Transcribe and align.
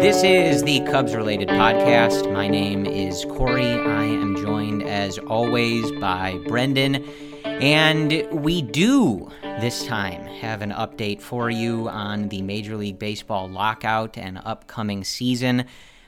This 0.00 0.24
is 0.24 0.62
the 0.62 0.80
Cubs 0.90 1.14
related 1.14 1.48
podcast. 1.50 2.32
My 2.32 2.48
name 2.48 2.86
is 2.86 3.26
Corey. 3.26 3.66
I 3.66 4.04
am 4.04 4.34
joined 4.36 4.82
as 4.82 5.18
always 5.18 5.92
by 6.00 6.38
Brendan. 6.46 7.04
And 7.44 8.26
we 8.32 8.62
do 8.62 9.30
this 9.42 9.84
time 9.84 10.24
have 10.24 10.62
an 10.62 10.70
update 10.70 11.20
for 11.20 11.50
you 11.50 11.86
on 11.90 12.30
the 12.30 12.40
Major 12.40 12.78
League 12.78 12.98
Baseball 12.98 13.46
lockout 13.46 14.16
and 14.16 14.40
upcoming 14.44 15.04
season. 15.04 15.66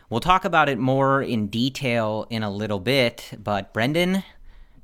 We'll 0.08 0.20
talk 0.20 0.46
about 0.46 0.70
it 0.70 0.78
more 0.78 1.20
in 1.20 1.48
detail 1.48 2.26
in 2.30 2.42
a 2.42 2.50
little 2.50 2.80
bit, 2.80 3.32
but 3.38 3.74
Brendan, 3.74 4.24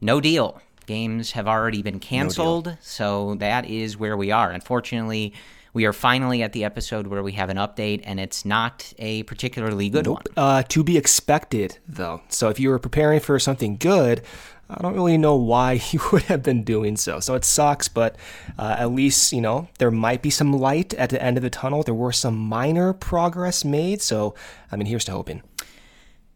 no 0.02 0.20
deal. 0.20 0.60
Games 0.86 1.32
have 1.32 1.46
already 1.46 1.82
been 1.82 2.00
canceled, 2.00 2.66
no 2.66 2.76
so 2.80 3.34
that 3.36 3.66
is 3.66 3.96
where 3.96 4.16
we 4.16 4.30
are. 4.30 4.50
Unfortunately, 4.50 5.34
we 5.72 5.84
are 5.84 5.92
finally 5.92 6.42
at 6.42 6.52
the 6.52 6.64
episode 6.64 7.06
where 7.06 7.22
we 7.22 7.32
have 7.32 7.48
an 7.48 7.56
update, 7.56 8.02
and 8.04 8.18
it's 8.18 8.44
not 8.44 8.92
a 8.98 9.22
particularly 9.24 9.88
good 9.88 10.06
nope. 10.06 10.28
one. 10.34 10.44
Uh, 10.44 10.62
to 10.64 10.82
be 10.82 10.96
expected, 10.96 11.78
though. 11.88 12.22
So 12.28 12.48
if 12.48 12.58
you 12.58 12.70
were 12.70 12.78
preparing 12.78 13.20
for 13.20 13.38
something 13.38 13.76
good, 13.76 14.22
I 14.68 14.82
don't 14.82 14.94
really 14.94 15.18
know 15.18 15.34
why 15.36 15.80
you 15.90 16.00
would 16.12 16.22
have 16.24 16.42
been 16.42 16.62
doing 16.62 16.96
so. 16.96 17.20
So 17.20 17.34
it 17.34 17.44
sucks, 17.44 17.88
but 17.88 18.16
uh, 18.58 18.76
at 18.78 18.92
least, 18.92 19.32
you 19.32 19.40
know, 19.40 19.68
there 19.78 19.90
might 19.90 20.22
be 20.22 20.30
some 20.30 20.52
light 20.52 20.94
at 20.94 21.10
the 21.10 21.22
end 21.22 21.36
of 21.36 21.42
the 21.42 21.50
tunnel. 21.50 21.82
There 21.82 21.94
were 21.94 22.12
some 22.12 22.36
minor 22.36 22.92
progress 22.92 23.64
made. 23.64 24.00
So, 24.02 24.34
I 24.70 24.76
mean, 24.76 24.86
here's 24.86 25.04
to 25.06 25.12
hoping. 25.12 25.42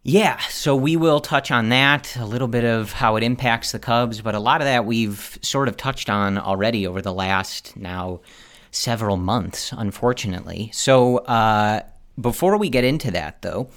Yeah, 0.07 0.37
so 0.49 0.75
we 0.75 0.97
will 0.97 1.19
touch 1.19 1.49
on 1.49 1.69
that, 1.69 2.15
a 2.15 2.25
little 2.25 2.47
bit 2.47 2.63
of 2.63 2.91
how 2.91 3.15
it 3.15 3.23
impacts 3.23 3.71
the 3.71 3.79
Cubs, 3.79 4.21
but 4.21 4.35
a 4.35 4.39
lot 4.39 4.61
of 4.61 4.65
that 4.65 4.85
we've 4.85 5.39
sort 5.41 5.67
of 5.67 5.77
touched 5.77 6.11
on 6.11 6.37
already 6.37 6.85
over 6.85 7.01
the 7.01 7.11
last 7.11 7.75
now 7.75 8.21
several 8.69 9.17
months, 9.17 9.73
unfortunately. 9.75 10.69
So 10.75 11.17
uh, 11.17 11.81
before 12.21 12.55
we 12.57 12.69
get 12.69 12.83
into 12.83 13.09
that, 13.09 13.41
though, 13.41 13.67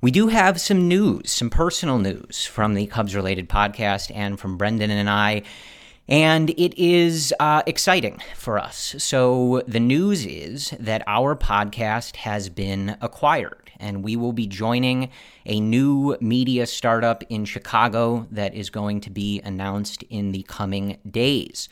we 0.00 0.10
do 0.10 0.26
have 0.26 0.60
some 0.60 0.88
news, 0.88 1.30
some 1.30 1.48
personal 1.48 1.98
news 1.98 2.44
from 2.44 2.74
the 2.74 2.86
Cubs 2.86 3.14
related 3.14 3.48
podcast 3.48 4.10
and 4.12 4.36
from 4.40 4.56
Brendan 4.56 4.90
and 4.90 5.08
I. 5.08 5.44
And 6.08 6.50
it 6.50 6.78
is 6.78 7.34
uh, 7.38 7.62
exciting 7.66 8.22
for 8.34 8.58
us. 8.58 8.94
So, 8.96 9.62
the 9.68 9.80
news 9.80 10.24
is 10.24 10.70
that 10.80 11.02
our 11.06 11.36
podcast 11.36 12.16
has 12.16 12.48
been 12.48 12.96
acquired, 13.02 13.70
and 13.78 14.02
we 14.02 14.16
will 14.16 14.32
be 14.32 14.46
joining 14.46 15.10
a 15.44 15.60
new 15.60 16.16
media 16.20 16.66
startup 16.66 17.22
in 17.28 17.44
Chicago 17.44 18.26
that 18.30 18.54
is 18.54 18.70
going 18.70 19.02
to 19.02 19.10
be 19.10 19.42
announced 19.42 20.02
in 20.08 20.32
the 20.32 20.44
coming 20.44 20.98
days. 21.10 21.68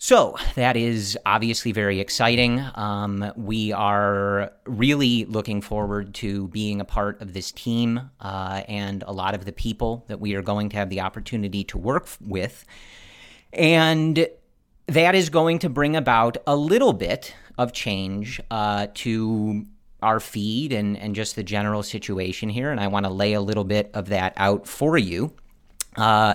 So 0.00 0.36
that 0.54 0.76
is 0.76 1.18
obviously 1.26 1.72
very 1.72 1.98
exciting. 1.98 2.64
Um, 2.76 3.32
we 3.36 3.72
are 3.72 4.52
really 4.64 5.24
looking 5.24 5.60
forward 5.60 6.14
to 6.14 6.46
being 6.48 6.80
a 6.80 6.84
part 6.84 7.20
of 7.20 7.32
this 7.32 7.50
team 7.50 8.08
uh, 8.20 8.62
and 8.68 9.02
a 9.08 9.12
lot 9.12 9.34
of 9.34 9.44
the 9.44 9.52
people 9.52 10.04
that 10.06 10.20
we 10.20 10.36
are 10.36 10.42
going 10.42 10.68
to 10.68 10.76
have 10.76 10.88
the 10.88 11.00
opportunity 11.00 11.64
to 11.64 11.78
work 11.78 12.06
with. 12.20 12.64
And 13.52 14.28
that 14.86 15.14
is 15.14 15.30
going 15.30 15.60
to 15.60 15.68
bring 15.68 15.96
about 15.96 16.36
a 16.46 16.56
little 16.56 16.92
bit 16.92 17.34
of 17.56 17.72
change 17.72 18.40
uh, 18.50 18.88
to 18.94 19.66
our 20.02 20.20
feed 20.20 20.72
and, 20.72 20.96
and 20.96 21.14
just 21.14 21.36
the 21.36 21.42
general 21.42 21.82
situation 21.82 22.48
here. 22.48 22.70
And 22.70 22.80
I 22.80 22.86
want 22.86 23.04
to 23.04 23.10
lay 23.10 23.32
a 23.32 23.40
little 23.40 23.64
bit 23.64 23.90
of 23.94 24.08
that 24.10 24.32
out 24.36 24.66
for 24.66 24.96
you. 24.96 25.32
Uh, 25.96 26.34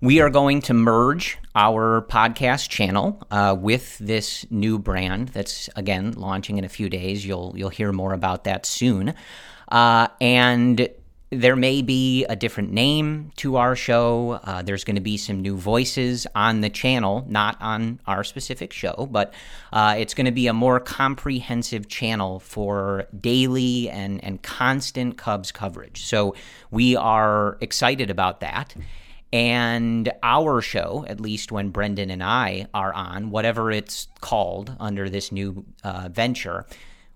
we 0.00 0.20
are 0.20 0.30
going 0.30 0.62
to 0.62 0.74
merge 0.74 1.38
our 1.56 2.02
podcast 2.02 2.68
channel 2.68 3.20
uh, 3.30 3.56
with 3.58 3.98
this 3.98 4.46
new 4.50 4.78
brand 4.78 5.30
that's 5.30 5.68
again 5.74 6.12
launching 6.12 6.56
in 6.58 6.64
a 6.64 6.68
few 6.68 6.88
days. 6.88 7.26
You'll 7.26 7.52
you'll 7.56 7.68
hear 7.68 7.90
more 7.90 8.12
about 8.12 8.44
that 8.44 8.64
soon, 8.64 9.14
uh, 9.72 10.06
and 10.20 10.88
there 11.30 11.56
may 11.56 11.82
be 11.82 12.24
a 12.24 12.34
different 12.34 12.72
name 12.72 13.32
to 13.36 13.56
our 13.56 13.76
show. 13.76 14.40
Uh, 14.44 14.62
there's 14.62 14.84
going 14.84 14.96
to 14.96 15.02
be 15.02 15.18
some 15.18 15.40
new 15.40 15.56
voices 15.56 16.26
on 16.34 16.62
the 16.62 16.70
channel, 16.70 17.26
not 17.28 17.60
on 17.60 18.00
our 18.06 18.24
specific 18.24 18.72
show, 18.72 19.06
but 19.10 19.34
uh, 19.72 19.94
it's 19.98 20.14
going 20.14 20.24
to 20.24 20.32
be 20.32 20.46
a 20.46 20.54
more 20.54 20.80
comprehensive 20.80 21.88
channel 21.88 22.40
for 22.40 23.06
daily 23.20 23.90
and, 23.90 24.24
and 24.24 24.42
constant 24.42 25.18
Cubs 25.18 25.52
coverage. 25.52 26.04
So 26.04 26.34
we 26.70 26.96
are 26.96 27.58
excited 27.60 28.08
about 28.08 28.40
that. 28.40 28.74
And 29.30 30.10
our 30.22 30.62
show, 30.62 31.04
at 31.06 31.20
least 31.20 31.52
when 31.52 31.68
Brendan 31.68 32.10
and 32.10 32.22
I 32.22 32.68
are 32.72 32.94
on, 32.94 33.28
whatever 33.28 33.70
it's 33.70 34.08
called 34.22 34.74
under 34.80 35.10
this 35.10 35.30
new 35.30 35.66
uh, 35.84 36.08
venture, 36.10 36.64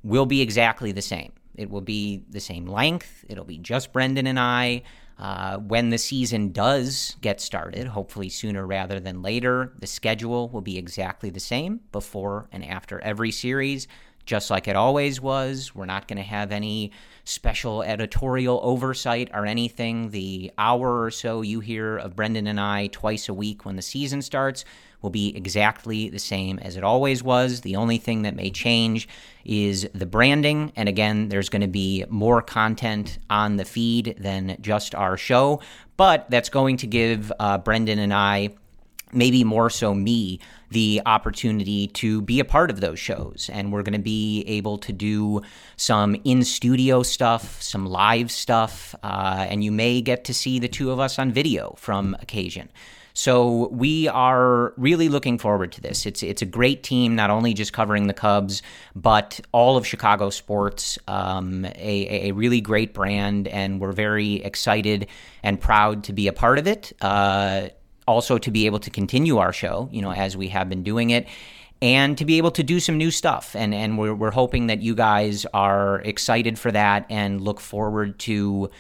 will 0.02 0.26
be 0.26 0.42
exactly 0.42 0.92
the 0.92 1.00
same. 1.00 1.32
It 1.54 1.70
will 1.70 1.80
be 1.80 2.24
the 2.30 2.40
same 2.40 2.66
length. 2.66 3.24
It'll 3.28 3.44
be 3.44 3.58
just 3.58 3.92
Brendan 3.92 4.26
and 4.26 4.38
I. 4.38 4.82
Uh, 5.18 5.58
when 5.58 5.90
the 5.90 5.98
season 5.98 6.50
does 6.50 7.16
get 7.20 7.40
started, 7.40 7.86
hopefully 7.86 8.28
sooner 8.28 8.66
rather 8.66 8.98
than 8.98 9.22
later, 9.22 9.72
the 9.78 9.86
schedule 9.86 10.48
will 10.48 10.62
be 10.62 10.78
exactly 10.78 11.30
the 11.30 11.38
same 11.38 11.80
before 11.92 12.48
and 12.50 12.64
after 12.64 12.98
every 13.00 13.30
series, 13.30 13.86
just 14.24 14.50
like 14.50 14.68
it 14.68 14.76
always 14.76 15.20
was. 15.20 15.74
We're 15.74 15.86
not 15.86 16.08
going 16.08 16.16
to 16.18 16.22
have 16.22 16.52
any 16.52 16.92
special 17.24 17.82
editorial 17.82 18.60
oversight 18.62 19.30
or 19.32 19.46
anything. 19.46 20.10
The 20.10 20.52
hour 20.58 21.02
or 21.02 21.10
so 21.10 21.42
you 21.42 21.60
hear 21.60 21.96
of 21.96 22.16
Brendan 22.16 22.46
and 22.46 22.60
I 22.60 22.88
twice 22.88 23.28
a 23.28 23.34
week 23.34 23.64
when 23.64 23.76
the 23.76 23.82
season 23.82 24.22
starts 24.22 24.64
will 25.02 25.10
be 25.10 25.36
exactly 25.36 26.08
the 26.08 26.18
same 26.18 26.58
as 26.60 26.76
it 26.76 26.84
always 26.84 27.22
was. 27.22 27.62
The 27.62 27.76
only 27.76 27.98
thing 27.98 28.22
that 28.22 28.36
may 28.36 28.50
change 28.50 29.08
is 29.44 29.88
the 29.92 30.06
branding. 30.06 30.72
And 30.76 30.88
again, 30.88 31.28
there's 31.28 31.48
going 31.48 31.62
to 31.62 31.68
be 31.68 32.04
more 32.08 32.40
content 32.40 33.18
on 33.28 33.56
the 33.56 33.64
feed 33.64 34.16
than 34.18 34.56
just 34.60 34.94
our 34.94 35.16
show, 35.16 35.60
but 35.96 36.30
that's 36.30 36.48
going 36.48 36.76
to 36.78 36.86
give 36.86 37.32
uh, 37.40 37.58
Brendan 37.58 37.98
and 37.98 38.14
I 38.14 38.50
maybe 39.12 39.44
more 39.44 39.70
so 39.70 39.94
me, 39.94 40.40
the 40.70 41.02
opportunity 41.06 41.86
to 41.88 42.22
be 42.22 42.40
a 42.40 42.44
part 42.44 42.70
of 42.70 42.80
those 42.80 42.98
shows. 42.98 43.50
And 43.52 43.72
we're 43.72 43.82
going 43.82 43.92
to 43.92 43.98
be 43.98 44.44
able 44.46 44.78
to 44.78 44.92
do 44.92 45.42
some 45.76 46.16
in 46.24 46.44
studio 46.44 47.02
stuff, 47.02 47.60
some 47.60 47.86
live 47.86 48.30
stuff, 48.30 48.94
uh, 49.02 49.46
and 49.48 49.62
you 49.62 49.70
may 49.72 50.00
get 50.00 50.24
to 50.24 50.34
see 50.34 50.58
the 50.58 50.68
two 50.68 50.90
of 50.90 50.98
us 50.98 51.18
on 51.18 51.32
video 51.32 51.74
from 51.76 52.16
occasion. 52.20 52.70
So 53.14 53.68
we 53.68 54.08
are 54.08 54.72
really 54.76 55.08
looking 55.08 55.36
forward 55.38 55.72
to 55.72 55.80
this. 55.80 56.06
It's 56.06 56.22
it's 56.22 56.40
a 56.40 56.46
great 56.46 56.82
team, 56.82 57.14
not 57.14 57.30
only 57.30 57.52
just 57.52 57.72
covering 57.72 58.06
the 58.06 58.14
Cubs, 58.14 58.62
but 58.94 59.40
all 59.52 59.76
of 59.76 59.86
Chicago 59.86 60.30
sports. 60.30 60.98
Um, 61.06 61.66
a, 61.66 62.28
a 62.28 62.32
really 62.32 62.60
great 62.60 62.94
brand, 62.94 63.48
and 63.48 63.80
we're 63.80 63.92
very 63.92 64.36
excited 64.36 65.08
and 65.42 65.60
proud 65.60 66.04
to 66.04 66.12
be 66.12 66.26
a 66.26 66.32
part 66.32 66.58
of 66.58 66.66
it. 66.66 66.92
Uh, 67.00 67.68
also 68.06 68.38
to 68.38 68.50
be 68.50 68.66
able 68.66 68.80
to 68.80 68.90
continue 68.90 69.38
our 69.38 69.52
show, 69.52 69.88
you 69.92 70.02
know, 70.02 70.12
as 70.12 70.36
we 70.36 70.48
have 70.48 70.68
been 70.68 70.82
doing 70.82 71.10
it 71.10 71.26
and 71.82 72.16
to 72.16 72.24
be 72.24 72.38
able 72.38 72.52
to 72.52 72.62
do 72.62 72.78
some 72.80 72.96
new 72.96 73.10
stuff. 73.10 73.54
And 73.56 73.74
and 73.74 73.98
we're 73.98 74.14
we're 74.14 74.30
hoping 74.30 74.68
that 74.68 74.80
you 74.80 74.94
guys 74.94 75.44
are 75.52 76.00
excited 76.00 76.58
for 76.58 76.70
that 76.72 77.06
and 77.10 77.40
look 77.40 77.60
forward 77.60 78.18
to 78.20 78.70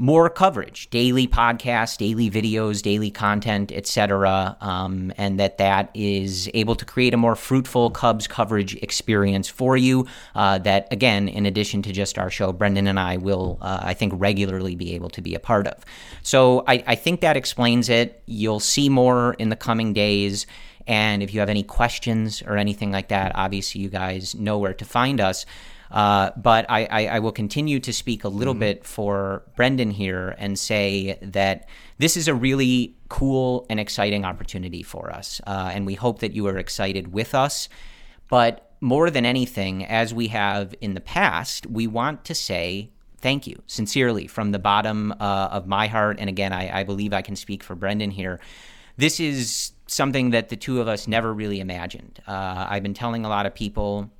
more 0.00 0.30
coverage, 0.30 0.88
daily 0.88 1.28
podcasts, 1.28 1.98
daily 1.98 2.30
videos, 2.30 2.80
daily 2.80 3.10
content, 3.10 3.70
etc., 3.70 4.56
um, 4.62 5.12
and 5.18 5.38
that 5.38 5.58
that 5.58 5.90
is 5.92 6.48
able 6.54 6.74
to 6.74 6.86
create 6.86 7.12
a 7.12 7.18
more 7.18 7.36
fruitful 7.36 7.90
Cubs 7.90 8.26
coverage 8.26 8.74
experience 8.76 9.46
for 9.46 9.76
you. 9.76 10.06
Uh, 10.34 10.56
that 10.56 10.88
again, 10.90 11.28
in 11.28 11.44
addition 11.44 11.82
to 11.82 11.92
just 11.92 12.18
our 12.18 12.30
show, 12.30 12.50
Brendan 12.50 12.86
and 12.86 12.98
I 12.98 13.18
will, 13.18 13.58
uh, 13.60 13.80
I 13.82 13.92
think, 13.92 14.14
regularly 14.16 14.74
be 14.74 14.94
able 14.94 15.10
to 15.10 15.20
be 15.20 15.34
a 15.34 15.38
part 15.38 15.66
of. 15.66 15.84
So 16.22 16.64
I, 16.66 16.82
I 16.86 16.94
think 16.94 17.20
that 17.20 17.36
explains 17.36 17.90
it. 17.90 18.22
You'll 18.24 18.58
see 18.58 18.88
more 18.88 19.34
in 19.34 19.50
the 19.50 19.56
coming 19.56 19.92
days. 19.92 20.46
And 20.86 21.22
if 21.22 21.34
you 21.34 21.40
have 21.40 21.50
any 21.50 21.62
questions 21.62 22.42
or 22.42 22.56
anything 22.56 22.90
like 22.90 23.08
that, 23.08 23.32
obviously 23.34 23.82
you 23.82 23.90
guys 23.90 24.34
know 24.34 24.56
where 24.56 24.72
to 24.72 24.84
find 24.86 25.20
us. 25.20 25.44
Uh, 25.90 26.30
but 26.36 26.66
I, 26.68 26.84
I, 26.84 27.06
I, 27.06 27.18
will 27.18 27.32
continue 27.32 27.80
to 27.80 27.92
speak 27.92 28.22
a 28.22 28.28
little 28.28 28.54
mm-hmm. 28.54 28.60
bit 28.60 28.84
for 28.84 29.42
Brendan 29.56 29.90
here 29.90 30.36
and 30.38 30.56
say 30.56 31.18
that 31.20 31.68
this 31.98 32.16
is 32.16 32.28
a 32.28 32.34
really 32.34 32.94
cool 33.08 33.66
and 33.68 33.80
exciting 33.80 34.24
opportunity 34.24 34.84
for 34.84 35.12
us. 35.12 35.40
Uh, 35.46 35.70
and 35.74 35.86
we 35.86 35.94
hope 35.94 36.20
that 36.20 36.32
you 36.32 36.46
are 36.46 36.58
excited 36.58 37.12
with 37.12 37.34
us. 37.34 37.68
But 38.28 38.70
more 38.80 39.10
than 39.10 39.26
anything, 39.26 39.84
as 39.84 40.14
we 40.14 40.28
have 40.28 40.74
in 40.80 40.94
the 40.94 41.00
past, 41.00 41.66
we 41.66 41.88
want 41.88 42.24
to 42.26 42.34
say 42.34 42.90
thank 43.18 43.46
you 43.46 43.60
sincerely 43.66 44.26
from 44.26 44.52
the 44.52 44.58
bottom 44.58 45.12
uh, 45.12 45.48
of 45.50 45.66
my 45.66 45.88
heart. 45.88 46.18
And 46.20 46.28
again, 46.28 46.52
I, 46.52 46.80
I 46.80 46.84
believe 46.84 47.12
I 47.12 47.22
can 47.22 47.36
speak 47.36 47.62
for 47.62 47.74
Brendan 47.74 48.12
here. 48.12 48.40
This 48.96 49.20
is 49.20 49.72
something 49.86 50.30
that 50.30 50.48
the 50.50 50.56
two 50.56 50.80
of 50.80 50.88
us 50.88 51.08
never 51.08 51.34
really 51.34 51.60
imagined. 51.60 52.20
Uh, 52.26 52.66
I've 52.68 52.82
been 52.82 52.94
telling 52.94 53.24
a 53.24 53.28
lot 53.28 53.44
of 53.44 53.54
people 53.54 54.10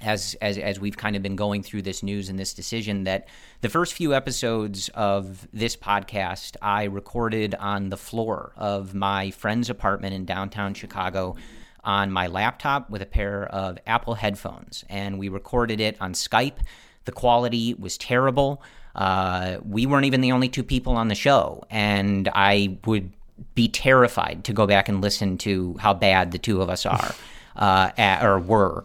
as, 0.00 0.36
as 0.40 0.58
as 0.58 0.78
we've 0.78 0.96
kind 0.96 1.16
of 1.16 1.22
been 1.22 1.36
going 1.36 1.62
through 1.62 1.82
this 1.82 2.02
news 2.02 2.28
and 2.28 2.38
this 2.38 2.54
decision 2.54 3.04
that 3.04 3.28
the 3.60 3.68
first 3.68 3.94
few 3.94 4.14
episodes 4.14 4.88
of 4.90 5.48
this 5.52 5.76
podcast 5.76 6.56
I 6.62 6.84
recorded 6.84 7.54
on 7.56 7.90
the 7.90 7.96
floor 7.96 8.52
of 8.56 8.94
my 8.94 9.30
friend's 9.30 9.70
apartment 9.70 10.14
in 10.14 10.24
downtown 10.24 10.74
Chicago 10.74 11.36
on 11.82 12.12
my 12.12 12.26
laptop 12.26 12.90
with 12.90 13.02
a 13.02 13.06
pair 13.06 13.46
of 13.46 13.78
Apple 13.86 14.14
headphones 14.14 14.84
and 14.88 15.18
we 15.18 15.28
recorded 15.28 15.80
it 15.80 15.96
on 16.00 16.12
Skype. 16.12 16.58
The 17.04 17.12
quality 17.12 17.74
was 17.74 17.96
terrible. 17.98 18.62
Uh, 18.94 19.58
we 19.64 19.86
weren't 19.86 20.04
even 20.04 20.20
the 20.20 20.32
only 20.32 20.48
two 20.48 20.62
people 20.62 20.94
on 20.94 21.08
the 21.08 21.14
show 21.14 21.64
and 21.70 22.28
I 22.34 22.78
would 22.84 23.12
be 23.54 23.68
terrified 23.68 24.44
to 24.44 24.52
go 24.52 24.66
back 24.66 24.88
and 24.88 25.00
listen 25.00 25.38
to 25.38 25.76
how 25.78 25.94
bad 25.94 26.32
the 26.32 26.38
two 26.38 26.60
of 26.60 26.68
us 26.68 26.84
are 26.86 27.14
uh, 27.56 27.90
at, 27.96 28.24
or 28.24 28.38
were 28.38 28.84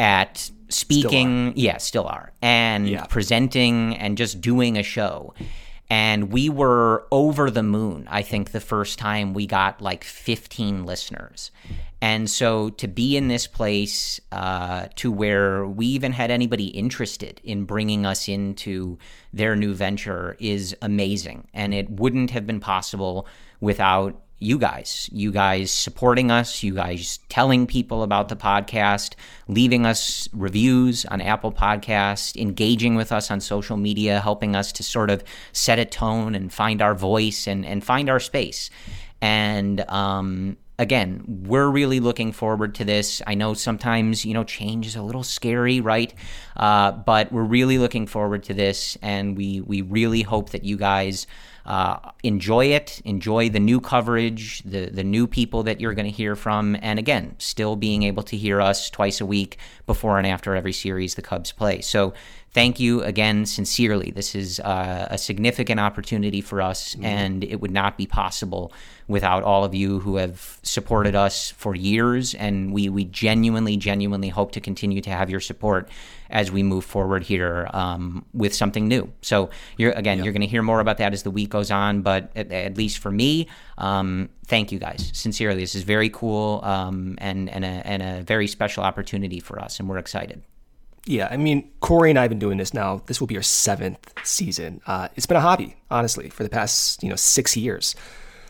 at 0.00 0.50
speaking. 0.70 1.50
Still 1.50 1.62
yeah, 1.62 1.76
still 1.76 2.06
are. 2.06 2.32
And 2.42 2.88
yeah. 2.88 3.04
presenting 3.04 3.96
and 3.96 4.16
just 4.16 4.40
doing 4.40 4.76
a 4.78 4.82
show. 4.82 5.34
And 5.92 6.32
we 6.32 6.48
were 6.48 7.06
over 7.10 7.50
the 7.50 7.64
moon, 7.64 8.06
I 8.08 8.22
think, 8.22 8.52
the 8.52 8.60
first 8.60 8.98
time 8.98 9.34
we 9.34 9.46
got 9.46 9.82
like 9.82 10.04
15 10.04 10.86
listeners. 10.86 11.50
And 12.00 12.30
so 12.30 12.70
to 12.70 12.86
be 12.86 13.16
in 13.16 13.26
this 13.26 13.48
place 13.48 14.20
uh, 14.30 14.86
to 14.96 15.10
where 15.10 15.66
we 15.66 15.86
even 15.86 16.12
had 16.12 16.30
anybody 16.30 16.68
interested 16.68 17.40
in 17.42 17.64
bringing 17.64 18.06
us 18.06 18.28
into 18.28 18.98
their 19.32 19.56
new 19.56 19.74
venture 19.74 20.36
is 20.38 20.76
amazing. 20.80 21.48
And 21.52 21.74
it 21.74 21.90
wouldn't 21.90 22.30
have 22.30 22.46
been 22.46 22.60
possible 22.60 23.26
without 23.60 24.22
you 24.40 24.58
guys, 24.58 25.08
you 25.12 25.30
guys 25.30 25.70
supporting 25.70 26.30
us, 26.30 26.62
you 26.62 26.74
guys 26.74 27.18
telling 27.28 27.66
people 27.66 28.02
about 28.02 28.30
the 28.30 28.36
podcast, 28.36 29.14
leaving 29.48 29.84
us 29.84 30.30
reviews 30.32 31.04
on 31.04 31.20
Apple 31.20 31.52
Podcasts, 31.52 32.34
engaging 32.40 32.94
with 32.94 33.12
us 33.12 33.30
on 33.30 33.40
social 33.40 33.76
media, 33.76 34.18
helping 34.18 34.56
us 34.56 34.72
to 34.72 34.82
sort 34.82 35.10
of 35.10 35.22
set 35.52 35.78
a 35.78 35.84
tone 35.84 36.34
and 36.34 36.50
find 36.50 36.80
our 36.80 36.94
voice 36.94 37.46
and, 37.46 37.66
and 37.66 37.84
find 37.84 38.08
our 38.08 38.18
space. 38.18 38.70
And 39.20 39.82
um, 39.90 40.56
again, 40.78 41.22
we're 41.26 41.68
really 41.68 42.00
looking 42.00 42.32
forward 42.32 42.74
to 42.76 42.84
this. 42.86 43.20
I 43.26 43.34
know 43.34 43.52
sometimes, 43.52 44.24
you 44.24 44.32
know, 44.32 44.44
change 44.44 44.86
is 44.86 44.96
a 44.96 45.02
little 45.02 45.22
scary, 45.22 45.82
right? 45.82 46.14
Uh, 46.56 46.92
but 46.92 47.30
we're 47.30 47.42
really 47.42 47.76
looking 47.76 48.06
forward 48.06 48.44
to 48.44 48.54
this, 48.54 48.96
and 49.02 49.36
we, 49.36 49.60
we 49.60 49.82
really 49.82 50.22
hope 50.22 50.50
that 50.50 50.64
you 50.64 50.78
guys 50.78 51.26
uh, 51.70 52.10
enjoy 52.24 52.66
it, 52.66 53.00
enjoy 53.04 53.48
the 53.48 53.60
new 53.60 53.80
coverage, 53.80 54.60
the 54.64 54.86
the 54.86 55.04
new 55.04 55.28
people 55.28 55.62
that 55.62 55.80
you're 55.80 55.94
going 55.94 56.10
to 56.10 56.16
hear 56.22 56.34
from, 56.34 56.76
and 56.82 56.98
again, 56.98 57.36
still 57.38 57.76
being 57.76 58.02
able 58.02 58.24
to 58.24 58.36
hear 58.36 58.60
us 58.60 58.90
twice 58.90 59.20
a 59.20 59.26
week 59.26 59.56
before 59.86 60.18
and 60.18 60.26
after 60.26 60.56
every 60.56 60.72
series 60.72 61.14
the 61.14 61.22
Cubs 61.22 61.52
play. 61.52 61.80
So 61.80 62.12
thank 62.52 62.80
you 62.80 63.04
again, 63.04 63.46
sincerely. 63.46 64.10
This 64.10 64.34
is 64.34 64.58
uh, 64.58 65.06
a 65.12 65.16
significant 65.16 65.78
opportunity 65.78 66.40
for 66.40 66.60
us, 66.60 66.96
mm-hmm. 66.96 67.04
and 67.04 67.44
it 67.44 67.60
would 67.60 67.70
not 67.70 67.96
be 67.96 68.04
possible 68.04 68.72
without 69.06 69.44
all 69.44 69.62
of 69.64 69.72
you 69.72 70.00
who 70.00 70.16
have 70.16 70.58
supported 70.64 71.14
us 71.14 71.50
for 71.50 71.76
years. 71.76 72.34
And 72.34 72.72
we, 72.72 72.88
we 72.88 73.04
genuinely, 73.04 73.76
genuinely 73.76 74.30
hope 74.30 74.50
to 74.52 74.60
continue 74.60 75.00
to 75.02 75.10
have 75.10 75.30
your 75.30 75.40
support 75.40 75.88
as 76.30 76.50
we 76.50 76.62
move 76.62 76.84
forward 76.84 77.22
here 77.22 77.68
um, 77.72 78.24
with 78.32 78.54
something 78.54 78.88
new. 78.88 79.12
So, 79.22 79.50
you're, 79.76 79.92
again, 79.92 80.22
you're 80.22 80.32
going 80.32 80.42
to 80.42 80.46
hear 80.46 80.62
more 80.62 80.80
about 80.80 80.98
that 80.98 81.12
as 81.12 81.22
the 81.22 81.30
week 81.30 81.50
goes 81.50 81.70
on. 81.70 82.02
But 82.02 82.30
at, 82.34 82.50
at 82.52 82.76
least 82.76 82.98
for 82.98 83.10
me, 83.10 83.48
um, 83.78 84.28
thank 84.46 84.72
you 84.72 84.78
guys. 84.78 85.10
Sincerely, 85.14 85.60
this 85.60 85.74
is 85.74 85.82
very 85.82 86.10
cool 86.10 86.60
um, 86.62 87.16
and, 87.18 87.48
and, 87.50 87.64
a, 87.64 87.68
and 87.68 88.02
a 88.02 88.22
very 88.22 88.46
special 88.46 88.82
opportunity 88.82 89.40
for 89.40 89.60
us, 89.60 89.78
and 89.78 89.88
we're 89.88 89.98
excited. 89.98 90.42
Yeah, 91.06 91.28
I 91.30 91.36
mean, 91.36 91.70
Corey 91.80 92.10
and 92.10 92.18
I 92.18 92.22
have 92.22 92.28
been 92.28 92.38
doing 92.38 92.58
this 92.58 92.74
now. 92.74 93.02
This 93.06 93.20
will 93.20 93.26
be 93.26 93.36
our 93.36 93.42
seventh 93.42 94.12
season. 94.22 94.80
Uh, 94.86 95.08
it's 95.16 95.26
been 95.26 95.36
a 95.36 95.40
hobby, 95.40 95.76
honestly, 95.90 96.28
for 96.28 96.42
the 96.42 96.50
past 96.50 97.02
you 97.02 97.08
know 97.08 97.16
six 97.16 97.56
years. 97.56 97.94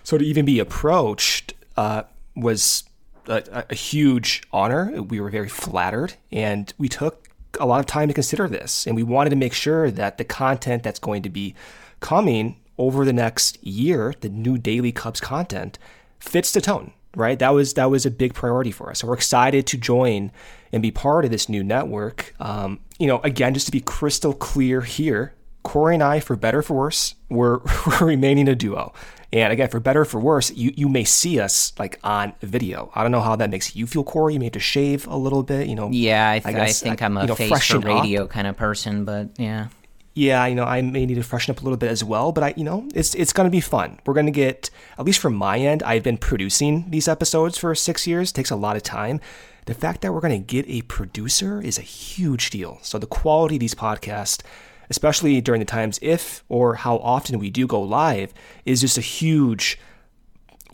So 0.02 0.18
to 0.18 0.24
even 0.24 0.44
be 0.44 0.58
approached 0.58 1.54
uh, 1.76 2.02
was 2.34 2.84
a, 3.26 3.64
a, 3.70 3.74
huge 3.74 4.42
honor. 4.52 5.02
We 5.02 5.20
were 5.20 5.30
very 5.30 5.48
flattered, 5.48 6.14
and 6.32 6.72
we 6.78 6.88
took 6.88 7.19
a 7.60 7.66
lot 7.66 7.80
of 7.80 7.86
time 7.86 8.08
to 8.08 8.14
consider 8.14 8.48
this. 8.48 8.86
And 8.86 8.96
we 8.96 9.02
wanted 9.02 9.30
to 9.30 9.36
make 9.36 9.52
sure 9.52 9.90
that 9.90 10.18
the 10.18 10.24
content 10.24 10.82
that's 10.82 10.98
going 10.98 11.22
to 11.22 11.30
be 11.30 11.54
coming 12.00 12.56
over 12.78 13.04
the 13.04 13.12
next 13.12 13.62
year, 13.64 14.14
the 14.20 14.28
new 14.28 14.58
daily 14.58 14.92
Cubs 14.92 15.20
content, 15.20 15.78
fits 16.18 16.52
the 16.52 16.60
tone. 16.60 16.92
Right, 17.16 17.40
that 17.40 17.52
was 17.52 17.74
that 17.74 17.90
was 17.90 18.06
a 18.06 18.10
big 18.10 18.34
priority 18.34 18.70
for 18.70 18.88
us. 18.88 19.00
So 19.00 19.08
we're 19.08 19.14
excited 19.14 19.66
to 19.66 19.76
join 19.76 20.30
and 20.72 20.80
be 20.80 20.92
part 20.92 21.24
of 21.24 21.32
this 21.32 21.48
new 21.48 21.64
network. 21.64 22.36
Um, 22.38 22.78
you 23.00 23.08
know, 23.08 23.18
again, 23.22 23.52
just 23.52 23.66
to 23.66 23.72
be 23.72 23.80
crystal 23.80 24.32
clear 24.32 24.82
here, 24.82 25.34
Corey 25.62 25.94
and 25.94 26.02
I, 26.02 26.20
for 26.20 26.36
better 26.36 26.62
for 26.62 26.74
worse, 26.74 27.14
we're, 27.28 27.58
we're 27.86 28.06
remaining 28.06 28.48
a 28.48 28.54
duo. 28.54 28.92
And 29.32 29.52
again, 29.52 29.68
for 29.68 29.78
better 29.78 30.04
for 30.04 30.18
worse, 30.18 30.50
you, 30.50 30.72
you 30.76 30.88
may 30.88 31.04
see 31.04 31.38
us 31.38 31.72
like 31.78 32.00
on 32.02 32.32
video. 32.40 32.90
I 32.94 33.02
don't 33.02 33.12
know 33.12 33.20
how 33.20 33.36
that 33.36 33.48
makes 33.48 33.76
you 33.76 33.86
feel, 33.86 34.02
Corey. 34.02 34.34
You 34.34 34.40
may 34.40 34.46
have 34.46 34.54
to 34.54 34.60
shave 34.60 35.06
a 35.06 35.16
little 35.16 35.44
bit, 35.44 35.68
you 35.68 35.76
know. 35.76 35.88
Yeah, 35.90 36.30
I, 36.30 36.38
th- 36.40 36.56
I, 36.56 36.64
I 36.64 36.72
think 36.72 37.00
I'm 37.00 37.16
a 37.16 37.22
you 37.22 37.26
know, 37.28 37.34
face 37.36 37.66
for 37.66 37.78
radio 37.78 38.24
up. 38.24 38.30
kind 38.30 38.48
of 38.48 38.56
person, 38.56 39.04
but 39.04 39.38
yeah. 39.38 39.68
Yeah, 40.14 40.44
you 40.46 40.56
know, 40.56 40.64
I 40.64 40.82
may 40.82 41.06
need 41.06 41.14
to 41.14 41.22
freshen 41.22 41.54
up 41.54 41.60
a 41.60 41.64
little 41.64 41.76
bit 41.76 41.90
as 41.90 42.02
well, 42.02 42.32
but 42.32 42.42
I, 42.42 42.54
you 42.56 42.64
know, 42.64 42.88
it's 42.92 43.14
it's 43.14 43.32
going 43.32 43.46
to 43.46 43.50
be 43.50 43.60
fun. 43.60 44.00
We're 44.04 44.14
going 44.14 44.26
to 44.26 44.32
get, 44.32 44.68
at 44.98 45.04
least 45.04 45.20
from 45.20 45.34
my 45.34 45.58
end, 45.58 45.84
I've 45.84 46.02
been 46.02 46.18
producing 46.18 46.90
these 46.90 47.06
episodes 47.06 47.56
for 47.56 47.72
six 47.76 48.08
years. 48.08 48.30
It 48.30 48.34
takes 48.34 48.50
a 48.50 48.56
lot 48.56 48.74
of 48.74 48.82
time 48.82 49.20
the 49.66 49.74
fact 49.74 50.00
that 50.00 50.12
we're 50.12 50.20
going 50.20 50.44
to 50.44 50.44
get 50.44 50.68
a 50.68 50.82
producer 50.82 51.60
is 51.60 51.78
a 51.78 51.82
huge 51.82 52.50
deal. 52.50 52.78
So 52.82 52.98
the 52.98 53.06
quality 53.06 53.56
of 53.56 53.60
these 53.60 53.74
podcasts, 53.74 54.42
especially 54.90 55.40
during 55.40 55.60
the 55.60 55.64
times 55.64 55.98
if 56.02 56.44
or 56.48 56.74
how 56.74 56.98
often 56.98 57.38
we 57.38 57.48
do 57.48 57.66
go 57.66 57.80
live, 57.80 58.34
is 58.64 58.80
just 58.80 58.98
a 58.98 59.02
huge 59.02 59.78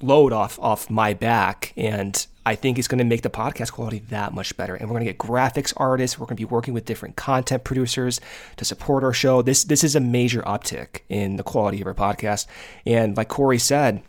load 0.03 0.33
off 0.33 0.59
off 0.59 0.91
my 0.91 1.15
back 1.15 1.73
and 1.77 2.27
I 2.47 2.55
think 2.55 2.79
it's 2.79 2.87
going 2.87 2.99
to 2.99 3.05
make 3.05 3.23
the 3.23 3.31
podcast 3.31 3.73
quality 3.73 3.99
that 4.11 4.33
much 4.33 4.57
better. 4.57 4.77
And 4.77 4.89
we're 4.89 4.95
going 4.95 5.05
to 5.05 5.13
get 5.13 5.19
graphics 5.19 5.75
artists. 5.77 6.17
We're 6.17 6.27
going 6.27 6.37
to 6.37 6.41
be 6.41 6.45
working 6.45 6.75
with 6.75 6.85
different 6.85 7.17
content 7.17 7.65
producers 7.65 8.21
to 8.57 8.65
support 8.65 9.03
our 9.03 9.13
show. 9.13 9.43
This 9.43 9.65
this 9.65 9.83
is 9.83 9.97
a 9.97 10.01
major 10.01 10.43
uptick 10.43 11.01
in 11.09 11.37
the 11.37 11.43
quality 11.43 11.81
of 11.81 11.89
our 11.89 11.95
podcast. 11.95 12.47
And 12.87 13.17
like 13.17 13.27
Corey 13.27 13.59
said, 13.59 14.01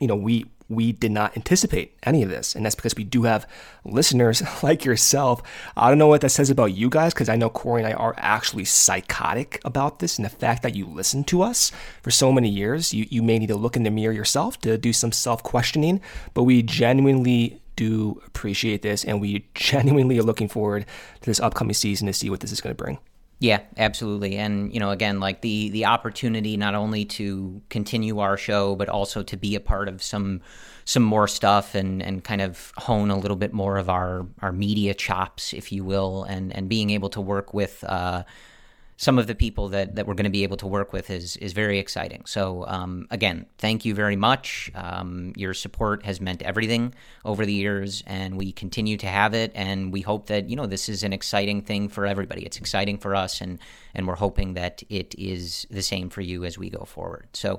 you 0.00 0.08
know, 0.08 0.16
we 0.16 0.46
we 0.74 0.92
did 0.92 1.12
not 1.12 1.36
anticipate 1.36 1.96
any 2.02 2.22
of 2.22 2.28
this. 2.28 2.54
And 2.54 2.64
that's 2.64 2.74
because 2.74 2.96
we 2.96 3.04
do 3.04 3.24
have 3.24 3.46
listeners 3.84 4.42
like 4.62 4.84
yourself. 4.84 5.42
I 5.76 5.88
don't 5.88 5.98
know 5.98 6.06
what 6.06 6.20
that 6.22 6.30
says 6.30 6.50
about 6.50 6.74
you 6.74 6.88
guys, 6.88 7.12
because 7.12 7.28
I 7.28 7.36
know 7.36 7.50
Corey 7.50 7.82
and 7.82 7.92
I 7.92 7.96
are 7.96 8.14
actually 8.18 8.64
psychotic 8.64 9.60
about 9.64 9.98
this 9.98 10.18
and 10.18 10.24
the 10.24 10.30
fact 10.30 10.62
that 10.62 10.74
you 10.74 10.86
listen 10.86 11.24
to 11.24 11.42
us 11.42 11.72
for 12.02 12.10
so 12.10 12.32
many 12.32 12.48
years. 12.48 12.92
You, 12.92 13.06
you 13.10 13.22
may 13.22 13.38
need 13.38 13.48
to 13.48 13.56
look 13.56 13.76
in 13.76 13.82
the 13.82 13.90
mirror 13.90 14.12
yourself 14.12 14.60
to 14.62 14.78
do 14.78 14.92
some 14.92 15.12
self 15.12 15.42
questioning, 15.42 16.00
but 16.34 16.44
we 16.44 16.62
genuinely 16.62 17.60
do 17.76 18.20
appreciate 18.26 18.82
this 18.82 19.04
and 19.04 19.20
we 19.20 19.46
genuinely 19.54 20.18
are 20.18 20.22
looking 20.22 20.48
forward 20.48 20.86
to 21.20 21.26
this 21.26 21.40
upcoming 21.40 21.74
season 21.74 22.06
to 22.06 22.12
see 22.12 22.30
what 22.30 22.40
this 22.40 22.52
is 22.52 22.60
going 22.60 22.74
to 22.74 22.82
bring. 22.82 22.98
Yeah, 23.42 23.62
absolutely. 23.76 24.36
And 24.36 24.72
you 24.72 24.78
know, 24.78 24.90
again, 24.90 25.18
like 25.18 25.40
the 25.40 25.68
the 25.70 25.86
opportunity 25.86 26.56
not 26.56 26.76
only 26.76 27.04
to 27.06 27.60
continue 27.70 28.20
our 28.20 28.36
show, 28.36 28.76
but 28.76 28.88
also 28.88 29.24
to 29.24 29.36
be 29.36 29.56
a 29.56 29.60
part 29.60 29.88
of 29.88 30.00
some 30.00 30.42
some 30.84 31.02
more 31.02 31.26
stuff 31.26 31.74
and 31.74 32.00
and 32.04 32.22
kind 32.22 32.40
of 32.40 32.72
hone 32.76 33.10
a 33.10 33.18
little 33.18 33.36
bit 33.36 33.52
more 33.52 33.78
of 33.78 33.88
our 33.90 34.28
our 34.42 34.52
media 34.52 34.94
chops, 34.94 35.52
if 35.52 35.72
you 35.72 35.82
will, 35.82 36.22
and 36.22 36.54
and 36.54 36.68
being 36.68 36.90
able 36.90 37.08
to 37.10 37.20
work 37.20 37.52
with. 37.52 37.82
Uh, 37.82 38.22
some 39.02 39.18
of 39.18 39.26
the 39.26 39.34
people 39.34 39.68
that, 39.70 39.96
that 39.96 40.06
we're 40.06 40.14
going 40.14 40.26
to 40.26 40.30
be 40.30 40.44
able 40.44 40.56
to 40.56 40.66
work 40.68 40.92
with 40.92 41.10
is 41.10 41.36
is 41.38 41.52
very 41.52 41.80
exciting. 41.80 42.22
So 42.24 42.64
um, 42.68 43.08
again, 43.10 43.46
thank 43.58 43.84
you 43.84 43.96
very 43.96 44.14
much. 44.14 44.70
Um, 44.76 45.32
your 45.34 45.54
support 45.54 46.04
has 46.04 46.20
meant 46.20 46.40
everything 46.42 46.94
over 47.24 47.44
the 47.44 47.52
years, 47.52 48.04
and 48.06 48.36
we 48.36 48.52
continue 48.52 48.96
to 48.98 49.08
have 49.08 49.34
it. 49.34 49.50
And 49.56 49.92
we 49.92 50.02
hope 50.02 50.28
that 50.28 50.48
you 50.48 50.54
know 50.54 50.66
this 50.66 50.88
is 50.88 51.02
an 51.02 51.12
exciting 51.12 51.62
thing 51.62 51.88
for 51.88 52.06
everybody. 52.06 52.42
It's 52.42 52.58
exciting 52.58 52.96
for 52.98 53.16
us, 53.16 53.40
and 53.40 53.58
and 53.92 54.06
we're 54.06 54.14
hoping 54.14 54.54
that 54.54 54.84
it 54.88 55.16
is 55.18 55.66
the 55.68 55.82
same 55.82 56.08
for 56.08 56.20
you 56.20 56.44
as 56.44 56.56
we 56.56 56.70
go 56.70 56.84
forward. 56.84 57.26
So 57.32 57.58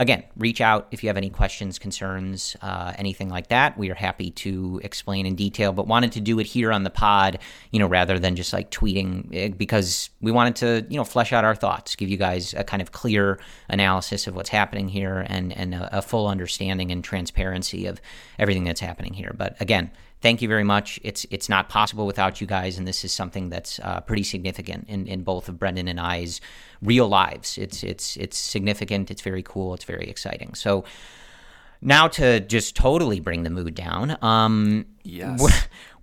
again, 0.00 0.24
reach 0.34 0.62
out 0.62 0.88
if 0.90 1.04
you 1.04 1.10
have 1.10 1.18
any 1.18 1.28
questions, 1.28 1.78
concerns, 1.78 2.56
uh, 2.62 2.94
anything 2.96 3.28
like 3.28 3.48
that. 3.48 3.76
We 3.76 3.90
are 3.90 3.94
happy 3.94 4.30
to 4.30 4.80
explain 4.82 5.26
in 5.26 5.34
detail, 5.34 5.72
but 5.72 5.86
wanted 5.86 6.12
to 6.12 6.20
do 6.22 6.38
it 6.40 6.46
here 6.46 6.72
on 6.72 6.84
the 6.84 6.90
pod, 6.90 7.38
you 7.70 7.78
know, 7.78 7.86
rather 7.86 8.18
than 8.18 8.34
just 8.34 8.54
like 8.54 8.70
tweeting 8.70 9.28
eh, 9.32 9.48
because 9.48 10.08
we 10.22 10.32
wanted 10.32 10.56
to, 10.56 10.86
you 10.88 10.96
know, 10.96 11.04
flesh 11.04 11.34
out 11.34 11.44
our 11.44 11.54
thoughts, 11.54 11.96
give 11.96 12.08
you 12.08 12.16
guys 12.16 12.54
a 12.54 12.64
kind 12.64 12.80
of 12.80 12.92
clear 12.92 13.38
analysis 13.68 14.26
of 14.26 14.34
what's 14.34 14.48
happening 14.48 14.88
here 14.88 15.24
and, 15.28 15.54
and 15.54 15.74
a, 15.74 15.98
a 15.98 16.02
full 16.02 16.26
understanding 16.26 16.90
and 16.90 17.04
transparency 17.04 17.84
of 17.84 18.00
everything 18.38 18.64
that's 18.64 18.80
happening 18.80 19.12
here. 19.12 19.34
But 19.36 19.60
again, 19.60 19.90
thank 20.20 20.42
you 20.42 20.48
very 20.48 20.64
much. 20.64 21.00
It's 21.02 21.26
it's 21.30 21.48
not 21.48 21.68
possible 21.68 22.06
without 22.06 22.40
you 22.40 22.46
guys, 22.46 22.78
and 22.78 22.86
this 22.86 23.04
is 23.04 23.12
something 23.12 23.50
that's 23.50 23.80
uh, 23.80 24.00
pretty 24.00 24.22
significant 24.22 24.88
in, 24.88 25.06
in 25.06 25.22
both 25.22 25.48
of 25.48 25.58
Brendan 25.58 25.88
and 25.88 26.00
I's 26.00 26.40
real 26.82 27.08
lives. 27.08 27.58
It's 27.58 27.82
it's 27.82 28.16
it's 28.16 28.38
significant. 28.38 29.10
It's 29.10 29.22
very 29.22 29.42
cool. 29.42 29.74
It's 29.74 29.84
very 29.84 30.08
exciting. 30.08 30.54
So 30.54 30.84
now 31.82 32.08
to 32.08 32.40
just 32.40 32.76
totally 32.76 33.20
bring 33.20 33.42
the 33.42 33.50
mood 33.50 33.74
down. 33.74 34.18
Um, 34.22 34.86
yes. 35.02 35.40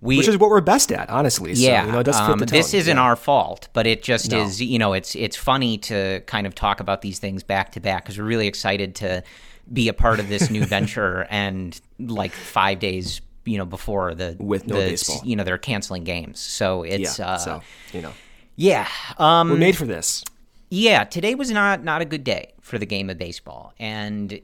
We, 0.00 0.16
Which 0.16 0.28
is 0.28 0.36
what 0.38 0.50
we're 0.50 0.60
best 0.60 0.92
at, 0.92 1.10
honestly. 1.10 1.52
Yeah, 1.54 1.82
so, 1.82 1.86
you 1.86 1.92
know, 1.92 1.98
it 2.00 2.08
um, 2.08 2.38
This 2.38 2.72
isn't 2.72 2.96
yeah. 2.96 3.02
our 3.02 3.16
fault, 3.16 3.68
but 3.72 3.84
it 3.86 4.02
just 4.02 4.30
no. 4.30 4.42
is. 4.42 4.62
You 4.62 4.78
know, 4.78 4.92
it's 4.92 5.16
it's 5.16 5.36
funny 5.36 5.78
to 5.78 6.20
kind 6.26 6.46
of 6.46 6.54
talk 6.54 6.80
about 6.80 7.02
these 7.02 7.18
things 7.18 7.42
back 7.42 7.72
to 7.72 7.80
back 7.80 8.04
because 8.04 8.16
we're 8.16 8.24
really 8.24 8.46
excited 8.46 8.94
to 8.96 9.24
be 9.72 9.88
a 9.88 9.92
part 9.92 10.20
of 10.20 10.28
this 10.28 10.50
new 10.50 10.64
venture 10.66 11.26
and 11.30 11.80
like 11.98 12.32
five 12.32 12.78
days 12.78 13.20
you 13.48 13.58
know 13.58 13.64
before 13.64 14.14
the 14.14 14.36
with 14.38 14.66
no 14.66 14.76
the, 14.76 14.90
baseball. 14.90 15.20
You 15.24 15.36
know 15.36 15.44
they're 15.44 15.58
canceling 15.58 16.04
games, 16.04 16.38
so 16.38 16.82
it's 16.82 17.18
yeah, 17.18 17.26
uh, 17.26 17.38
so 17.38 17.62
you 17.92 18.02
know 18.02 18.12
yeah. 18.56 18.88
Um, 19.18 19.50
we're 19.50 19.56
made 19.56 19.76
for 19.76 19.86
this. 19.86 20.24
Yeah, 20.70 21.04
today 21.04 21.34
was 21.34 21.50
not 21.50 21.82
not 21.84 22.02
a 22.02 22.04
good 22.04 22.24
day 22.24 22.52
for 22.60 22.78
the 22.78 22.86
game 22.86 23.08
of 23.08 23.16
baseball, 23.16 23.72
and 23.78 24.40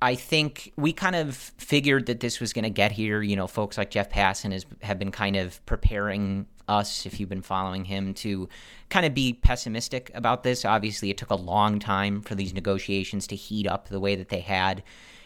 I 0.00 0.14
think 0.14 0.72
we 0.76 0.92
kind 0.92 1.16
of 1.16 1.36
figured 1.36 2.06
that 2.06 2.20
this 2.20 2.38
was 2.38 2.52
going 2.52 2.64
to 2.64 2.70
get 2.70 2.92
here. 2.92 3.22
You 3.22 3.34
know, 3.34 3.46
folks 3.46 3.78
like 3.78 3.90
Jeff 3.90 4.10
Passan 4.10 4.52
has 4.52 4.66
have 4.82 4.98
been 4.98 5.10
kind 5.10 5.36
of 5.36 5.64
preparing 5.66 6.46
us, 6.68 7.06
if 7.06 7.18
you've 7.18 7.28
been 7.28 7.42
following 7.42 7.84
him, 7.86 8.12
to 8.14 8.48
kind 8.90 9.06
of 9.06 9.14
be 9.14 9.32
pessimistic 9.32 10.10
about 10.14 10.42
this. 10.42 10.64
Obviously, 10.64 11.10
it 11.10 11.16
took 11.16 11.30
a 11.30 11.36
long 11.36 11.78
time 11.78 12.20
for 12.20 12.34
these 12.34 12.52
negotiations 12.52 13.26
to 13.28 13.36
heat 13.36 13.66
up 13.66 13.88
the 13.88 14.00
way 14.00 14.16
that 14.16 14.28
they 14.28 14.40
had 14.40 14.82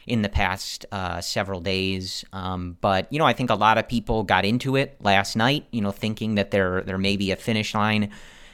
in 0.07 0.23
the 0.23 0.28
past 0.28 0.87
uh, 0.92 1.21
several 1.21 1.61
days. 1.61 2.25
Um, 2.33 2.76
but 2.80 3.12
you 3.12 3.19
know, 3.19 3.26
I 3.26 3.33
think 3.33 3.50
a 3.50 3.54
lot 3.54 3.78
of 3.78 3.88
people 3.88 4.23
got 4.23 4.45
into 4.45 4.76
it 4.76 4.97
last 5.00 5.37
night. 5.37 5.66
You 5.71 5.80
know, 5.80 5.92
thinking 5.92 6.35
that 6.37 6.50
there 6.50 6.83
there 6.83 6.99
may 6.99 7.16
be 7.16 7.30
a 7.30 7.37
finish 7.37 7.75
line 7.75 8.11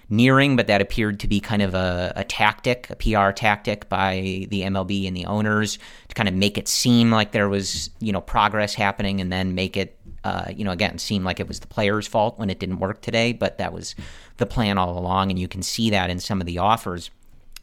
nearing, 0.09 0.57
but 0.57 0.67
that 0.69 0.81
appeared 0.81 1.21
to 1.21 1.29
be 1.29 1.41
kind 1.41 1.63
of 1.63 1.75
a, 1.75 2.13
a, 2.17 2.25
tactic, 2.25 2.89
a 2.91 2.97
PR 2.97 3.33
tactic 3.33 3.89
by 3.89 4.47
the 4.51 4.63
MLB 4.63 5.07
and 5.09 5.17
the 5.17 5.27
owners 5.27 5.79
to 6.09 6.15
kind 6.15 6.29
of 6.29 6.35
make 6.35 6.57
it 6.57 6.69
seem 6.69 7.11
like 7.11 7.33
there 7.33 7.49
was 7.49 7.91
you 8.01 8.13
know 8.13 8.21
progress 8.21 8.75
happening, 8.75 9.21
and 9.21 9.33
then 9.33 9.55
make 9.55 9.77
it. 9.77 9.99
Uh, 10.25 10.51
you 10.53 10.65
know, 10.65 10.73
again, 10.73 10.99
seem 10.99 11.23
like 11.23 11.39
it 11.39 11.47
was 11.47 11.61
the 11.61 11.69
players' 11.69 12.09
fault 12.09 12.37
when 12.37 12.51
it 12.51 12.59
didn't 12.59 12.81
work 12.81 13.01
today, 13.01 13.33
but 13.33 13.59
that 13.59 13.73
was 13.73 13.95
the 14.39 14.47
plan 14.47 14.77
all 14.77 14.99
along, 14.99 15.31
and 15.31 15.39
you 15.39 15.47
can 15.47 15.63
see 15.63 15.91
that 15.91 16.11
in 16.11 16.19
some 16.19 16.41
of 16.41 16.47
the 16.49 16.59
offers. 16.59 17.11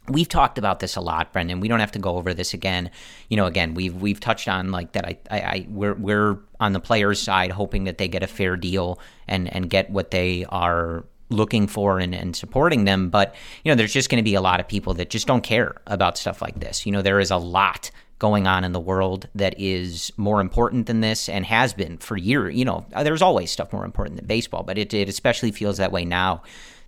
We've 0.08 0.28
talked 0.28 0.58
about 0.58 0.80
this 0.80 0.96
a 0.96 1.00
lot, 1.00 1.32
Brendan. 1.32 1.60
We 1.60 1.68
don't 1.68 1.80
have 1.80 1.92
to 1.92 1.98
go 1.98 2.16
over 2.16 2.34
this 2.34 2.52
again. 2.52 2.90
You 3.28 3.36
know, 3.36 3.46
again, 3.46 3.74
we've 3.74 3.94
we've 3.94 4.20
touched 4.20 4.48
on 4.48 4.70
like 4.70 4.92
that. 4.92 5.06
I, 5.06 5.18
I, 5.30 5.40
I 5.40 5.66
we're 5.68 5.94
we're 5.94 6.38
on 6.60 6.72
the 6.72 6.80
players' 6.80 7.20
side, 7.20 7.50
hoping 7.50 7.84
that 7.84 7.98
they 7.98 8.08
get 8.08 8.22
a 8.22 8.26
fair 8.26 8.56
deal 8.56 8.98
and 9.26 9.52
and 9.54 9.70
get 9.70 9.90
what 9.90 10.10
they 10.10 10.44
are 10.50 11.04
looking 11.30 11.66
for 11.66 11.98
and, 11.98 12.14
and 12.14 12.36
supporting 12.36 12.84
them. 12.84 13.08
But 13.08 13.34
you 13.64 13.70
know, 13.70 13.76
there's 13.76 13.92
just 13.92 14.10
going 14.10 14.22
to 14.22 14.24
be 14.24 14.34
a 14.34 14.40
lot 14.40 14.60
of 14.60 14.68
people 14.68 14.94
that 14.94 15.10
just 15.10 15.26
don't 15.26 15.42
care 15.42 15.76
about 15.86 16.18
stuff 16.18 16.42
like 16.42 16.60
this. 16.60 16.84
You 16.84 16.92
know, 16.92 17.02
there 17.02 17.20
is 17.20 17.30
a 17.30 17.38
lot 17.38 17.90
going 18.18 18.46
on 18.46 18.64
in 18.64 18.72
the 18.72 18.80
world 18.80 19.28
that 19.34 19.58
is 19.58 20.12
more 20.16 20.40
important 20.40 20.86
than 20.86 21.00
this 21.00 21.28
and 21.28 21.44
has 21.44 21.74
been 21.74 21.98
for 21.98 22.16
years. 22.16 22.54
You 22.54 22.64
know, 22.64 22.86
there's 23.02 23.22
always 23.22 23.50
stuff 23.50 23.72
more 23.72 23.84
important 23.84 24.16
than 24.16 24.26
baseball, 24.26 24.62
but 24.62 24.78
it, 24.78 24.94
it 24.94 25.08
especially 25.08 25.50
feels 25.50 25.78
that 25.78 25.92
way 25.92 26.04
now 26.04 26.42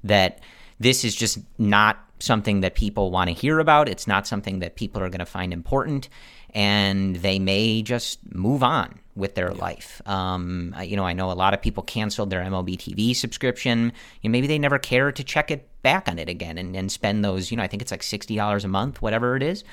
that 0.04 0.40
this 0.78 1.04
is 1.04 1.14
just 1.14 1.38
not 1.58 1.98
something 2.18 2.60
that 2.60 2.74
people 2.74 3.10
want 3.10 3.28
to 3.28 3.34
hear 3.34 3.58
about. 3.58 3.88
It's 3.88 4.06
not 4.06 4.26
something 4.26 4.60
that 4.60 4.76
people 4.76 5.02
are 5.02 5.08
going 5.08 5.20
to 5.20 5.26
find 5.26 5.52
important, 5.52 6.08
and 6.54 7.16
they 7.16 7.38
may 7.38 7.82
just 7.82 8.18
move 8.34 8.62
on 8.62 8.98
with 9.14 9.34
their 9.34 9.52
yeah. 9.52 9.60
life. 9.60 10.02
Um, 10.06 10.74
you 10.82 10.96
know, 10.96 11.04
I 11.04 11.12
know 11.12 11.30
a 11.30 11.34
lot 11.34 11.54
of 11.54 11.62
people 11.62 11.82
canceled 11.82 12.30
their 12.30 12.42
MLB 12.42 12.76
TV 12.76 13.16
subscription. 13.16 13.92
You 14.20 14.28
know, 14.28 14.32
maybe 14.32 14.46
they 14.46 14.58
never 14.58 14.78
care 14.78 15.12
to 15.12 15.24
check 15.24 15.50
it 15.50 15.68
back 15.82 16.08
on 16.08 16.18
it 16.18 16.28
again 16.28 16.58
and, 16.58 16.76
and 16.76 16.90
spend 16.92 17.24
those. 17.24 17.50
You 17.50 17.56
know, 17.56 17.62
I 17.62 17.68
think 17.68 17.82
it's 17.82 17.90
like 17.90 18.02
sixty 18.02 18.36
dollars 18.36 18.64
a 18.64 18.68
month, 18.68 19.02
whatever 19.02 19.36
it 19.36 19.42
is. 19.42 19.64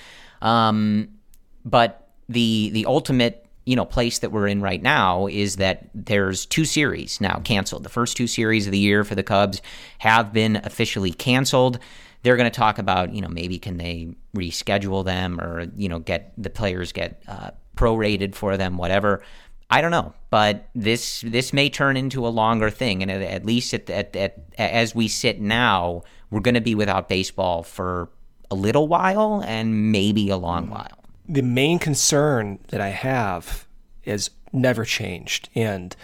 Um, 0.41 1.09
but 1.65 2.09
the 2.29 2.69
the 2.71 2.85
ultimate 2.85 3.42
you 3.65 3.75
know 3.75 3.85
place 3.85 4.19
that 4.19 4.31
we're 4.31 4.47
in 4.47 4.61
right 4.61 4.81
now 4.81 5.27
is 5.27 5.57
that 5.57 5.89
there's 5.93 6.45
two 6.45 6.65
series 6.65 7.21
now 7.21 7.41
canceled. 7.43 7.83
The 7.83 7.89
first 7.89 8.17
two 8.17 8.27
series 8.27 8.65
of 8.65 8.71
the 8.71 8.79
year 8.79 9.03
for 9.03 9.15
the 9.15 9.23
Cubs 9.23 9.61
have 9.99 10.33
been 10.33 10.57
officially 10.57 11.11
canceled. 11.11 11.79
They're 12.23 12.37
going 12.37 12.49
to 12.49 12.55
talk 12.55 12.77
about 12.77 13.13
you 13.13 13.21
know 13.21 13.29
maybe 13.29 13.59
can 13.59 13.77
they 13.77 14.15
reschedule 14.35 15.05
them 15.05 15.39
or 15.39 15.67
you 15.75 15.89
know 15.89 15.99
get 15.99 16.33
the 16.37 16.49
players 16.49 16.91
get 16.91 17.21
uh, 17.27 17.51
prorated 17.75 18.35
for 18.35 18.57
them, 18.57 18.77
whatever. 18.77 19.23
I 19.69 19.81
don't 19.81 19.91
know, 19.91 20.13
but 20.29 20.67
this 20.75 21.21
this 21.21 21.53
may 21.53 21.69
turn 21.69 21.97
into 21.97 22.27
a 22.27 22.29
longer 22.29 22.69
thing, 22.69 23.01
and 23.01 23.09
at, 23.09 23.21
at 23.21 23.45
least 23.45 23.73
at, 23.73 23.89
at, 23.89 24.15
at, 24.15 24.45
as 24.57 24.93
we 24.93 25.07
sit 25.07 25.39
now, 25.39 26.03
we're 26.29 26.41
going 26.41 26.55
to 26.55 26.61
be 26.61 26.75
without 26.75 27.09
baseball 27.09 27.63
for 27.63 28.09
a 28.51 28.55
little 28.55 28.87
while 28.87 29.41
and 29.43 29.91
maybe 29.91 30.29
a 30.29 30.37
long 30.37 30.69
while 30.69 31.02
the 31.27 31.41
main 31.41 31.79
concern 31.79 32.59
that 32.69 32.81
I 32.81 32.89
have 32.89 33.67
is 34.03 34.29
never 34.51 34.85
changed. 34.85 35.49
And 35.55 35.95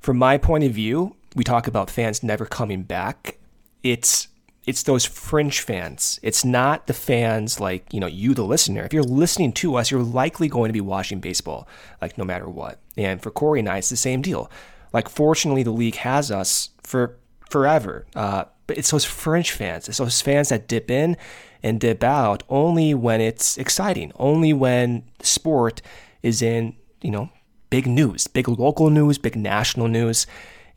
from 0.00 0.18
my 0.18 0.38
point 0.38 0.64
of 0.64 0.72
view, 0.72 1.16
we 1.34 1.44
talk 1.44 1.66
about 1.66 1.90
fans 1.90 2.22
never 2.22 2.46
coming 2.46 2.82
back. 2.82 3.38
It's 3.82 4.28
it's 4.66 4.82
those 4.84 5.04
fringe 5.04 5.60
fans. 5.60 6.18
It's 6.22 6.42
not 6.42 6.86
the 6.86 6.94
fans 6.94 7.60
like, 7.60 7.92
you 7.92 8.00
know, 8.00 8.06
you 8.06 8.32
the 8.32 8.46
listener. 8.46 8.84
If 8.84 8.94
you're 8.94 9.02
listening 9.02 9.52
to 9.54 9.76
us, 9.76 9.90
you're 9.90 10.02
likely 10.02 10.48
going 10.48 10.70
to 10.70 10.72
be 10.72 10.80
watching 10.80 11.20
baseball, 11.20 11.68
like 12.00 12.16
no 12.16 12.24
matter 12.24 12.48
what. 12.48 12.78
And 12.96 13.22
for 13.22 13.30
Corey 13.30 13.60
and 13.60 13.68
I, 13.68 13.78
it's 13.78 13.90
the 13.90 13.96
same 13.96 14.22
deal. 14.22 14.50
Like 14.92 15.10
fortunately 15.10 15.64
the 15.64 15.70
league 15.70 15.96
has 15.96 16.30
us 16.30 16.70
for 16.82 17.18
forever. 17.50 18.06
Uh, 18.16 18.44
but 18.66 18.78
it's 18.78 18.90
those 18.90 19.04
fringe 19.04 19.50
fans. 19.50 19.86
It's 19.86 19.98
those 19.98 20.22
fans 20.22 20.48
that 20.48 20.66
dip 20.66 20.90
in 20.90 21.18
and 21.64 21.80
dip 21.80 22.04
out 22.04 22.42
only 22.50 22.92
when 22.94 23.22
it's 23.22 23.56
exciting, 23.56 24.12
only 24.16 24.52
when 24.52 25.02
sport 25.20 25.80
is 26.22 26.42
in, 26.42 26.76
you 27.00 27.10
know, 27.10 27.30
big 27.70 27.86
news, 27.86 28.26
big 28.26 28.46
local 28.46 28.90
news, 28.90 29.16
big 29.16 29.34
national 29.34 29.88
news. 29.88 30.26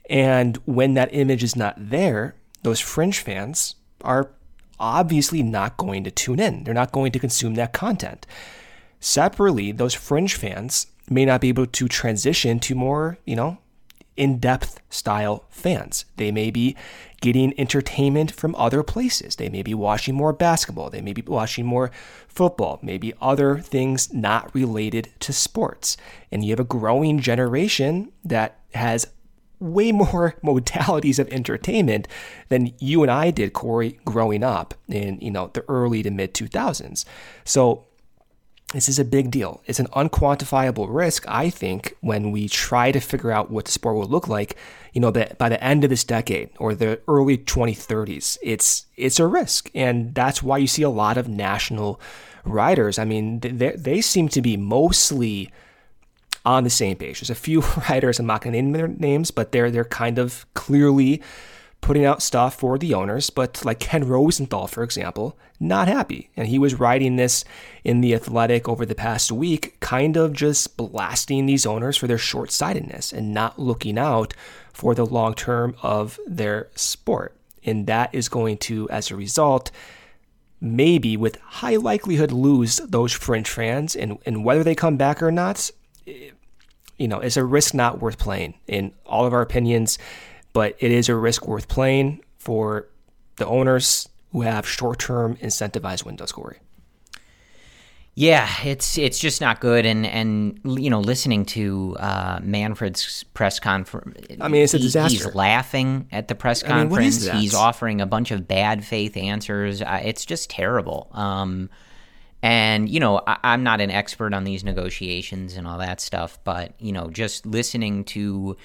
And 0.10 0.56
when 0.66 0.94
that 0.94 1.14
image 1.14 1.44
is 1.44 1.58
not 1.58 1.76
there, 1.78 2.36
those 2.64 2.80
fringe 2.80 3.20
fans 3.20 3.76
are 4.02 4.32
obviously 4.80 5.44
not 5.44 5.76
going 5.76 6.06
to 6.06 6.12
tune 6.12 6.40
in. 6.40 6.64
They're 6.64 6.74
not 6.74 6.94
going 6.94 7.12
to 7.12 7.20
consume 7.20 7.56
that 7.56 7.74
content. 7.74 8.26
Separately, 9.02 9.74
those 9.74 9.94
fringe 9.94 10.36
fans 10.36 10.88
may 11.10 11.26
not 11.26 11.42
be 11.42 11.50
able 11.50 11.66
to 11.66 11.88
transition 11.90 12.60
to 12.60 12.76
more, 12.76 13.18
you 13.26 13.36
know, 13.36 13.58
in 14.18 14.40
depth 14.40 14.82
style 14.90 15.46
fans. 15.50 16.06
They 16.18 16.32
may 16.32 16.52
be 16.52 16.76
getting 17.22 17.58
entertainment 17.60 18.32
from 18.32 18.56
other 18.56 18.84
places. 18.84 19.38
They 19.38 19.50
may 19.50 19.62
be 19.62 19.74
watching 19.74 20.16
more 20.16 20.34
basketball. 20.34 20.90
They 20.90 21.02
may 21.02 21.14
be 21.14 21.22
watching 21.22 21.66
more 21.66 21.92
football, 22.28 22.80
maybe 22.82 23.14
other 23.22 23.60
things 23.60 24.14
not 24.14 24.54
related 24.54 25.10
to 25.22 25.34
sports. 25.34 25.98
And 26.32 26.44
you 26.44 26.52
have 26.52 26.60
a 26.60 26.64
growing 26.64 27.20
generation 27.20 28.12
that 28.24 28.60
has 28.74 29.08
way 29.60 29.92
more 30.04 30.36
modalities 30.44 31.20
of 31.20 31.28
entertainment 31.30 32.08
than 32.50 32.74
you 32.80 33.02
and 33.02 33.12
I 33.12 33.32
did, 33.32 33.54
Corey, 33.54 34.00
growing 34.06 34.44
up 34.44 34.74
in, 34.88 35.20
you 35.20 35.32
know, 35.32 35.50
the 35.54 35.64
early 35.68 36.04
to 36.04 36.12
mid 36.12 36.34
2000s. 36.34 37.06
So 37.44 37.87
this 38.74 38.90
is 38.90 39.00
a 39.00 39.06
big 39.06 39.32
deal. 39.32 39.62
It's 39.66 39.80
an 39.80 39.88
unquantifiable 39.88 40.88
risk, 40.90 41.24
I 41.28 41.50
think, 41.50 41.96
when 42.02 42.32
we 42.32 42.50
try 42.50 42.92
to 42.92 43.00
figure 43.00 43.32
out 43.32 43.50
what 43.50 43.66
the 43.66 43.72
sport 43.72 43.96
will 43.96 44.08
look 44.08 44.28
like. 44.28 44.58
You 44.92 45.00
know, 45.00 45.12
that 45.12 45.38
by 45.38 45.48
the 45.48 45.64
end 45.64 45.84
of 45.84 45.90
this 45.90 46.04
decade 46.04 46.50
or 46.58 46.76
the 46.76 47.00
early 47.08 47.38
2030s, 47.38 48.38
it's 48.42 48.86
it's 48.98 49.20
a 49.20 49.28
risk, 49.28 49.70
and 49.74 50.14
that's 50.14 50.44
why 50.44 50.58
you 50.58 50.68
see 50.68 50.82
a 50.82 50.90
lot 50.90 51.18
of 51.18 51.30
national 51.30 52.02
riders. 52.44 53.00
I 53.00 53.06
mean, 53.06 53.40
they 53.40 53.72
they 53.72 54.02
seem 54.02 54.28
to 54.30 54.42
be 54.42 54.58
mostly 54.58 55.52
on 56.46 56.64
the 56.64 56.70
same 56.70 56.98
page. 56.98 57.20
There's 57.20 57.30
a 57.30 57.36
few 57.36 57.62
riders 57.90 58.20
I'm 58.20 58.26
not 58.26 58.42
going 58.42 58.54
to 58.54 58.62
name 58.62 58.74
their 58.74 58.88
names, 58.88 59.32
but 59.32 59.54
they're 59.54 59.72
they're 59.72 59.86
kind 59.86 60.18
of 60.18 60.46
clearly 60.56 61.22
putting 61.82 62.06
out 62.06 62.22
stuff 62.22 62.56
for 62.56 62.78
the 62.78 62.94
owners, 62.94 63.30
but 63.30 63.64
like 63.64 63.80
Ken 63.80 64.08
Rosenthal, 64.08 64.68
for 64.68 64.84
example, 64.84 65.38
not 65.60 65.88
happy. 65.88 66.30
And 66.36 66.48
he 66.48 66.60
was 66.60 66.80
writing 66.80 67.16
this 67.16 67.46
in 67.84 68.02
The 68.02 68.14
Athletic 68.14 68.68
over 68.68 68.86
the 68.86 68.96
past 68.96 69.32
week, 69.32 69.80
kind 69.80 70.18
of 70.18 70.34
just 70.34 70.76
blasting 70.78 71.46
these 71.46 71.66
owners 71.66 71.98
for 71.98 72.08
their 72.08 72.18
short 72.18 72.52
sightedness 72.52 73.14
and 73.14 73.34
not 73.34 73.60
looking 73.60 73.98
out 73.98 74.34
for 74.74 74.94
the 74.94 75.06
long 75.06 75.34
term 75.34 75.76
of 75.82 76.20
their 76.28 76.70
sport. 76.76 77.36
And 77.64 77.88
that 77.88 78.14
is 78.14 78.30
going 78.30 78.58
to, 78.60 78.90
as 78.90 79.12
a 79.12 79.16
result, 79.16 79.72
maybe 80.60 81.18
with 81.18 81.38
high 81.42 81.76
likelihood 81.76 82.32
lose 82.32 82.78
those 82.78 83.14
fringe 83.14 83.50
fans. 83.50 83.96
And, 83.96 84.18
and 84.26 84.44
whether 84.44 84.64
they 84.64 84.76
come 84.76 84.98
back 84.98 85.22
or 85.22 85.32
not, 85.32 85.70
you 86.06 87.08
know, 87.08 87.20
is 87.20 87.38
a 87.38 87.44
risk 87.44 87.74
not 87.74 88.00
worth 88.00 88.18
playing 88.18 88.56
in 88.68 88.94
all 89.06 89.26
of 89.26 89.34
our 89.34 89.42
opinions 89.42 89.98
but 90.58 90.76
it 90.80 90.92
is 90.92 91.08
a 91.08 91.16
risk 91.16 91.48
worth 91.48 91.68
playing 91.68 92.20
for 92.40 92.88
the 93.36 93.46
owners 93.46 94.10
who 94.32 94.42
have 94.42 94.68
short-term 94.68 95.36
incentivized 95.36 96.04
windows, 96.04 96.32
Corey. 96.32 96.58
Yeah, 98.16 98.50
it's 98.66 98.98
it's 98.98 99.20
just 99.20 99.40
not 99.40 99.60
good, 99.60 99.86
and 99.86 100.04
and 100.04 100.60
you 100.66 100.90
know, 100.90 101.00
listening 101.00 101.46
to 101.58 101.96
uh, 102.00 102.40
Manfred's 102.42 103.24
press 103.36 103.60
conference. 103.60 104.36
I 104.42 104.48
mean, 104.48 104.64
it's 104.64 104.74
a 104.74 104.80
disaster. 104.80 105.26
He's 105.26 105.36
laughing 105.36 106.08
at 106.12 106.28
the 106.28 106.34
press 106.34 106.64
I 106.64 106.70
mean, 106.70 106.90
conference. 106.90 107.28
he's 107.28 107.54
offering 107.54 108.02
a 108.02 108.08
bunch 108.08 108.32
of 108.32 108.48
bad 108.48 108.84
faith 108.84 109.16
answers. 109.16 109.84
Uh, 109.84 110.02
it's 110.04 110.26
just 110.26 110.50
terrible. 110.50 111.12
Um, 111.12 111.70
and 112.42 112.90
you 112.90 113.00
know, 113.00 113.22
I, 113.28 113.38
I'm 113.44 113.62
not 113.62 113.80
an 113.80 113.92
expert 113.92 114.34
on 114.34 114.44
these 114.44 114.64
negotiations 114.64 115.56
and 115.56 115.68
all 115.68 115.78
that 115.78 116.02
stuff, 116.02 116.40
but 116.44 116.74
you 116.82 116.94
know, 116.94 117.12
just 117.12 117.46
listening 117.46 118.06
to 118.06 118.58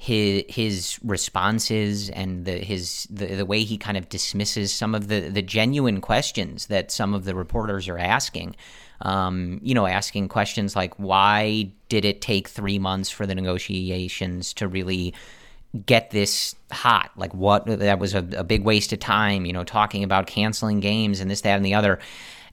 his 0.00 0.44
his 0.48 0.98
responses 1.02 2.08
and 2.10 2.44
the 2.44 2.52
his 2.52 3.08
the, 3.10 3.26
the 3.26 3.44
way 3.44 3.64
he 3.64 3.76
kind 3.76 3.96
of 3.96 4.08
dismisses 4.08 4.72
some 4.72 4.94
of 4.94 5.08
the 5.08 5.22
the 5.28 5.42
genuine 5.42 6.00
questions 6.00 6.68
that 6.68 6.92
some 6.92 7.14
of 7.14 7.24
the 7.24 7.34
reporters 7.34 7.88
are 7.88 7.98
asking. 7.98 8.54
Um, 9.02 9.60
you 9.62 9.74
know, 9.74 9.86
asking 9.86 10.28
questions 10.28 10.76
like 10.76 10.94
why 10.94 11.72
did 11.88 12.04
it 12.04 12.20
take 12.20 12.48
three 12.48 12.78
months 12.78 13.10
for 13.10 13.26
the 13.26 13.34
negotiations 13.34 14.54
to 14.54 14.68
really 14.68 15.14
get 15.84 16.12
this 16.12 16.54
hot? 16.70 17.10
Like 17.16 17.34
what 17.34 17.66
that 17.66 17.98
was 17.98 18.14
a, 18.14 18.26
a 18.36 18.44
big 18.44 18.62
waste 18.62 18.92
of 18.92 19.00
time. 19.00 19.46
You 19.46 19.52
know, 19.52 19.64
talking 19.64 20.04
about 20.04 20.28
canceling 20.28 20.78
games 20.78 21.18
and 21.18 21.28
this, 21.28 21.40
that, 21.40 21.56
and 21.56 21.66
the 21.66 21.74
other 21.74 21.98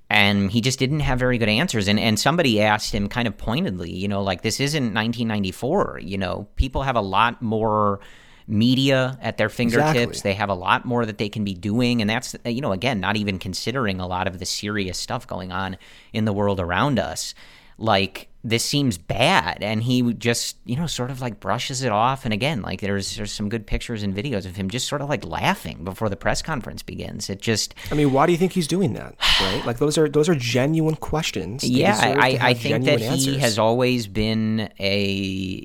and 0.09 0.51
he 0.51 0.61
just 0.61 0.79
didn't 0.79 1.01
have 1.01 1.19
very 1.19 1.37
good 1.37 1.49
answers. 1.49 1.87
And 1.87 1.99
and 1.99 2.19
somebody 2.19 2.61
asked 2.61 2.91
him 2.91 3.09
kind 3.09 3.27
of 3.27 3.37
pointedly 3.37 3.91
you 3.91 4.07
know 4.07 4.21
like 4.21 4.41
this 4.41 4.59
isn't 4.59 4.83
1994 4.83 5.99
you 6.03 6.17
know 6.17 6.47
people 6.55 6.83
have 6.83 6.95
a 6.95 7.01
lot 7.01 7.41
more 7.41 7.99
media 8.47 9.17
at 9.21 9.37
their 9.37 9.49
fingertips. 9.49 9.95
Exactly. 9.95 10.21
they 10.29 10.33
have 10.35 10.49
a 10.49 10.53
lot 10.55 10.85
more 10.85 11.05
that 11.05 11.17
they 11.17 11.29
can 11.29 11.43
be 11.43 11.53
doing. 11.53 12.01
And 12.01 12.09
that's 12.09 12.35
you 12.45 12.61
know 12.61 12.71
again 12.71 12.99
not 12.99 13.17
even 13.17 13.39
considering 13.39 13.99
a 13.99 14.07
lot 14.07 14.27
of 14.27 14.39
the 14.39 14.45
serious 14.45 14.97
stuff 14.97 15.27
going 15.27 15.51
on 15.51 15.77
in 16.13 16.25
the 16.25 16.33
world 16.33 16.59
around 16.59 16.99
us. 16.99 17.33
Like 17.77 18.29
this 18.45 18.63
seems 18.63 18.99
bad. 18.99 19.63
And 19.63 19.81
he 19.81 20.13
just 20.13 20.57
you 20.65 20.75
know 20.75 20.85
sort 20.85 21.09
of 21.09 21.19
like 21.19 21.39
brushes 21.39 21.81
it 21.81 21.91
off. 21.91 22.23
And 22.23 22.33
again 22.33 22.61
like 22.61 22.79
there's 22.79 23.17
there's 23.17 23.31
some 23.31 23.49
good 23.49 23.65
pictures 23.65 24.03
and 24.03 24.15
videos 24.15 24.45
of 24.45 24.55
him 24.55 24.69
just 24.69 24.87
sort 24.87 25.01
of 25.01 25.09
like 25.09 25.25
laughing 25.25 25.83
before 25.83 26.09
the 26.09 26.15
press 26.15 26.41
conference 26.41 26.83
begins. 26.83 27.29
It 27.29 27.41
just 27.41 27.73
I 27.91 27.95
mean, 27.95 28.13
why 28.13 28.27
do 28.27 28.31
you 28.31 28.37
think 28.37 28.53
he's 28.53 28.67
doing 28.67 28.93
that? 28.93 29.15
Right? 29.41 29.65
Like 29.65 29.79
those 29.79 29.97
are 29.97 30.07
those 30.07 30.29
are 30.29 30.35
genuine 30.35 30.95
questions. 30.95 31.63
Yeah 31.63 32.15
I, 32.17 32.37
I 32.39 32.53
think 32.53 32.85
that 32.85 32.99
genuine 32.99 33.19
he 33.19 33.39
has 33.39 33.57
always 33.57 34.07
been 34.07 34.69
a 34.79 35.05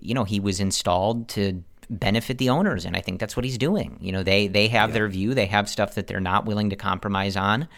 you 0.02 0.14
know 0.14 0.24
he 0.24 0.40
was 0.40 0.58
installed 0.58 1.28
to 1.30 1.62
benefit 1.90 2.38
the 2.38 2.48
owners. 2.48 2.86
And 2.86 2.96
i 2.96 3.00
think 3.00 3.20
that's 3.20 3.36
what 3.36 3.44
he's 3.44 3.58
doing. 3.58 3.98
You 4.00 4.12
know 4.12 4.22
they 4.22 4.48
they 4.48 4.68
have 4.68 4.94
their 4.94 5.06
view. 5.08 5.34
They 5.34 5.46
have 5.46 5.68
stuff 5.68 5.96
that 5.96 6.06
they're 6.06 6.18
not 6.18 6.46
willing 6.46 6.70
to 6.70 6.76
compromise 6.76 7.36
on 7.36 7.68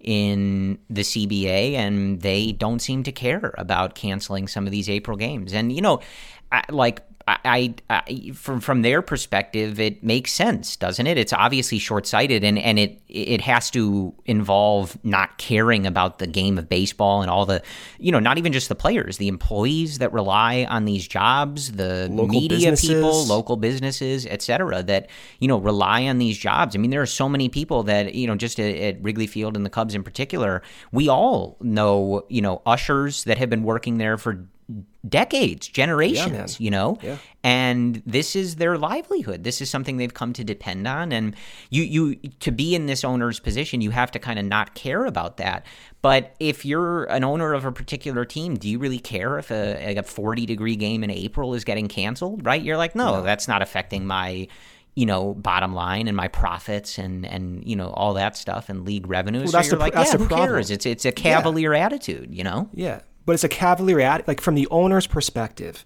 in 0.00 0.78
the 0.88 1.02
cba 1.02 1.74
and 1.74 2.20
they 2.20 2.52
don't 2.52 2.80
seem 2.80 3.02
to 3.02 3.12
care 3.12 3.54
about 3.58 3.94
canceling 3.94 4.46
some 4.46 4.66
of 4.66 4.72
these 4.72 4.88
april 4.88 5.16
games. 5.16 5.52
And 5.52 5.72
you 5.72 5.82
know 5.82 6.00
like 6.70 7.02
I, 7.28 7.74
I, 7.90 8.30
from 8.34 8.60
from 8.60 8.82
their 8.82 9.02
perspective, 9.02 9.80
it 9.80 10.04
makes 10.04 10.32
sense, 10.32 10.76
doesn't 10.76 11.08
it? 11.08 11.18
It's 11.18 11.32
obviously 11.32 11.80
short 11.80 12.06
sighted, 12.06 12.44
and, 12.44 12.56
and 12.56 12.78
it 12.78 13.00
it 13.08 13.40
has 13.40 13.68
to 13.72 14.14
involve 14.26 14.96
not 15.04 15.36
caring 15.36 15.86
about 15.86 16.20
the 16.20 16.28
game 16.28 16.56
of 16.56 16.68
baseball 16.68 17.22
and 17.22 17.30
all 17.30 17.44
the, 17.44 17.62
you 17.98 18.12
know, 18.12 18.20
not 18.20 18.38
even 18.38 18.52
just 18.52 18.68
the 18.68 18.76
players, 18.76 19.16
the 19.16 19.26
employees 19.26 19.98
that 19.98 20.12
rely 20.12 20.66
on 20.70 20.84
these 20.84 21.08
jobs, 21.08 21.72
the 21.72 22.08
Local 22.08 22.28
media 22.28 22.70
businesses. 22.70 22.88
people, 22.90 23.24
local 23.24 23.56
businesses, 23.56 24.24
et 24.26 24.40
cetera, 24.40 24.84
that 24.84 25.10
you 25.40 25.48
know 25.48 25.58
rely 25.58 26.06
on 26.06 26.18
these 26.18 26.38
jobs. 26.38 26.76
I 26.76 26.78
mean, 26.78 26.92
there 26.92 27.02
are 27.02 27.06
so 27.06 27.28
many 27.28 27.48
people 27.48 27.82
that 27.84 28.14
you 28.14 28.28
know, 28.28 28.36
just 28.36 28.60
at, 28.60 28.76
at 28.76 29.02
Wrigley 29.02 29.26
Field 29.26 29.56
and 29.56 29.66
the 29.66 29.70
Cubs 29.70 29.96
in 29.96 30.04
particular, 30.04 30.62
we 30.92 31.08
all 31.08 31.56
know, 31.60 32.24
you 32.28 32.40
know, 32.40 32.62
ushers 32.64 33.24
that 33.24 33.36
have 33.38 33.50
been 33.50 33.64
working 33.64 33.98
there 33.98 34.16
for 34.16 34.46
decades, 35.08 35.68
generations, 35.68 36.60
you 36.60 36.70
know? 36.70 36.98
Yeah. 37.02 37.18
And 37.44 38.02
this 38.04 38.34
is 38.34 38.56
their 38.56 38.76
livelihood. 38.76 39.44
This 39.44 39.60
is 39.60 39.70
something 39.70 39.96
they've 39.96 40.12
come 40.12 40.32
to 40.32 40.44
depend 40.44 40.88
on. 40.88 41.12
And 41.12 41.36
you, 41.70 41.84
you 41.84 42.14
to 42.40 42.50
be 42.50 42.74
in 42.74 42.86
this 42.86 43.04
owner's 43.04 43.38
position, 43.38 43.80
you 43.80 43.90
have 43.90 44.10
to 44.12 44.18
kind 44.18 44.38
of 44.38 44.44
not 44.44 44.74
care 44.74 45.04
about 45.04 45.36
that. 45.36 45.64
But 46.02 46.34
if 46.40 46.64
you're 46.64 47.04
an 47.04 47.24
owner 47.24 47.52
of 47.52 47.64
a 47.64 47.72
particular 47.72 48.24
team, 48.24 48.56
do 48.56 48.68
you 48.68 48.78
really 48.78 48.98
care 48.98 49.38
if 49.38 49.50
a, 49.50 49.86
like 49.86 49.96
a 49.96 50.02
40 50.02 50.46
degree 50.46 50.76
game 50.76 51.04
in 51.04 51.10
April 51.10 51.54
is 51.54 51.64
getting 51.64 51.88
canceled? 51.88 52.44
Right? 52.44 52.62
You're 52.62 52.76
like, 52.76 52.96
no, 52.96 53.22
that's 53.22 53.46
not 53.46 53.62
affecting 53.62 54.06
my 54.06 54.48
you 54.96 55.04
know 55.04 55.34
bottom 55.34 55.74
line 55.74 56.08
and 56.08 56.16
my 56.16 56.26
profits 56.26 56.98
and 56.98 57.24
and 57.26 57.62
you 57.68 57.76
know 57.76 57.90
all 57.90 58.14
that 58.14 58.36
stuff 58.36 58.68
and 58.68 58.84
league 58.84 59.06
revenues. 59.06 59.44
Well, 59.44 59.52
so 59.52 59.58
that's 59.58 59.68
you're 59.68 59.78
the 59.78 59.84
like, 59.84 59.94
yeah, 59.94 60.16
who 60.16 60.26
problem. 60.26 60.48
cares? 60.48 60.70
It's 60.70 60.86
it's 60.86 61.04
a 61.04 61.12
cavalier 61.12 61.74
attitude, 61.74 62.34
you 62.34 62.42
know. 62.42 62.68
Yeah, 62.74 63.02
but 63.26 63.32
it's 63.32 63.44
a 63.44 63.48
cavalier 63.48 64.00
at 64.00 64.26
like 64.26 64.40
from 64.40 64.54
the 64.54 64.68
owner's 64.70 65.06
perspective. 65.06 65.84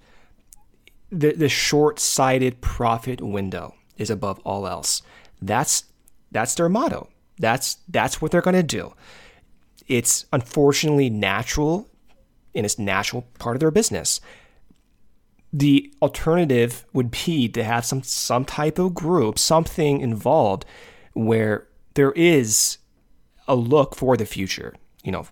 The 1.11 1.33
the 1.33 1.49
short-sighted 1.49 2.61
profit 2.61 3.21
window 3.21 3.75
is 3.97 4.11
above 4.11 4.39
all 4.41 4.69
else. 4.69 5.03
That's 5.43 5.85
that's 6.31 6.55
their 6.55 6.69
motto. 6.69 7.09
That's 7.39 7.79
that's 7.89 8.23
what 8.23 8.31
they're 8.31 8.43
going 8.43 8.55
to 8.55 8.63
do. 8.63 8.95
It's 9.89 10.27
unfortunately 10.33 11.11
natural, 11.11 11.89
and 12.55 12.65
it's 12.65 12.79
natural 12.79 13.27
part 13.39 13.57
of 13.57 13.61
their 13.61 13.73
business. 13.73 14.21
The 15.53 15.93
alternative 16.01 16.85
would 16.93 17.11
be 17.11 17.49
to 17.49 17.65
have 17.65 17.85
some 17.85 18.05
some 18.05 18.45
type 18.45 18.79
of 18.79 18.95
group, 18.95 19.39
something 19.39 20.01
involved, 20.01 20.65
where 21.15 21.67
there 21.95 22.13
is 22.13 22.79
a 23.49 23.57
look 23.57 23.97
for 23.97 24.17
the 24.17 24.27
future, 24.27 24.75
you 25.03 25.11
know, 25.11 25.27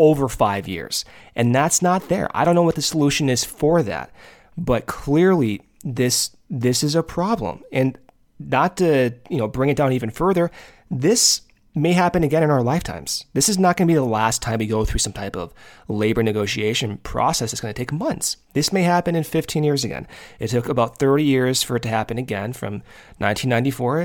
over 0.00 0.28
five 0.28 0.66
years. 0.66 1.04
And 1.36 1.54
that's 1.54 1.82
not 1.82 2.08
there. 2.08 2.28
I 2.34 2.44
don't 2.44 2.54
know 2.54 2.62
what 2.62 2.74
the 2.74 2.82
solution 2.82 3.28
is 3.28 3.44
for 3.44 3.82
that. 3.82 4.10
But 4.56 4.86
clearly 4.86 5.62
this 5.84 6.34
this 6.48 6.82
is 6.82 6.94
a 6.94 7.02
problem. 7.02 7.62
And 7.70 7.96
not 8.38 8.78
to, 8.78 9.14
you 9.28 9.36
know, 9.36 9.46
bring 9.46 9.70
it 9.70 9.76
down 9.76 9.92
even 9.92 10.10
further, 10.10 10.50
this 10.90 11.42
may 11.74 11.92
happen 11.92 12.24
again 12.24 12.42
in 12.42 12.50
our 12.50 12.62
lifetimes. 12.62 13.26
This 13.34 13.48
is 13.48 13.58
not 13.58 13.76
going 13.76 13.86
to 13.86 13.92
be 13.92 13.96
the 13.96 14.02
last 14.02 14.42
time 14.42 14.58
we 14.58 14.66
go 14.66 14.84
through 14.84 14.98
some 14.98 15.12
type 15.12 15.36
of 15.36 15.52
labor 15.86 16.22
negotiation 16.22 16.96
process. 16.98 17.52
It's 17.52 17.60
going 17.60 17.72
to 17.72 17.78
take 17.78 17.92
months. 17.92 18.38
This 18.54 18.72
may 18.72 18.82
happen 18.82 19.14
in 19.14 19.22
15 19.22 19.62
years 19.62 19.84
again. 19.84 20.08
It 20.40 20.48
took 20.48 20.68
about 20.68 20.98
30 20.98 21.22
years 21.22 21.62
for 21.62 21.76
it 21.76 21.82
to 21.82 21.88
happen 21.88 22.18
again 22.18 22.52
from 22.52 22.82
1994. 23.18 24.00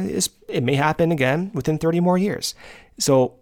It 0.49 0.63
may 0.63 0.75
happen 0.75 1.12
again 1.12 1.49
within 1.53 1.79
30 1.79 2.01
more 2.01 2.17
years. 2.17 2.53
So 2.99 3.39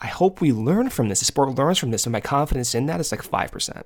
I 0.00 0.08
hope 0.08 0.40
we 0.40 0.52
learn 0.52 0.90
from 0.90 1.08
this. 1.08 1.20
The 1.20 1.24
sport 1.24 1.54
learns 1.56 1.78
from 1.78 1.90
this, 1.90 2.04
and 2.04 2.12
my 2.12 2.20
confidence 2.20 2.74
in 2.74 2.86
that 2.86 3.00
is 3.00 3.10
like 3.12 3.22
5%. 3.22 3.82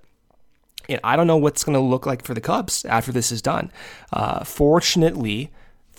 And 0.88 1.00
I 1.04 1.14
don't 1.14 1.26
know 1.26 1.36
what's 1.36 1.62
going 1.62 1.74
to 1.74 1.80
look 1.80 2.04
like 2.04 2.24
for 2.24 2.34
the 2.34 2.40
Cubs 2.40 2.84
after 2.84 3.12
this 3.12 3.30
is 3.30 3.40
done. 3.40 3.70
Uh, 4.12 4.42
fortunately, 4.44 5.50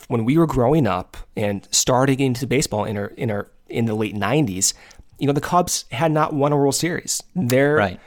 when 0.10 0.26
we 0.26 0.38
were 0.38 0.47
growing 0.47 0.86
up 0.86 1.15
and 1.38 1.65
starting 1.71 2.19
into 2.19 2.45
baseball 2.45 2.84
in 2.84 2.97
our 2.97 3.08
in 3.15 3.32
our 3.32 3.47
in 3.69 3.86
the 3.86 3.93
late 3.93 4.15
'90s, 4.15 4.74
you 5.17 5.28
know 5.28 5.34
the 5.34 5.39
Cubs 5.39 5.86
had 5.91 6.12
not 6.12 6.34
won 6.34 6.52
a 6.52 6.58
World 6.58 6.76
Series. 6.76 7.24
Their 7.36 7.76
Right. 7.76 8.00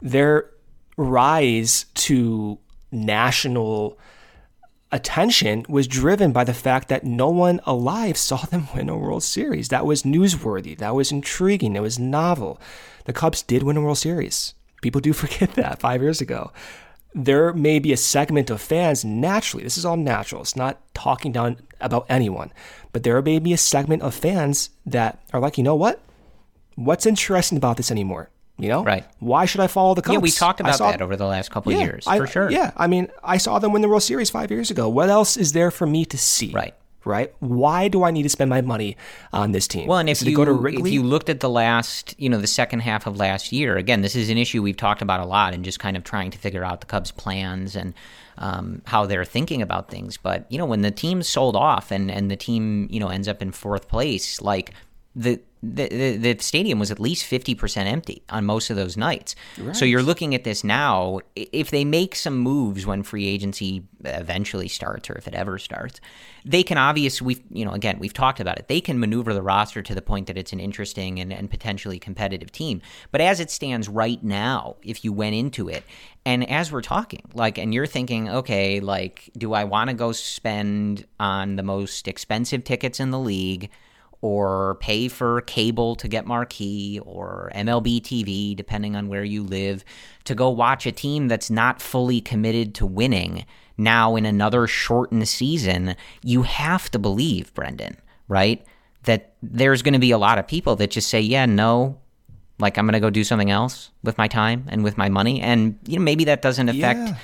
their 0.00 0.50
rise 0.96 1.86
to 1.94 2.58
national 2.92 3.98
attention 4.90 5.64
was 5.68 5.86
driven 5.86 6.32
by 6.32 6.44
the 6.44 6.54
fact 6.54 6.88
that 6.88 7.04
no 7.04 7.28
one 7.28 7.60
alive 7.64 8.16
saw 8.16 8.38
them 8.38 8.68
win 8.74 8.88
a 8.88 8.96
World 8.96 9.22
Series. 9.22 9.68
That 9.68 9.86
was 9.86 10.02
newsworthy. 10.02 10.76
That 10.76 10.94
was 10.94 11.12
intriguing. 11.12 11.76
It 11.76 11.82
was 11.82 11.98
novel. 11.98 12.60
The 13.04 13.12
Cubs 13.12 13.42
did 13.42 13.62
win 13.62 13.76
a 13.76 13.80
World 13.80 13.98
Series. 13.98 14.54
People 14.82 15.00
do 15.00 15.12
forget 15.14 15.54
that 15.54 15.80
five 15.80 16.02
years 16.02 16.20
ago. 16.20 16.52
There 17.14 17.52
may 17.52 17.78
be 17.78 17.92
a 17.92 17.96
segment 17.96 18.50
of 18.50 18.60
fans 18.60 19.04
naturally, 19.04 19.64
this 19.64 19.78
is 19.78 19.84
all 19.86 19.96
natural, 19.96 20.42
it's 20.42 20.54
not 20.54 20.78
talking 20.94 21.32
down 21.32 21.56
about 21.80 22.04
anyone, 22.08 22.52
but 22.92 23.02
there 23.02 23.20
may 23.22 23.38
be 23.38 23.54
a 23.54 23.58
segment 23.58 24.02
of 24.02 24.14
fans 24.14 24.70
that 24.84 25.18
are 25.32 25.40
like, 25.40 25.56
you 25.56 25.64
know 25.64 25.74
what? 25.74 26.00
What's 26.74 27.06
interesting 27.06 27.56
about 27.56 27.78
this 27.78 27.90
anymore? 27.90 28.28
You 28.58 28.68
know? 28.68 28.82
Right. 28.84 29.04
Why 29.20 29.44
should 29.46 29.60
I 29.60 29.68
follow 29.68 29.94
the 29.94 30.02
Cubs? 30.02 30.14
Yeah, 30.14 30.18
we 30.18 30.30
talked 30.30 30.60
about 30.60 30.76
saw- 30.76 30.90
that 30.90 31.00
over 31.00 31.16
the 31.16 31.26
last 31.26 31.50
couple 31.50 31.72
of 31.72 31.78
years, 31.78 32.04
I- 32.06 32.18
for 32.18 32.26
sure. 32.26 32.50
Yeah, 32.50 32.72
I 32.76 32.88
mean, 32.88 33.08
I 33.22 33.36
saw 33.38 33.58
them 33.58 33.72
win 33.72 33.82
the 33.82 33.88
World 33.88 34.02
Series 34.02 34.30
five 34.30 34.50
years 34.50 34.70
ago. 34.70 34.88
What 34.88 35.08
else 35.08 35.36
is 35.36 35.52
there 35.52 35.70
for 35.70 35.86
me 35.86 36.04
to 36.06 36.18
see? 36.18 36.50
Right. 36.50 36.74
right? 37.04 37.32
Why 37.38 37.88
do 37.88 38.02
I 38.04 38.10
need 38.10 38.24
to 38.24 38.28
spend 38.28 38.50
my 38.50 38.60
money 38.60 38.96
on 39.32 39.52
this 39.52 39.66
team? 39.68 39.86
Well, 39.86 39.98
and 39.98 40.10
if 40.10 40.20
you 40.22 40.34
go 40.36 40.44
to 40.44 40.66
if 40.66 40.88
you 40.88 41.02
looked 41.02 41.28
at 41.30 41.40
the 41.40 41.48
last, 41.48 42.14
you 42.18 42.28
know, 42.28 42.38
the 42.38 42.46
second 42.48 42.80
half 42.80 43.06
of 43.06 43.16
last 43.16 43.52
year, 43.52 43.76
again, 43.76 44.02
this 44.02 44.14
is 44.16 44.28
an 44.28 44.36
issue 44.36 44.60
we've 44.62 44.76
talked 44.76 45.00
about 45.02 45.20
a 45.20 45.24
lot, 45.24 45.54
and 45.54 45.64
just 45.64 45.78
kind 45.78 45.96
of 45.96 46.04
trying 46.04 46.30
to 46.32 46.38
figure 46.38 46.64
out 46.64 46.80
the 46.80 46.86
Cubs' 46.86 47.12
plans 47.12 47.76
and 47.76 47.94
um, 48.38 48.82
how 48.86 49.06
they're 49.06 49.24
thinking 49.24 49.62
about 49.62 49.88
things. 49.88 50.16
But 50.16 50.50
you 50.50 50.58
know, 50.58 50.66
when 50.66 50.82
the 50.82 50.90
team 50.90 51.22
sold 51.22 51.56
off 51.56 51.90
and 51.90 52.10
and 52.10 52.30
the 52.30 52.36
team 52.36 52.88
you 52.90 53.00
know 53.00 53.08
ends 53.08 53.28
up 53.28 53.40
in 53.40 53.52
fourth 53.52 53.88
place, 53.88 54.40
like 54.42 54.74
the 55.18 55.40
the, 55.60 56.16
the, 56.16 56.36
stadium 56.38 56.78
was 56.78 56.92
at 56.92 57.00
least 57.00 57.28
50% 57.28 57.86
empty 57.86 58.22
on 58.30 58.44
most 58.44 58.70
of 58.70 58.76
those 58.76 58.96
nights. 58.96 59.34
So 59.74 59.84
you're 59.84 60.04
looking 60.04 60.32
at 60.36 60.44
this 60.44 60.62
now. 60.62 61.18
If 61.34 61.72
they 61.72 61.84
make 61.84 62.14
some 62.14 62.38
moves 62.38 62.86
when 62.86 63.02
free 63.02 63.26
agency 63.26 63.82
eventually 64.04 64.68
starts, 64.68 65.10
or 65.10 65.14
if 65.14 65.26
it 65.26 65.34
ever 65.34 65.58
starts, 65.58 66.00
they 66.44 66.62
can 66.62 66.78
obviously, 66.78 67.26
we've, 67.26 67.42
you 67.50 67.64
know, 67.64 67.72
again, 67.72 67.98
we've 67.98 68.12
talked 68.12 68.38
about 68.38 68.56
it. 68.60 68.68
They 68.68 68.80
can 68.80 69.00
maneuver 69.00 69.34
the 69.34 69.42
roster 69.42 69.82
to 69.82 69.96
the 69.96 70.00
point 70.00 70.28
that 70.28 70.38
it's 70.38 70.52
an 70.52 70.60
interesting 70.60 71.18
and, 71.18 71.32
and 71.32 71.50
potentially 71.50 71.98
competitive 71.98 72.52
team. 72.52 72.80
But 73.10 73.20
as 73.20 73.40
it 73.40 73.50
stands 73.50 73.88
right 73.88 74.22
now, 74.22 74.76
if 74.84 75.04
you 75.04 75.12
went 75.12 75.34
into 75.34 75.68
it, 75.68 75.82
and 76.24 76.48
as 76.48 76.70
we're 76.70 76.82
talking, 76.82 77.22
like, 77.34 77.58
and 77.58 77.74
you're 77.74 77.86
thinking, 77.86 78.28
okay, 78.28 78.78
like, 78.78 79.28
do 79.36 79.54
I 79.54 79.64
want 79.64 79.90
to 79.90 79.94
go 79.94 80.12
spend 80.12 81.04
on 81.18 81.56
the 81.56 81.64
most 81.64 82.06
expensive 82.06 82.62
tickets 82.62 83.00
in 83.00 83.10
the 83.10 83.18
league? 83.18 83.70
Or 84.20 84.76
pay 84.80 85.08
for 85.08 85.40
cable 85.42 85.94
to 85.96 86.08
get 86.08 86.26
marquee 86.26 87.00
or 87.04 87.50
MLB 87.54 88.00
TV, 88.00 88.56
depending 88.56 88.96
on 88.96 89.08
where 89.08 89.24
you 89.24 89.42
live, 89.42 89.84
to 90.24 90.34
go 90.34 90.50
watch 90.50 90.86
a 90.86 90.92
team 90.92 91.28
that's 91.28 91.50
not 91.50 91.80
fully 91.80 92.20
committed 92.20 92.74
to 92.74 92.86
winning 92.86 93.44
now 93.76 94.16
in 94.16 94.26
another 94.26 94.66
shortened 94.66 95.28
season, 95.28 95.94
you 96.24 96.42
have 96.42 96.90
to 96.90 96.98
believe, 96.98 97.54
Brendan, 97.54 97.96
right? 98.26 98.64
That 99.04 99.34
there's 99.40 99.82
going 99.82 99.94
to 99.94 100.00
be 100.00 100.10
a 100.10 100.18
lot 100.18 100.38
of 100.38 100.48
people 100.48 100.74
that 100.76 100.90
just 100.90 101.08
say, 101.08 101.20
yeah, 101.20 101.46
no, 101.46 101.98
like 102.58 102.76
I'm 102.76 102.86
going 102.86 102.94
to 102.94 103.00
go 103.00 103.10
do 103.10 103.22
something 103.22 103.52
else 103.52 103.90
with 104.02 104.18
my 104.18 104.26
time 104.26 104.66
and 104.68 104.82
with 104.82 104.98
my 104.98 105.08
money. 105.08 105.40
And, 105.40 105.78
you 105.86 105.98
know, 105.98 106.04
maybe 106.04 106.24
that 106.24 106.42
doesn't 106.42 106.68
affect. 106.68 106.98
Yeah. 106.98 107.16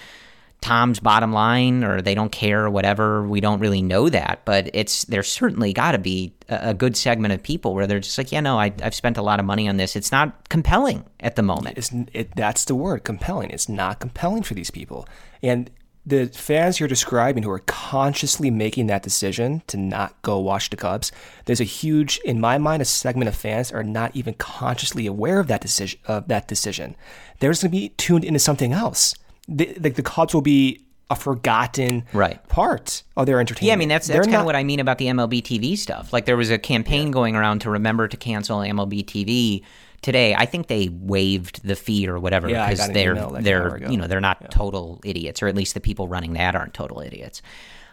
Tom's 0.64 0.98
bottom 0.98 1.30
line 1.30 1.84
or 1.84 2.00
they 2.00 2.14
don't 2.14 2.32
care 2.32 2.64
or 2.64 2.70
whatever. 2.70 3.28
We 3.28 3.42
don't 3.42 3.60
really 3.60 3.82
know 3.82 4.08
that, 4.08 4.40
but 4.46 4.70
it's 4.72 5.04
there's 5.04 5.28
certainly 5.28 5.74
got 5.74 5.92
to 5.92 5.98
be 5.98 6.32
a, 6.48 6.70
a 6.70 6.74
good 6.74 6.96
segment 6.96 7.34
of 7.34 7.42
people 7.42 7.74
where 7.74 7.86
they're 7.86 8.00
just 8.00 8.16
like, 8.16 8.32
yeah, 8.32 8.40
no, 8.40 8.58
I, 8.58 8.72
I've 8.82 8.94
spent 8.94 9.18
a 9.18 9.22
lot 9.22 9.38
of 9.38 9.44
money 9.44 9.68
on 9.68 9.76
this. 9.76 9.94
It's 9.94 10.10
not 10.10 10.48
compelling 10.48 11.04
at 11.20 11.36
the 11.36 11.42
moment. 11.42 11.76
It's, 11.76 11.92
it, 12.14 12.34
that's 12.34 12.64
the 12.64 12.74
word, 12.74 13.04
compelling. 13.04 13.50
It's 13.50 13.68
not 13.68 14.00
compelling 14.00 14.42
for 14.42 14.54
these 14.54 14.70
people. 14.70 15.06
And 15.42 15.70
the 16.06 16.28
fans 16.28 16.80
you're 16.80 16.88
describing 16.88 17.42
who 17.42 17.50
are 17.50 17.58
consciously 17.66 18.50
making 18.50 18.86
that 18.86 19.02
decision 19.02 19.62
to 19.66 19.76
not 19.76 20.20
go 20.22 20.38
watch 20.38 20.70
the 20.70 20.78
Cubs, 20.78 21.12
there's 21.44 21.60
a 21.60 21.64
huge, 21.64 22.18
in 22.24 22.40
my 22.40 22.56
mind, 22.56 22.80
a 22.80 22.86
segment 22.86 23.28
of 23.28 23.36
fans 23.36 23.70
are 23.70 23.84
not 23.84 24.16
even 24.16 24.32
consciously 24.32 25.06
aware 25.06 25.40
of 25.40 25.46
that 25.48 25.60
decision. 25.60 26.00
Of 26.06 26.28
that 26.28 26.48
decision, 26.48 26.96
they're 27.38 27.50
just 27.50 27.62
going 27.62 27.72
to 27.72 27.78
be 27.78 27.90
tuned 27.90 28.24
into 28.24 28.40
something 28.40 28.72
else. 28.72 29.14
The, 29.48 29.76
like 29.80 29.94
the 29.94 30.02
Cubs 30.02 30.34
will 30.34 30.40
be 30.42 30.80
a 31.10 31.16
forgotten 31.16 32.04
Right. 32.14 32.46
part 32.48 33.02
of 33.16 33.26
their 33.26 33.38
entertainment. 33.40 33.66
Yeah, 33.68 33.74
I 33.74 33.76
mean 33.76 33.88
that's 33.88 34.06
that's 34.06 34.26
kind 34.26 34.38
of 34.38 34.46
what 34.46 34.56
I 34.56 34.64
mean 34.64 34.80
about 34.80 34.98
the 34.98 35.06
MLB 35.06 35.42
TV 35.42 35.76
stuff. 35.76 36.12
Like 36.12 36.24
there 36.24 36.36
was 36.36 36.50
a 36.50 36.58
campaign 36.58 37.10
going 37.10 37.36
around 37.36 37.60
to 37.60 37.70
remember 37.70 38.08
to 38.08 38.16
cancel 38.16 38.60
MLB 38.60 39.04
TV 39.04 39.62
today. 40.00 40.34
I 40.34 40.46
think 40.46 40.68
they 40.68 40.88
waived 40.88 41.62
the 41.66 41.76
fee 41.76 42.08
or 42.08 42.18
whatever 42.18 42.46
because 42.48 42.80
an 42.80 42.94
they're 42.94 43.14
they're 43.14 43.90
you 43.90 43.98
know 43.98 44.06
they're 44.06 44.20
not 44.20 44.50
total 44.50 45.00
idiots, 45.04 45.42
or 45.42 45.48
at 45.48 45.54
least 45.54 45.74
the 45.74 45.80
people 45.80 46.08
running 46.08 46.32
that 46.34 46.56
aren't 46.56 46.72
total 46.72 47.00
idiots. 47.00 47.42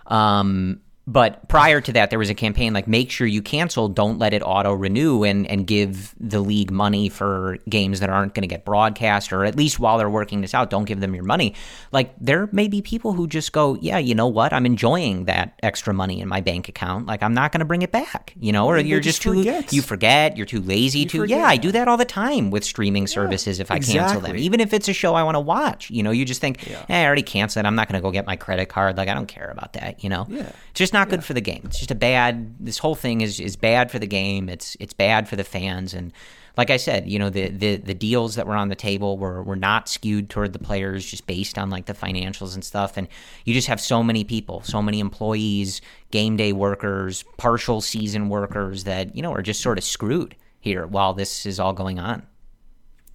Um, 0.07 0.79
but 1.11 1.47
prior 1.49 1.81
to 1.81 1.91
that, 1.93 2.09
there 2.09 2.19
was 2.19 2.29
a 2.29 2.33
campaign 2.33 2.73
like 2.73 2.87
make 2.87 3.11
sure 3.11 3.27
you 3.27 3.41
cancel, 3.41 3.89
don't 3.89 4.17
let 4.17 4.33
it 4.33 4.41
auto 4.43 4.71
renew, 4.73 5.23
and 5.23 5.45
and 5.47 5.67
give 5.67 6.15
the 6.19 6.39
league 6.39 6.71
money 6.71 7.09
for 7.09 7.57
games 7.67 7.99
that 7.99 8.09
aren't 8.09 8.33
going 8.33 8.43
to 8.43 8.47
get 8.47 8.63
broadcast, 8.65 9.33
or 9.33 9.43
at 9.43 9.55
least 9.55 9.79
while 9.79 9.97
they're 9.97 10.09
working 10.09 10.41
this 10.41 10.53
out, 10.53 10.69
don't 10.69 10.85
give 10.85 10.99
them 11.01 11.13
your 11.13 11.23
money. 11.25 11.53
Like 11.91 12.13
there 12.19 12.47
may 12.51 12.67
be 12.67 12.81
people 12.81 13.13
who 13.13 13.27
just 13.27 13.51
go, 13.51 13.77
yeah, 13.81 13.97
you 13.97 14.15
know 14.15 14.27
what, 14.27 14.53
I'm 14.53 14.65
enjoying 14.65 15.25
that 15.25 15.59
extra 15.61 15.93
money 15.93 16.21
in 16.21 16.27
my 16.29 16.39
bank 16.41 16.69
account. 16.69 17.07
Like 17.07 17.21
I'm 17.23 17.33
not 17.33 17.51
going 17.51 17.59
to 17.59 17.65
bring 17.65 17.81
it 17.81 17.91
back, 17.91 18.33
you 18.39 18.51
know, 18.53 18.67
or 18.67 18.81
They 18.81 18.87
you're 18.87 18.99
just 18.99 19.21
just, 19.21 19.23
too 19.23 19.39
forget. 19.43 19.73
you 19.73 19.81
forget, 19.81 20.37
you're 20.37 20.45
too 20.45 20.61
lazy 20.61 21.05
to. 21.07 21.25
Yeah, 21.25 21.43
I 21.43 21.57
do 21.57 21.71
that 21.73 21.87
all 21.87 21.97
the 21.97 22.05
time 22.05 22.51
with 22.51 22.63
streaming 22.63 23.07
services 23.07 23.59
if 23.59 23.69
I 23.71 23.79
cancel 23.79 24.21
them, 24.21 24.37
even 24.37 24.59
if 24.61 24.73
it's 24.73 24.87
a 24.87 24.93
show 24.93 25.15
I 25.15 25.23
want 25.23 25.35
to 25.35 25.39
watch. 25.41 25.89
You 25.89 26.03
know, 26.03 26.11
you 26.11 26.23
just 26.23 26.39
think, 26.41 26.69
eh, 26.71 27.01
I 27.01 27.05
already 27.05 27.23
canceled 27.23 27.65
it. 27.65 27.67
I'm 27.67 27.75
not 27.75 27.89
going 27.89 27.99
to 27.99 28.01
go 28.01 28.11
get 28.11 28.25
my 28.25 28.35
credit 28.37 28.67
card. 28.69 28.95
Like 28.97 29.09
I 29.09 29.13
don't 29.13 29.27
care 29.27 29.49
about 29.49 29.73
that. 29.73 30.03
You 30.03 30.09
know, 30.09 30.25
Yeah. 30.29 30.43
it's 30.69 30.77
just 30.79 30.93
not 30.93 31.00
good 31.09 31.23
for 31.23 31.33
the 31.33 31.41
game. 31.41 31.61
It's 31.65 31.77
just 31.77 31.91
a 31.91 31.95
bad. 31.95 32.55
This 32.59 32.77
whole 32.77 32.95
thing 32.95 33.21
is 33.21 33.39
is 33.39 33.55
bad 33.55 33.91
for 33.91 33.99
the 33.99 34.07
game. 34.07 34.49
It's 34.49 34.77
it's 34.79 34.93
bad 34.93 35.27
for 35.27 35.35
the 35.35 35.43
fans 35.43 35.93
and. 35.93 36.11
Like 36.57 36.69
I 36.69 36.75
said, 36.75 37.09
you 37.09 37.17
know 37.17 37.29
the, 37.29 37.47
the, 37.47 37.77
the 37.77 37.93
deals 37.93 38.35
that 38.35 38.45
were 38.45 38.55
on 38.55 38.67
the 38.67 38.75
table 38.75 39.17
were, 39.17 39.41
were 39.41 39.55
not 39.55 39.87
skewed 39.87 40.29
toward 40.29 40.51
the 40.51 40.59
players 40.59 41.05
just 41.05 41.25
based 41.25 41.57
on 41.57 41.69
like 41.69 41.85
the 41.85 41.93
financials 41.93 42.55
and 42.55 42.63
stuff. 42.63 42.97
And 42.97 43.07
you 43.45 43.53
just 43.53 43.69
have 43.69 43.79
so 43.79 44.03
many 44.03 44.25
people, 44.25 44.61
so 44.61 44.81
many 44.81 44.99
employees, 44.99 45.79
game 46.11 46.35
day 46.35 46.51
workers, 46.51 47.23
partial 47.37 47.79
season 47.79 48.27
workers 48.27 48.83
that 48.83 49.15
you 49.15 49.21
know 49.21 49.33
are 49.33 49.41
just 49.41 49.61
sort 49.61 49.77
of 49.77 49.85
screwed 49.85 50.35
here 50.59 50.85
while 50.85 51.13
this 51.13 51.45
is 51.45 51.57
all 51.57 51.71
going 51.71 51.99
on. 51.99 52.27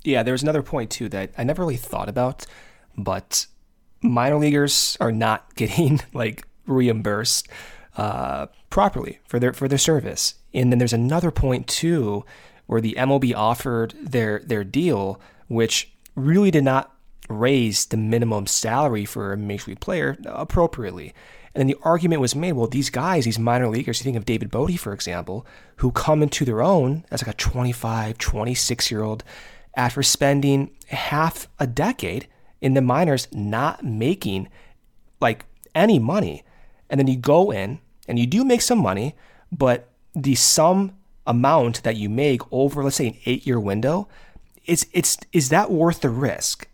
Yeah, 0.02 0.22
there's 0.22 0.42
another 0.42 0.62
point 0.62 0.90
too 0.90 1.08
that 1.10 1.32
I 1.36 1.44
never 1.44 1.62
really 1.62 1.76
thought 1.76 2.08
about, 2.08 2.46
but 2.96 3.46
minor 4.02 4.36
leaguers 4.36 4.96
are 5.00 5.12
not 5.12 5.54
getting 5.56 6.00
like 6.12 6.46
reimbursed 6.66 7.48
uh, 7.96 8.46
properly 8.70 9.20
for 9.26 9.38
their 9.38 9.52
for 9.52 9.68
their 9.68 9.78
service. 9.78 10.34
And 10.52 10.70
then 10.70 10.78
there's 10.78 10.92
another 10.92 11.30
point 11.30 11.66
too 11.66 12.24
where 12.66 12.80
the 12.80 12.94
MLB 12.98 13.34
offered 13.34 13.94
their 14.00 14.40
their 14.40 14.64
deal, 14.64 15.20
which 15.48 15.92
really 16.14 16.50
did 16.50 16.64
not 16.64 16.92
raise 17.28 17.86
the 17.86 17.96
minimum 17.96 18.46
salary 18.46 19.04
for 19.04 19.32
a 19.32 19.36
major 19.36 19.70
league 19.70 19.80
player 19.80 20.16
appropriately. 20.26 21.12
And 21.54 21.60
then 21.60 21.66
the 21.68 21.78
argument 21.82 22.20
was 22.20 22.34
made, 22.34 22.52
well, 22.52 22.66
these 22.66 22.90
guys, 22.90 23.24
these 23.24 23.38
minor 23.38 23.68
leaguers, 23.68 23.98
you 23.98 24.04
think 24.04 24.16
of 24.16 24.26
David 24.26 24.50
Bote, 24.50 24.78
for 24.78 24.92
example, 24.92 25.46
who 25.76 25.90
come 25.90 26.22
into 26.22 26.44
their 26.44 26.60
own 26.60 27.04
as 27.10 27.22
like 27.22 27.34
a 27.34 27.38
25, 27.38 28.18
26 28.18 28.90
year 28.90 29.02
old 29.02 29.24
after 29.74 30.02
spending 30.02 30.70
half 30.88 31.48
a 31.58 31.66
decade 31.66 32.28
in 32.60 32.74
the 32.74 32.82
minors 32.82 33.26
not 33.32 33.82
making 33.84 34.48
like 35.20 35.46
any 35.74 35.98
money. 35.98 36.44
And 36.90 37.00
then 37.00 37.06
you 37.06 37.16
go 37.16 37.50
in 37.50 37.80
and 38.08 38.18
you 38.18 38.26
do 38.26 38.44
make 38.44 38.62
some 38.62 38.78
money, 38.78 39.14
but 39.50 39.88
the 40.14 40.34
sum 40.34 40.96
amount 41.26 41.82
that 41.82 41.96
you 41.96 42.08
make 42.08 42.40
over, 42.52 42.82
let's 42.82 42.96
say, 42.96 43.08
an 43.08 43.16
eight 43.26 43.46
year 43.46 43.60
window, 43.60 44.08
it's, 44.64 44.86
it's, 44.92 45.18
is 45.32 45.48
that 45.50 45.70
worth 45.70 46.00
the 46.00 46.10
risk? 46.10 46.68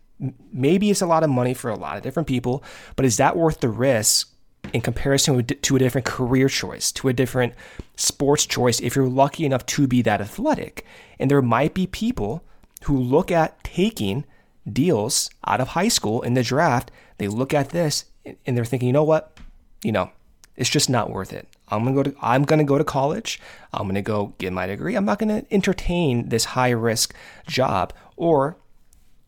Maybe 0.51 0.89
it's 0.89 1.01
a 1.01 1.07
lot 1.07 1.23
of 1.23 1.29
money 1.29 1.53
for 1.53 1.69
a 1.69 1.75
lot 1.75 1.97
of 1.97 2.03
different 2.03 2.27
people, 2.27 2.63
but 2.95 3.05
is 3.05 3.17
that 3.17 3.35
worth 3.35 3.59
the 3.59 3.69
risk 3.69 4.29
in 4.71 4.81
comparison 4.81 5.43
to 5.45 5.75
a 5.75 5.79
different 5.79 6.05
career 6.05 6.47
choice, 6.47 6.91
to 6.93 7.09
a 7.09 7.13
different 7.13 7.53
sports 7.97 8.45
choice 8.45 8.79
if 8.79 8.95
you're 8.95 9.07
lucky 9.07 9.45
enough 9.45 9.65
to 9.67 9.87
be 9.87 10.01
that 10.01 10.21
athletic? 10.21 10.85
And 11.19 11.29
there 11.29 11.41
might 11.41 11.73
be 11.73 11.87
people 11.87 12.43
who 12.83 12.97
look 12.97 13.31
at 13.31 13.63
taking 13.63 14.25
deals 14.71 15.29
out 15.45 15.59
of 15.59 15.69
high 15.69 15.87
school 15.87 16.21
in 16.21 16.33
the 16.33 16.43
draft, 16.43 16.91
they 17.17 17.27
look 17.27 17.53
at 17.53 17.69
this 17.69 18.05
and 18.25 18.57
they're 18.57 18.65
thinking, 18.65 18.87
you 18.87 18.93
know 18.93 19.03
what? 19.03 19.37
You 19.83 19.91
know, 19.91 20.11
it's 20.55 20.69
just 20.69 20.89
not 20.89 21.09
worth 21.09 21.33
it. 21.33 21.47
I'm 21.69 21.83
gonna 21.83 21.95
go 21.95 22.03
to 22.03 22.15
I'm 22.21 22.43
gonna 22.43 22.63
go 22.63 22.77
to 22.77 22.83
college. 22.83 23.39
I'm 23.73 23.87
gonna 23.87 24.01
go 24.01 24.33
get 24.37 24.53
my 24.53 24.67
degree. 24.67 24.95
I'm 24.95 25.05
not 25.05 25.19
gonna 25.19 25.43
entertain 25.49 26.29
this 26.29 26.45
high 26.45 26.69
risk 26.69 27.13
job. 27.47 27.93
Or 28.15 28.57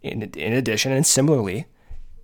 in, 0.02 0.22
in 0.22 0.54
addition 0.54 0.92
and 0.92 1.06
similarly, 1.06 1.66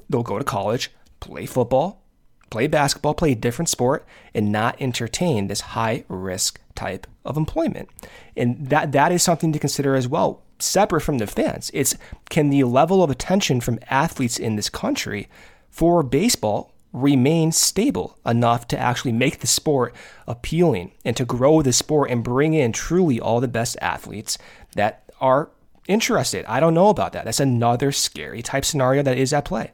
they'll 0.10 0.22
go 0.22 0.38
to 0.38 0.44
college, 0.44 0.92
play 1.20 1.48
football, 1.48 2.04
play 2.52 2.68
basketball, 2.68 3.16
play 3.16 3.32
a 3.32 3.36
different 3.36 3.70
sport, 3.70 4.06
and 4.36 4.52
not 4.52 4.80
entertain 4.80 5.48
this 5.48 5.62
high 5.62 6.04
risk 6.08 6.60
type 6.76 7.08
of 7.26 7.38
employment. 7.38 7.90
And 8.38 8.68
that 8.70 8.92
that 8.92 9.12
is 9.12 9.24
something 9.24 9.52
to 9.54 9.60
consider 9.60 9.96
as 9.96 10.08
well, 10.08 10.44
separate 10.60 11.02
from 11.02 11.18
the 11.18 11.26
fans. 11.26 11.72
It's 11.74 11.96
can 12.30 12.52
the 12.52 12.64
level 12.66 13.04
of 13.04 13.10
attention 13.10 13.62
from 13.62 13.80
athletes 13.90 14.38
in 14.38 14.56
this 14.56 14.70
country 14.70 15.28
for 15.72 16.04
baseball 16.04 16.72
remain 16.94 17.52
stable 17.52 18.18
enough 18.26 18.68
to 18.68 18.78
actually 18.78 19.14
make 19.14 19.40
the 19.40 19.48
sport 19.48 19.96
appealing 20.28 20.92
and 21.06 21.16
to 21.16 21.26
grow 21.26 21.62
the 21.62 21.74
sport 21.74 22.10
and 22.10 22.24
bring 22.24 22.54
in 22.54 22.72
truly 22.72 23.20
all 23.20 23.40
the 23.40 23.48
best 23.48 23.78
athletes 23.82 24.38
that 24.76 25.04
are 25.22 25.50
interested. 25.88 26.46
I 26.46 26.60
don't 26.60 26.74
know 26.74 26.90
about 26.90 27.14
that. 27.14 27.26
That's 27.26 27.40
another 27.40 27.92
scary 27.92 28.42
type 28.42 28.66
scenario 28.66 29.04
that 29.04 29.18
is 29.18 29.34
at 29.34 29.46
play. 29.46 29.72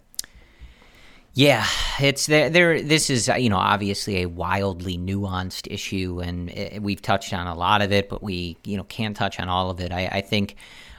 Yeah, 1.33 1.67
it's 1.99 2.25
there. 2.25 2.49
There, 2.49 2.81
this 2.81 3.11
is 3.11 3.27
you 3.27 3.49
know 3.49 3.57
obviously 3.57 4.23
a 4.23 4.25
wildly 4.25 4.97
nuanced 4.97 5.71
issue, 5.71 6.19
and 6.19 6.49
it, 6.49 6.81
we've 6.81 7.01
touched 7.01 7.31
on 7.31 7.45
a 7.45 7.53
lot 7.53 7.83
of 7.83 7.91
it, 7.91 8.09
but 8.09 8.23
we 8.23 8.57
you 8.63 8.75
know 8.75 8.83
can't 8.85 9.15
touch 9.15 9.39
on 9.39 9.47
all 9.47 9.69
of 9.69 9.79
it. 9.79 9.91
I, 9.91 10.07
I 10.07 10.21
think 10.21 10.55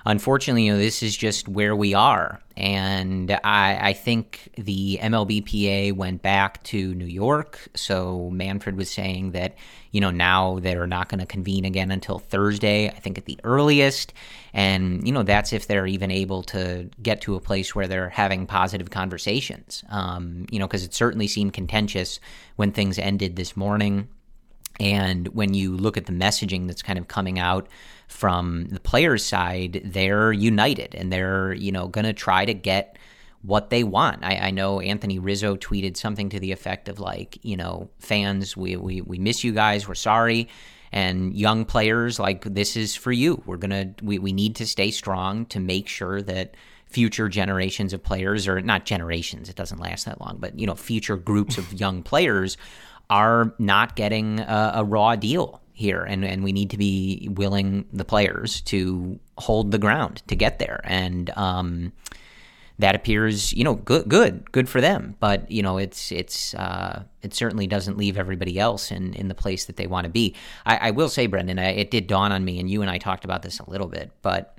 unfortunately, 0.09 0.64
you 0.64 0.73
know, 0.73 0.79
this 0.79 1.03
is 1.03 1.14
just 1.14 1.49
where 1.49 1.77
we 1.77 1.92
are. 1.92 2.40
And 2.57 3.31
I, 3.44 3.90
I 3.90 3.92
think 3.92 4.49
the 4.57 4.99
MLBPA 5.03 5.92
went 5.92 6.23
back 6.23 6.62
to 6.64 6.94
New 6.94 7.07
York. 7.07 7.61
So 7.77 8.31
Manfred 8.31 8.77
was 8.77 8.90
saying 8.90 9.33
that, 9.33 9.55
you 9.92 10.01
know, 10.01 10.11
now 10.11 10.61
they're 10.61 10.87
not 10.87 11.11
going 11.11 11.21
to 11.21 11.27
convene 11.27 11.66
again 11.66 11.90
until 11.90 12.18
Thursday, 12.18 12.88
I 12.88 12.99
think 12.99 13.18
at 13.18 13.27
the 13.27 13.38
earliest. 13.44 14.14
And, 14.55 15.07
you 15.07 15.12
know, 15.12 15.23
that's 15.25 15.53
if 15.53 15.66
they're 15.66 15.87
even 15.87 16.11
able 16.11 16.42
to 16.44 16.88
get 17.03 17.21
to 17.23 17.35
a 17.35 17.40
place 17.40 17.75
where 17.75 17.87
they're 17.87 18.09
having 18.09 18.47
positive 18.47 18.88
conversations. 18.88 19.85
Um, 19.90 20.47
you 20.51 20.59
know, 20.59 20.66
because 20.66 20.85
it 20.85 20.94
certainly 20.94 21.29
seemed 21.29 21.53
contentious 21.53 22.18
when 22.57 22.73
things 22.73 22.99
ended 22.99 23.37
this 23.37 23.59
morning. 23.59 24.09
And 24.81 25.29
when 25.29 25.55
you 25.55 25.77
look 25.77 25.97
at 25.97 26.07
the 26.07 26.12
messaging 26.12 26.67
that's 26.67 26.83
kind 26.83 26.99
of 26.99 27.09
coming 27.09 27.38
out 27.38 27.69
from 28.07 28.67
the 28.67 28.81
players' 28.81 29.25
side, 29.25 29.83
they're 29.85 30.33
united 30.33 30.95
and 30.95 31.12
they're, 31.12 31.53
you 31.53 31.73
know, 31.73 31.88
going 31.88 32.05
to 32.05 32.12
try 32.12 32.45
to 32.45 32.55
get 32.55 32.97
what 33.43 33.71
they 33.71 33.85
want. 33.85 34.25
I, 34.25 34.37
I, 34.37 34.51
know 34.51 34.81
Anthony 34.81 35.19
Rizzo 35.19 35.57
tweeted 35.57 35.97
something 35.97 36.29
to 36.31 36.41
the 36.41 36.51
effect 36.51 36.88
of 36.88 36.99
like, 36.99 37.38
you 37.43 37.57
know, 37.57 37.88
fans, 38.01 38.57
we, 38.57 38.77
we, 38.77 39.01
we 39.01 39.19
miss 39.19 39.45
you 39.45 39.53
guys, 39.53 39.87
we're 39.87 39.95
sorry. 39.95 40.49
And 40.91 41.35
young 41.37 41.64
players, 41.64 42.19
like, 42.19 42.45
this 42.45 42.77
is 42.77 42.97
for 42.97 43.12
you. 43.12 43.43
We're 43.47 43.59
going 43.59 43.71
to, 43.71 44.05
we, 44.05 44.19
we 44.19 44.33
need 44.33 44.57
to 44.57 44.67
stay 44.67 44.91
strong 44.91 45.47
to 45.47 45.61
make 45.61 45.87
sure 45.87 46.23
that 46.23 46.57
future 46.87 47.29
generations 47.29 47.93
of 47.93 48.03
players, 48.03 48.49
or 48.49 48.61
not 48.62 48.87
generations, 48.87 49.51
it 49.51 49.57
doesn't 49.57 49.79
last 49.79 50.07
that 50.07 50.21
long, 50.21 50.38
but, 50.41 50.59
you 50.59 50.67
know, 50.67 50.75
future 50.75 51.17
groups 51.17 51.59
of 51.59 51.73
young 51.75 52.03
players 52.03 52.57
are 53.11 53.55
not 53.59 53.97
getting 53.97 54.40
a, 54.40 54.73
a 54.77 54.85
raw 54.85 55.16
deal 55.16 55.61
here, 55.73 56.03
and 56.03 56.25
and 56.25 56.42
we 56.42 56.53
need 56.53 56.71
to 56.71 56.77
be 56.77 57.29
willing 57.33 57.87
the 57.92 58.05
players 58.05 58.61
to 58.62 59.18
hold 59.38 59.71
the 59.71 59.79
ground 59.79 60.23
to 60.27 60.35
get 60.35 60.59
there, 60.59 60.81
and 60.85 61.31
um, 61.37 61.92
that 62.79 62.94
appears 62.94 63.53
you 63.53 63.64
know 63.64 63.75
good 63.75 64.09
good 64.09 64.51
good 64.53 64.68
for 64.68 64.81
them, 64.81 65.16
but 65.21 65.51
you 65.51 65.62
know 65.62 65.79
it's 65.79 66.12
it's 66.12 66.53
uh, 66.55 67.05
it 67.23 67.33
certainly 67.33 67.66
doesn't 67.66 67.97
leave 67.97 68.18
everybody 68.18 68.59
else 68.59 68.90
in 68.90 69.14
in 69.14 69.29
the 69.29 69.35
place 69.35 69.64
that 69.66 69.77
they 69.77 69.87
want 69.87 70.05
to 70.05 70.11
be. 70.11 70.35
I, 70.66 70.88
I 70.88 70.90
will 70.90 71.09
say, 71.09 71.27
Brendan, 71.27 71.59
I, 71.59 71.71
it 71.71 71.90
did 71.90 72.07
dawn 72.07 72.33
on 72.33 72.44
me, 72.44 72.59
and 72.59 72.68
you 72.68 72.83
and 72.83 72.90
I 72.90 72.99
talked 72.99 73.25
about 73.25 73.42
this 73.42 73.61
a 73.61 73.71
little 73.71 73.88
bit, 73.88 74.11
but 74.21 74.59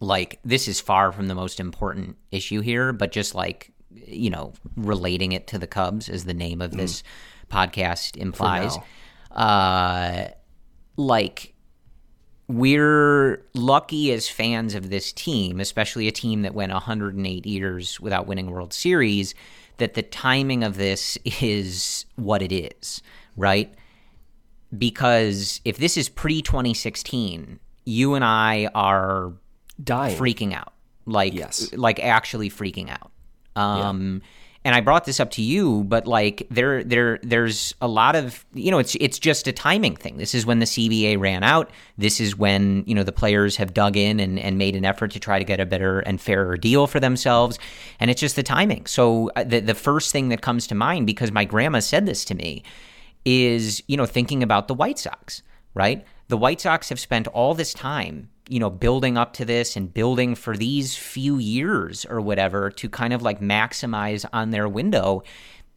like 0.00 0.40
this 0.44 0.68
is 0.68 0.80
far 0.80 1.12
from 1.12 1.28
the 1.28 1.34
most 1.34 1.60
important 1.60 2.16
issue 2.30 2.60
here, 2.60 2.92
but 2.92 3.12
just 3.12 3.34
like 3.34 3.70
you 3.94 4.30
know 4.30 4.52
relating 4.74 5.32
it 5.32 5.46
to 5.48 5.58
the 5.58 5.66
Cubs 5.66 6.08
as 6.08 6.24
the 6.24 6.34
name 6.34 6.60
of 6.60 6.72
this. 6.72 7.02
Mm 7.02 7.06
podcast 7.50 8.16
implies. 8.16 8.76
Uh, 9.30 10.28
like 10.96 11.54
we're 12.48 13.44
lucky 13.54 14.12
as 14.12 14.28
fans 14.28 14.74
of 14.74 14.88
this 14.90 15.12
team, 15.12 15.60
especially 15.60 16.08
a 16.08 16.12
team 16.12 16.42
that 16.42 16.54
went 16.54 16.72
108 16.72 17.46
years 17.46 18.00
without 18.00 18.26
winning 18.26 18.50
World 18.50 18.72
Series, 18.72 19.34
that 19.78 19.94
the 19.94 20.02
timing 20.02 20.62
of 20.62 20.76
this 20.76 21.18
is 21.40 22.06
what 22.16 22.42
it 22.42 22.52
is, 22.52 23.02
right? 23.36 23.72
Because 24.76 25.60
if 25.64 25.78
this 25.78 25.96
is 25.96 26.08
pre 26.08 26.40
2016, 26.40 27.58
you 27.84 28.14
and 28.14 28.24
I 28.24 28.68
are 28.74 29.32
dying, 29.82 30.16
freaking 30.16 30.54
out, 30.54 30.72
like 31.04 31.34
yes. 31.34 31.72
like 31.72 32.00
actually 32.00 32.50
freaking 32.50 32.90
out. 32.90 33.10
Um, 33.54 34.22
yeah 34.22 34.28
and 34.66 34.74
I 34.74 34.80
brought 34.80 35.04
this 35.04 35.20
up 35.20 35.30
to 35.30 35.42
you, 35.42 35.84
but 35.84 36.08
like 36.08 36.44
there 36.50 36.82
there 36.82 37.20
there's 37.22 37.72
a 37.80 37.86
lot 37.86 38.16
of 38.16 38.44
you 38.52 38.72
know 38.72 38.80
it's 38.80 38.96
it's 38.96 39.20
just 39.20 39.46
a 39.46 39.52
timing 39.52 39.94
thing. 39.94 40.16
This 40.16 40.34
is 40.34 40.44
when 40.44 40.58
the 40.58 40.66
CBA 40.66 41.20
ran 41.20 41.44
out. 41.44 41.70
This 41.96 42.20
is 42.20 42.36
when 42.36 42.82
you 42.84 42.92
know 42.92 43.04
the 43.04 43.12
players 43.12 43.54
have 43.58 43.72
dug 43.72 43.96
in 43.96 44.18
and, 44.18 44.40
and 44.40 44.58
made 44.58 44.74
an 44.74 44.84
effort 44.84 45.12
to 45.12 45.20
try 45.20 45.38
to 45.38 45.44
get 45.44 45.60
a 45.60 45.66
better 45.66 46.00
and 46.00 46.20
fairer 46.20 46.56
deal 46.56 46.88
for 46.88 46.98
themselves, 46.98 47.60
and 48.00 48.10
it's 48.10 48.20
just 48.20 48.34
the 48.34 48.42
timing. 48.42 48.86
So 48.86 49.30
uh, 49.36 49.44
the 49.44 49.60
the 49.60 49.74
first 49.76 50.10
thing 50.10 50.30
that 50.30 50.42
comes 50.42 50.66
to 50.66 50.74
mind 50.74 51.06
because 51.06 51.30
my 51.30 51.44
grandma 51.44 51.78
said 51.78 52.04
this 52.04 52.24
to 52.24 52.34
me 52.34 52.64
is 53.24 53.84
you 53.86 53.96
know 53.96 54.04
thinking 54.04 54.42
about 54.42 54.66
the 54.66 54.74
White 54.74 54.98
Sox, 54.98 55.44
right? 55.74 56.04
The 56.26 56.36
White 56.36 56.60
Sox 56.60 56.88
have 56.88 56.98
spent 56.98 57.28
all 57.28 57.54
this 57.54 57.72
time 57.72 58.30
you 58.48 58.60
know, 58.60 58.70
building 58.70 59.16
up 59.16 59.32
to 59.34 59.44
this 59.44 59.76
and 59.76 59.92
building 59.92 60.34
for 60.34 60.56
these 60.56 60.96
few 60.96 61.38
years 61.38 62.04
or 62.04 62.20
whatever 62.20 62.70
to 62.70 62.88
kind 62.88 63.12
of 63.12 63.22
like 63.22 63.40
maximize 63.40 64.24
on 64.32 64.50
their 64.50 64.68
window. 64.68 65.22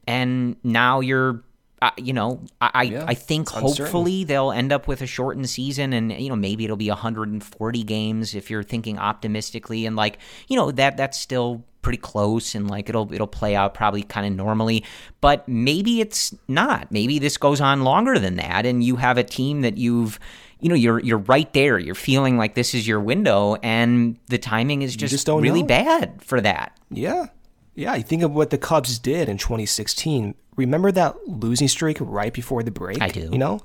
And 0.07 0.55
now 0.63 0.99
you're, 0.99 1.43
uh, 1.81 1.91
you 1.97 2.13
know, 2.13 2.45
I 2.61 2.83
yeah, 2.83 3.05
I 3.07 3.13
think 3.13 3.49
hopefully 3.49 4.23
they'll 4.23 4.51
end 4.51 4.71
up 4.71 4.87
with 4.87 5.01
a 5.01 5.07
shortened 5.07 5.49
season, 5.49 5.93
and 5.93 6.11
you 6.11 6.29
know 6.29 6.35
maybe 6.35 6.65
it'll 6.65 6.75
be 6.75 6.89
140 6.89 7.83
games 7.83 8.35
if 8.35 8.49
you're 8.49 8.63
thinking 8.63 8.99
optimistically, 8.99 9.85
and 9.85 9.95
like 9.95 10.17
you 10.47 10.57
know 10.57 10.71
that 10.71 10.97
that's 10.97 11.17
still 11.17 11.63
pretty 11.81 11.97
close 11.97 12.55
and 12.55 12.69
like 12.69 12.89
it'll 12.89 13.11
it'll 13.13 13.27
play 13.27 13.55
out 13.55 13.73
probably 13.73 14.03
kind 14.03 14.27
of 14.27 14.33
normally. 14.33 14.83
But 15.21 15.47
maybe 15.47 16.01
it's 16.01 16.35
not. 16.47 16.91
Maybe 16.91 17.19
this 17.19 17.37
goes 17.37 17.61
on 17.61 17.83
longer 17.83 18.19
than 18.19 18.35
that 18.35 18.65
and 18.65 18.83
you 18.83 18.97
have 18.97 19.17
a 19.17 19.23
team 19.23 19.61
that 19.61 19.77
you've 19.77 20.19
you 20.59 20.69
know 20.69 20.75
you're 20.75 20.99
you're 20.99 21.19
right 21.19 21.51
there. 21.53 21.79
You're 21.79 21.95
feeling 21.95 22.37
like 22.37 22.55
this 22.55 22.73
is 22.73 22.87
your 22.87 22.99
window, 22.99 23.55
and 23.63 24.17
the 24.27 24.37
timing 24.37 24.81
is 24.81 24.95
just, 24.95 25.11
just 25.11 25.27
really 25.27 25.61
know. 25.61 25.67
bad 25.67 26.23
for 26.23 26.41
that. 26.41 26.77
Yeah, 26.91 27.27
yeah. 27.75 27.95
You 27.95 28.03
think 28.03 28.23
of 28.23 28.31
what 28.31 28.49
the 28.49 28.57
Cubs 28.57 28.99
did 28.99 29.29
in 29.29 29.37
2016. 29.37 30.35
Remember 30.55 30.91
that 30.91 31.15
losing 31.27 31.69
streak 31.69 31.97
right 32.01 32.33
before 32.33 32.63
the 32.63 32.71
break? 32.71 33.01
I 33.01 33.09
do. 33.09 33.29
You 33.31 33.37
know, 33.37 33.61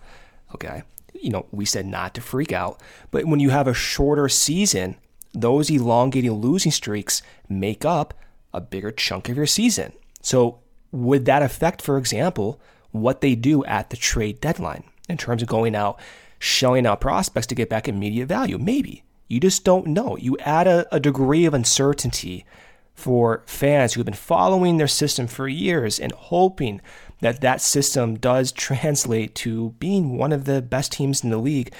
okay. 0.54 0.82
You 1.14 1.30
know, 1.30 1.46
we 1.50 1.64
said 1.64 1.86
not 1.86 2.14
to 2.14 2.20
freak 2.20 2.52
out, 2.52 2.80
but 3.10 3.24
when 3.24 3.40
you 3.40 3.50
have 3.50 3.66
a 3.66 3.74
shorter 3.74 4.28
season, 4.28 4.96
those 5.32 5.70
elongating 5.70 6.32
losing 6.32 6.72
streaks 6.72 7.22
make 7.48 7.84
up 7.84 8.14
a 8.52 8.60
bigger 8.60 8.92
chunk 8.92 9.28
of 9.28 9.36
your 9.36 9.46
season. 9.46 9.92
So, 10.22 10.60
would 10.92 11.24
that 11.24 11.42
affect, 11.42 11.82
for 11.82 11.98
example, 11.98 12.60
what 12.92 13.20
they 13.20 13.34
do 13.34 13.64
at 13.64 13.90
the 13.90 13.96
trade 13.96 14.40
deadline 14.40 14.84
in 15.08 15.16
terms 15.16 15.42
of 15.42 15.48
going 15.48 15.74
out 15.74 15.98
shelling 16.44 16.86
out 16.86 17.00
prospects 17.00 17.46
to 17.48 17.54
get 17.54 17.68
back 17.68 17.88
immediate 17.88 18.26
value. 18.26 18.58
Maybe. 18.58 19.02
You 19.28 19.40
just 19.40 19.64
don't 19.64 19.86
know. 19.86 20.16
You 20.16 20.36
add 20.40 20.66
a, 20.66 20.86
a 20.94 21.00
degree 21.00 21.46
of 21.46 21.54
uncertainty 21.54 22.44
for 22.94 23.42
fans 23.46 23.94
who 23.94 24.00
have 24.00 24.04
been 24.04 24.14
following 24.14 24.76
their 24.76 24.86
system 24.86 25.26
for 25.26 25.48
years 25.48 25.98
and 25.98 26.12
hoping 26.12 26.80
that 27.20 27.40
that 27.40 27.60
system 27.60 28.16
does 28.16 28.52
translate 28.52 29.34
to 29.34 29.70
being 29.78 30.16
one 30.18 30.32
of 30.32 30.44
the 30.44 30.60
best 30.60 30.92
teams 30.92 31.24
in 31.24 31.30
the 31.30 31.38
league. 31.38 31.72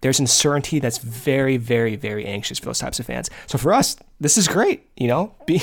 There's 0.00 0.18
uncertainty 0.18 0.80
that's 0.80 0.98
very, 0.98 1.56
very, 1.56 1.96
very 1.96 2.26
anxious 2.26 2.58
for 2.58 2.66
those 2.66 2.78
types 2.78 2.98
of 2.98 3.06
fans. 3.06 3.30
So 3.46 3.56
for 3.58 3.72
us, 3.72 3.96
this 4.20 4.36
is 4.36 4.48
great. 4.48 4.86
You 4.96 5.08
know, 5.08 5.34
Be, 5.46 5.62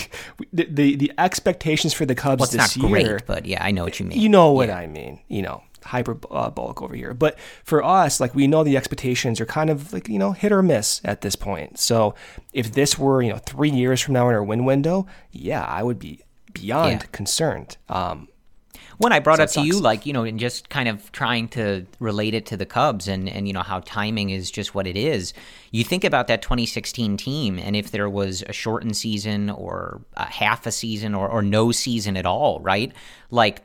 the, 0.54 0.66
the, 0.66 0.96
the 0.96 1.12
expectations 1.18 1.94
for 1.94 2.06
the 2.06 2.16
Cubs 2.16 2.40
well, 2.40 2.50
this 2.50 2.78
year. 2.78 2.90
Great, 2.90 3.26
but 3.26 3.46
yeah, 3.46 3.64
I 3.64 3.72
know 3.72 3.84
what 3.84 4.00
you 4.00 4.06
mean. 4.06 4.20
You 4.20 4.30
know 4.30 4.52
what 4.52 4.70
yeah. 4.70 4.78
I 4.78 4.88
mean. 4.88 5.20
You 5.28 5.42
know, 5.42 5.64
hyperbolic 5.84 6.82
over 6.82 6.96
here. 6.96 7.14
But 7.14 7.38
for 7.64 7.84
us, 7.84 8.20
like 8.20 8.36
we 8.36 8.48
know 8.48 8.64
the 8.64 8.78
expectations 8.78 9.40
are 9.42 9.46
kind 9.46 9.70
of 9.70 9.94
like, 9.94 10.08
you 10.08 10.20
know, 10.20 10.32
hit 10.32 10.52
or 10.52 10.62
miss 10.62 11.02
at 11.04 11.22
this 11.22 11.36
point. 11.36 11.80
So 11.80 12.16
if 12.54 12.74
this 12.74 12.98
were, 12.98 13.22
you 13.22 13.30
know, 13.30 13.38
three 13.38 13.70
years 13.70 14.02
from 14.02 14.14
now 14.14 14.30
in 14.30 14.36
our 14.36 14.44
win 14.44 14.66
window, 14.66 15.08
yeah, 15.32 15.64
I 15.64 15.84
would 15.84 16.00
be 16.00 16.22
beyond 16.54 17.02
yeah. 17.02 17.08
concerned. 17.12 17.78
Um, 17.90 18.28
when 19.02 19.14
I 19.14 19.20
brought 19.20 19.38
so 19.38 19.44
up 19.46 19.50
to 19.52 19.62
you, 19.62 19.80
like, 19.80 20.06
you 20.06 20.14
know, 20.14 20.24
and 20.24 20.40
just 20.40 20.70
kind 20.70 20.88
of 20.88 21.12
trying 21.12 21.48
to 21.50 21.88
relate 22.00 22.36
it 22.36 22.46
to 22.48 22.58
the 22.58 22.68
Cubs 22.68 23.08
and, 23.08 23.28
and, 23.28 23.48
you 23.48 23.54
know, 23.54 23.64
how 23.64 23.80
timing 23.80 24.30
is 24.30 24.52
just 24.52 24.76
what 24.76 24.86
it 24.86 24.96
is, 24.96 25.34
you 25.72 25.84
think 25.84 26.04
about 26.04 26.28
that 26.28 26.44
2016 26.44 27.18
team, 27.18 27.58
and 27.58 27.76
if 27.76 27.90
there 27.90 28.08
was 28.08 28.44
a 28.44 28.54
shortened 28.54 28.96
season 28.96 29.50
or 29.50 30.02
a 30.18 30.26
half 30.26 30.68
a 30.68 30.72
season 30.72 31.16
or, 31.16 31.28
or 31.28 31.42
no 31.42 31.72
season 31.72 32.16
at 32.16 32.28
all, 32.28 32.60
right? 32.60 32.94
Like, 33.32 33.64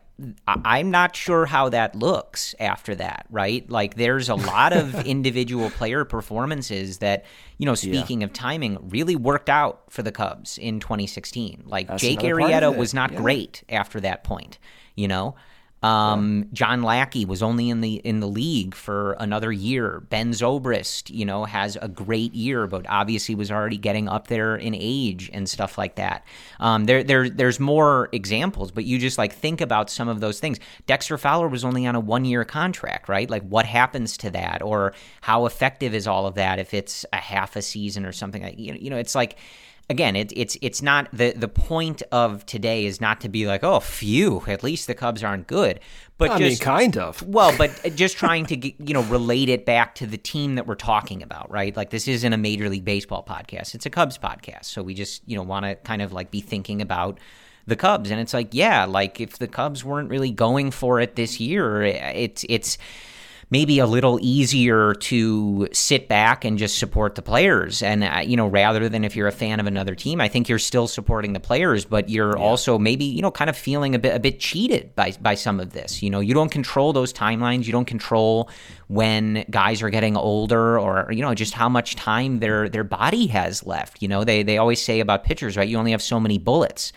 I'm 0.48 0.90
not 0.90 1.14
sure 1.14 1.44
how 1.44 1.68
that 1.68 1.94
looks 1.94 2.54
after 2.58 2.94
that, 2.94 3.26
right? 3.30 3.68
Like, 3.68 3.96
there's 3.96 4.30
a 4.30 4.34
lot 4.34 4.72
of 4.72 4.94
individual 5.06 5.68
player 5.70 6.06
performances 6.06 6.98
that, 6.98 7.26
you 7.58 7.66
know, 7.66 7.74
speaking 7.74 8.22
yeah. 8.22 8.26
of 8.26 8.32
timing, 8.32 8.88
really 8.88 9.14
worked 9.14 9.50
out 9.50 9.82
for 9.90 10.02
the 10.02 10.12
Cubs 10.12 10.56
in 10.56 10.80
2016. 10.80 11.64
Like, 11.66 11.88
That's 11.88 12.00
Jake 12.00 12.20
Arrieta 12.20 12.74
was 12.74 12.94
not 12.94 13.12
yeah. 13.12 13.18
great 13.18 13.62
after 13.68 14.00
that 14.00 14.24
point, 14.24 14.58
you 14.94 15.06
know? 15.06 15.34
Um. 15.86 16.48
John 16.52 16.82
Lackey 16.82 17.24
was 17.24 17.42
only 17.42 17.70
in 17.70 17.80
the 17.80 17.96
in 17.96 18.20
the 18.20 18.26
league 18.28 18.74
for 18.74 19.12
another 19.18 19.52
year. 19.52 20.00
Ben 20.08 20.32
Zobrist, 20.32 21.14
you 21.14 21.24
know, 21.24 21.44
has 21.44 21.76
a 21.80 21.88
great 21.88 22.34
year, 22.34 22.66
but 22.66 22.86
obviously 22.88 23.34
was 23.34 23.50
already 23.50 23.76
getting 23.76 24.08
up 24.08 24.28
there 24.28 24.56
in 24.56 24.74
age 24.74 25.30
and 25.32 25.48
stuff 25.48 25.78
like 25.78 25.96
that. 25.96 26.24
Um, 26.60 26.84
there, 26.84 27.02
there, 27.02 27.28
there's 27.28 27.60
more 27.60 28.08
examples, 28.12 28.70
but 28.70 28.84
you 28.84 28.98
just 28.98 29.18
like 29.18 29.32
think 29.32 29.60
about 29.60 29.90
some 29.90 30.08
of 30.08 30.20
those 30.20 30.40
things. 30.40 30.58
Dexter 30.86 31.18
Fowler 31.18 31.48
was 31.48 31.64
only 31.64 31.86
on 31.86 31.94
a 31.94 32.00
one 32.00 32.24
year 32.24 32.44
contract, 32.44 33.08
right? 33.08 33.28
Like, 33.28 33.42
what 33.42 33.66
happens 33.66 34.16
to 34.18 34.30
that, 34.30 34.62
or 34.62 34.94
how 35.20 35.46
effective 35.46 35.94
is 35.94 36.06
all 36.06 36.26
of 36.26 36.34
that 36.34 36.58
if 36.58 36.74
it's 36.74 37.04
a 37.12 37.18
half 37.18 37.56
a 37.56 37.62
season 37.62 38.06
or 38.06 38.12
something 38.12 38.42
like? 38.42 38.58
You 38.58 38.90
know, 38.90 38.96
it's 38.96 39.14
like 39.14 39.36
again, 39.88 40.16
it, 40.16 40.32
it's 40.34 40.56
it's 40.62 40.82
not 40.82 41.08
the 41.12 41.32
the 41.32 41.48
point 41.48 42.02
of 42.12 42.44
today 42.46 42.86
is 42.86 43.00
not 43.00 43.20
to 43.22 43.28
be 43.28 43.46
like, 43.46 43.62
oh, 43.62 43.80
phew, 43.80 44.42
at 44.46 44.62
least 44.62 44.86
the 44.86 44.94
Cubs 44.94 45.22
aren't 45.22 45.46
good, 45.46 45.80
but 46.18 46.30
I 46.30 46.38
just 46.38 46.60
mean, 46.60 46.64
kind 46.64 46.96
of. 46.96 47.22
well, 47.26 47.56
but 47.56 47.94
just 47.94 48.16
trying 48.16 48.46
to 48.46 48.56
get, 48.56 48.74
you 48.78 48.94
know 48.94 49.02
relate 49.04 49.48
it 49.48 49.64
back 49.64 49.94
to 49.96 50.06
the 50.06 50.18
team 50.18 50.56
that 50.56 50.66
we're 50.66 50.74
talking 50.74 51.22
about, 51.22 51.50
right? 51.50 51.76
Like 51.76 51.90
this 51.90 52.08
isn't 52.08 52.32
a 52.32 52.38
Major 52.38 52.68
League 52.68 52.84
Baseball 52.84 53.24
podcast; 53.24 53.74
it's 53.74 53.86
a 53.86 53.90
Cubs 53.90 54.18
podcast, 54.18 54.64
so 54.64 54.82
we 54.82 54.94
just 54.94 55.22
you 55.26 55.36
know 55.36 55.42
want 55.42 55.64
to 55.64 55.76
kind 55.76 56.02
of 56.02 56.12
like 56.12 56.30
be 56.30 56.40
thinking 56.40 56.82
about 56.82 57.18
the 57.66 57.76
Cubs, 57.76 58.10
and 58.10 58.20
it's 58.20 58.34
like, 58.34 58.48
yeah, 58.52 58.84
like 58.84 59.20
if 59.20 59.38
the 59.38 59.48
Cubs 59.48 59.84
weren't 59.84 60.10
really 60.10 60.30
going 60.30 60.70
for 60.70 61.00
it 61.00 61.16
this 61.16 61.40
year, 61.40 61.82
it's 61.82 62.44
it's 62.48 62.78
maybe 63.48 63.78
a 63.78 63.86
little 63.86 64.18
easier 64.20 64.92
to 64.94 65.68
sit 65.72 66.08
back 66.08 66.44
and 66.44 66.58
just 66.58 66.78
support 66.78 67.14
the 67.14 67.22
players. 67.22 67.80
And, 67.80 68.02
uh, 68.02 68.20
you 68.24 68.36
know, 68.36 68.48
rather 68.48 68.88
than 68.88 69.04
if 69.04 69.14
you're 69.14 69.28
a 69.28 69.32
fan 69.32 69.60
of 69.60 69.66
another 69.66 69.94
team, 69.94 70.20
I 70.20 70.26
think 70.26 70.48
you're 70.48 70.58
still 70.58 70.88
supporting 70.88 71.32
the 71.32 71.38
players, 71.38 71.84
but 71.84 72.08
you're 72.08 72.36
yeah. 72.36 72.42
also 72.42 72.76
maybe, 72.76 73.04
you 73.04 73.22
know, 73.22 73.30
kind 73.30 73.48
of 73.48 73.56
feeling 73.56 73.94
a 73.94 74.00
bit, 74.00 74.16
a 74.16 74.18
bit 74.18 74.40
cheated 74.40 74.94
by, 74.96 75.12
by 75.20 75.36
some 75.36 75.60
of 75.60 75.72
this. 75.72 76.02
You 76.02 76.10
know, 76.10 76.18
you 76.18 76.34
don't 76.34 76.50
control 76.50 76.92
those 76.92 77.12
timelines. 77.12 77.66
You 77.66 77.72
don't 77.72 77.84
control 77.84 78.50
when 78.88 79.44
guys 79.48 79.80
are 79.80 79.90
getting 79.90 80.16
older 80.16 80.78
or, 80.78 81.08
you 81.12 81.22
know, 81.22 81.32
just 81.34 81.54
how 81.54 81.68
much 81.68 81.94
time 81.94 82.40
their, 82.40 82.68
their 82.68 82.84
body 82.84 83.28
has 83.28 83.64
left. 83.64 84.02
You 84.02 84.08
know, 84.08 84.24
they, 84.24 84.42
they 84.42 84.58
always 84.58 84.82
say 84.82 84.98
about 84.98 85.22
pitchers, 85.22 85.56
right? 85.56 85.68
You 85.68 85.78
only 85.78 85.92
have 85.92 86.02
so 86.02 86.18
many 86.18 86.38
bullets. 86.38 86.92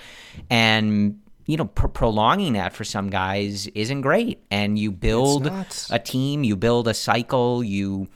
And 0.50 1.20
you 1.50 1.58
know, 1.58 1.66
pr- 1.66 1.88
prolonging 1.88 2.54
that 2.54 2.74
for 2.74 2.84
some 2.84 3.10
guys 3.10 3.66
isn't 3.74 4.02
great. 4.02 4.40
And 4.52 4.78
you 4.78 4.92
build 4.92 5.48
a 5.90 5.98
team, 5.98 6.44
you 6.44 6.56
build 6.56 6.88
a 6.88 6.94
cycle, 6.94 7.64
you 7.64 8.08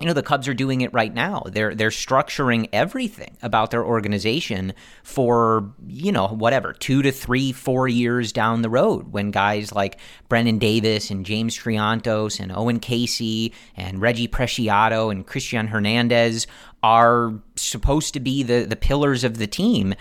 you 0.00 0.06
know 0.06 0.12
the 0.12 0.22
Cubs 0.22 0.46
are 0.48 0.54
doing 0.54 0.80
it 0.80 0.92
right 0.92 1.12
now. 1.12 1.42
They're 1.46 1.74
they're 1.74 1.90
structuring 1.90 2.68
everything 2.72 3.36
about 3.42 3.70
their 3.70 3.84
organization 3.84 4.74
for 5.02 5.72
you 5.86 6.12
know 6.12 6.28
whatever 6.28 6.72
two 6.72 7.02
to 7.02 7.12
three 7.12 7.52
four 7.52 7.88
years 7.88 8.32
down 8.32 8.62
the 8.62 8.70
road 8.70 9.12
when 9.12 9.30
guys 9.30 9.72
like 9.72 9.98
Brennen 10.28 10.58
Davis 10.58 11.10
and 11.10 11.26
James 11.26 11.56
Triantos 11.58 12.40
and 12.40 12.52
Owen 12.52 12.80
Caissie 12.80 13.52
and 13.76 14.00
Reggie 14.00 14.28
Preciado 14.28 15.10
and 15.10 15.26
Cristian 15.26 15.68
Hernandez 15.68 16.46
are 16.82 17.32
supposed 17.56 18.14
to 18.14 18.20
be 18.20 18.42
the 18.42 18.64
the 18.64 18.76
pillars 18.76 19.24
of 19.24 19.38
the 19.38 19.46
team 19.46 19.94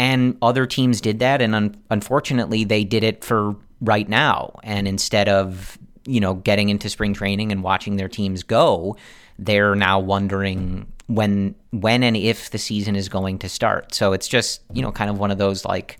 and 0.00 0.38
other 0.40 0.66
teams 0.66 1.02
did 1.02 1.18
that, 1.18 1.42
and 1.42 1.54
un- 1.54 1.76
unfortunately, 1.90 2.64
they 2.64 2.84
did 2.84 3.04
it 3.04 3.22
for 3.22 3.54
right 3.82 4.08
now. 4.08 4.58
And 4.62 4.88
instead 4.88 5.28
of 5.28 5.78
you 6.06 6.20
know 6.20 6.36
getting 6.36 6.70
into 6.70 6.88
spring 6.88 7.12
training 7.12 7.52
and 7.52 7.62
watching 7.62 7.96
their 7.96 8.08
teams 8.08 8.42
go, 8.42 8.96
they're 9.40 9.74
now 9.74 9.98
wondering 9.98 10.90
when 11.06 11.54
when 11.70 12.02
and 12.02 12.16
if 12.16 12.50
the 12.50 12.58
season 12.58 12.94
is 12.94 13.08
going 13.08 13.38
to 13.40 13.48
start. 13.48 13.94
So 13.94 14.12
it's 14.12 14.28
just 14.28 14.62
you 14.72 14.82
know 14.82 14.92
kind 14.92 15.10
of 15.10 15.18
one 15.18 15.30
of 15.30 15.38
those 15.38 15.64
like 15.64 15.98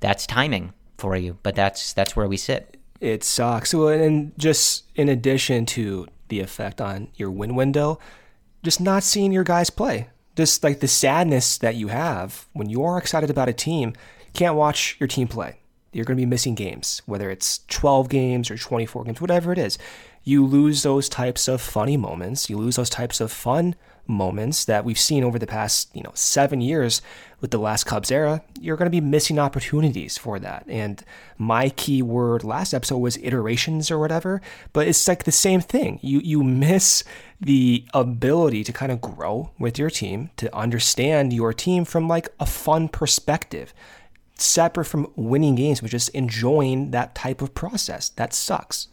that's 0.00 0.26
timing 0.26 0.72
for 0.96 1.16
you, 1.16 1.38
but 1.42 1.54
that's 1.54 1.92
that's 1.92 2.16
where 2.16 2.28
we 2.28 2.36
sit. 2.36 2.76
It 3.00 3.24
sucks. 3.24 3.70
So 3.70 3.88
and 3.88 4.32
just 4.38 4.84
in 4.94 5.08
addition 5.08 5.66
to 5.66 6.06
the 6.28 6.40
effect 6.40 6.80
on 6.80 7.08
your 7.16 7.30
win 7.30 7.54
window, 7.54 7.98
just 8.62 8.80
not 8.80 9.02
seeing 9.02 9.32
your 9.32 9.44
guys 9.44 9.70
play 9.70 10.08
this 10.38 10.62
like 10.62 10.78
the 10.80 10.88
sadness 10.88 11.58
that 11.58 11.74
you 11.74 11.88
have 11.88 12.46
when 12.52 12.70
you 12.70 12.84
are 12.84 12.96
excited 12.96 13.28
about 13.28 13.48
a 13.48 13.52
team, 13.52 13.92
can't 14.32 14.54
watch 14.54 14.96
your 15.00 15.08
team 15.08 15.28
play. 15.28 15.58
You're 15.92 16.04
going 16.04 16.16
to 16.16 16.22
be 16.22 16.26
missing 16.26 16.54
games, 16.54 17.02
whether 17.06 17.28
it's 17.28 17.60
12 17.68 18.08
games 18.08 18.50
or 18.50 18.56
24 18.56 19.04
games, 19.04 19.20
whatever 19.20 19.52
it 19.52 19.58
is. 19.58 19.78
You 20.24 20.44
lose 20.44 20.82
those 20.82 21.08
types 21.08 21.48
of 21.48 21.60
funny 21.60 21.96
moments. 21.96 22.50
You 22.50 22.58
lose 22.58 22.76
those 22.76 22.90
types 22.90 23.20
of 23.20 23.32
fun 23.32 23.74
moments 24.08 24.64
that 24.64 24.84
we've 24.84 24.98
seen 24.98 25.22
over 25.22 25.38
the 25.38 25.46
past, 25.46 25.94
you 25.94 26.02
know, 26.02 26.10
seven 26.14 26.60
years 26.60 27.02
with 27.40 27.50
the 27.50 27.58
last 27.58 27.84
Cubs 27.84 28.10
era, 28.10 28.42
you're 28.58 28.76
going 28.76 28.86
to 28.86 28.90
be 28.90 29.00
missing 29.00 29.38
opportunities 29.38 30.18
for 30.18 30.38
that. 30.40 30.64
And 30.66 31.04
my 31.36 31.68
key 31.68 32.02
word 32.02 32.42
last 32.42 32.72
episode 32.74 32.98
was 32.98 33.18
iterations 33.18 33.90
or 33.90 33.98
whatever, 33.98 34.40
but 34.72 34.88
it's 34.88 35.06
like 35.06 35.24
the 35.24 35.30
same 35.32 35.60
thing. 35.60 36.00
You 36.02 36.20
you 36.20 36.42
miss 36.42 37.04
the 37.40 37.84
ability 37.94 38.64
to 38.64 38.72
kind 38.72 38.90
of 38.90 39.00
grow 39.00 39.50
with 39.58 39.78
your 39.78 39.90
team, 39.90 40.30
to 40.38 40.54
understand 40.56 41.32
your 41.32 41.52
team 41.52 41.84
from 41.84 42.08
like 42.08 42.28
a 42.40 42.46
fun 42.46 42.88
perspective, 42.88 43.72
separate 44.34 44.86
from 44.86 45.12
winning 45.14 45.54
games, 45.54 45.80
but 45.80 45.90
just 45.90 46.08
enjoying 46.10 46.90
that 46.90 47.14
type 47.14 47.42
of 47.42 47.54
process. 47.54 48.08
That 48.08 48.32
sucks. 48.32 48.88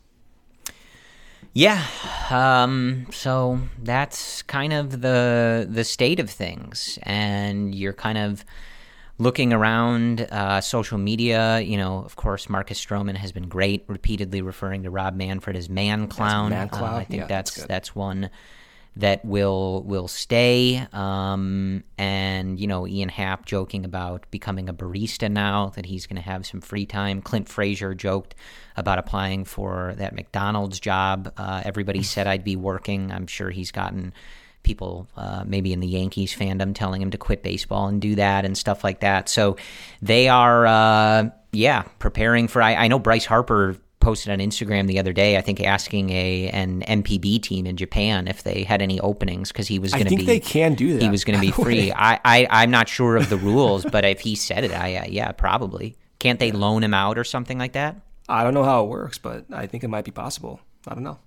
Yeah. 1.56 1.82
Um, 2.30 3.08
so 3.12 3.62
that's 3.82 4.42
kind 4.44 4.74
of 4.74 5.00
the 5.00 5.66
the 5.70 5.86
state 5.86 6.20
of 6.20 6.30
things, 6.30 7.00
and 7.04 7.74
you're 7.74 7.94
kind 7.94 8.18
of 8.18 8.44
looking 9.18 9.54
around 9.54 10.28
uh, 10.32 10.60
social 10.60 10.98
media. 10.98 11.62
You 11.62 11.78
know, 11.78 12.00
of 12.00 12.18
course, 12.18 12.50
Marcus 12.50 12.84
Stroman 12.84 13.16
has 13.16 13.32
been 13.32 13.48
great, 13.48 13.86
repeatedly 13.88 14.42
referring 14.42 14.84
to 14.84 14.90
Rob 14.90 15.16
Manfred 15.16 15.56
as 15.56 15.70
man 15.70 16.08
clown. 16.10 16.50
Man 16.50 16.68
clown. 16.68 16.94
Uh, 16.94 16.98
I 16.98 17.04
think 17.06 17.22
yeah, 17.22 17.28
that's 17.28 17.56
that's, 17.56 17.68
that's 17.68 17.96
one 17.96 18.30
that 18.98 19.24
will 19.26 19.84
will 19.84 20.08
stay. 20.08 20.86
Um, 20.94 21.84
and 21.98 22.60
you 22.60 22.68
know, 22.68 22.88
Ian 22.88 23.10
Happ 23.10 23.46
joking 23.46 23.86
about 23.86 24.26
becoming 24.32 24.70
a 24.70 24.74
barista 24.74 25.30
now 25.30 25.72
that 25.76 25.86
he's 25.86 26.08
going 26.08 26.16
to 26.16 26.22
have 26.22 26.46
some 26.46 26.62
free 26.62 26.86
time. 26.86 27.22
Clint 27.22 27.50
Frazier 27.50 27.94
joked 27.94 28.36
about 28.78 28.98
applying 28.98 29.46
for 29.46 29.94
that 29.98 30.14
McDonald's 30.14 30.80
job. 30.80 31.32
Uh, 31.38 31.62
everybody 31.66 32.04
said 32.04 32.28
I'd 32.28 32.44
be 32.44 32.56
working. 32.56 33.12
I'm 33.12 33.28
sure 33.28 33.50
he's 33.50 33.72
gotten 33.72 34.14
people 34.64 35.08
uh, 35.16 35.44
maybe 35.46 35.72
in 35.72 35.80
the 35.80 35.88
Yankees 35.88 36.36
fandom 36.36 36.74
telling 36.74 37.02
him 37.02 37.12
to 37.12 37.18
quit 37.18 37.44
baseball 37.44 37.88
and 37.88 38.02
do 38.02 38.16
that 38.16 38.46
and 38.46 38.58
stuff 38.58 38.84
like 38.84 39.02
that. 39.02 39.30
So 39.30 39.58
they 40.02 40.28
are, 40.28 40.66
uh, 40.66 41.30
yeah, 41.52 41.84
preparing 42.00 42.48
for. 42.48 42.62
I, 42.62 42.76
I 42.76 42.88
know 42.88 43.00
Bryce 43.00 43.26
Harper 43.26 43.78
posted 44.06 44.32
on 44.32 44.38
Instagram 44.38 44.86
the 44.86 45.00
other 45.00 45.12
day, 45.12 45.36
I 45.36 45.42
think 45.42 45.60
asking 45.60 46.12
a 46.12 46.50
an 46.50 46.84
NPB 46.84 47.42
team 47.42 47.66
in 47.66 47.76
Japan 47.76 48.28
if 48.28 48.44
they 48.44 48.64
had 48.64 48.82
any 48.82 49.00
openings 49.00 49.52
because 49.52 49.68
he 49.68 49.80
was 49.80 49.92
going 49.92 50.06
to 50.06 50.10
be. 50.10 50.16
I 50.16 50.18
think 50.18 50.28
they 50.28 50.40
can 50.40 50.76
do 50.76 50.94
that. 50.94 51.02
He 51.02 51.10
was 51.10 51.24
going 51.24 51.40
to 51.40 51.42
be 51.42 51.52
free. 51.64 51.92
I, 51.92 52.20
I 52.24 52.48
I'm 52.50 52.70
not 52.70 52.88
sure 52.88 53.18
of 53.18 53.30
the 53.30 53.38
rules, 53.38 53.84
but 53.84 54.06
if 54.06 54.20
he 54.20 54.36
said 54.36 54.64
it, 54.64 54.72
I 54.72 54.96
uh, 54.98 55.06
yeah 55.10 55.32
probably. 55.32 55.98
Can't 56.20 56.40
they 56.40 56.52
loan 56.52 56.84
him 56.84 56.94
out 56.94 57.18
or 57.18 57.24
something 57.24 57.58
like 57.58 57.74
that? 57.74 57.98
I 58.30 58.44
don't 58.44 58.54
know 58.54 58.64
how 58.64 58.84
it 58.84 58.90
works, 58.90 59.18
but 59.18 59.46
I 59.52 59.66
think 59.68 59.84
it 59.84 59.88
might 59.88 60.06
be 60.06 60.12
possible. 60.12 60.60
I 60.88 60.94
don't 60.94 61.04
know. 61.04 61.20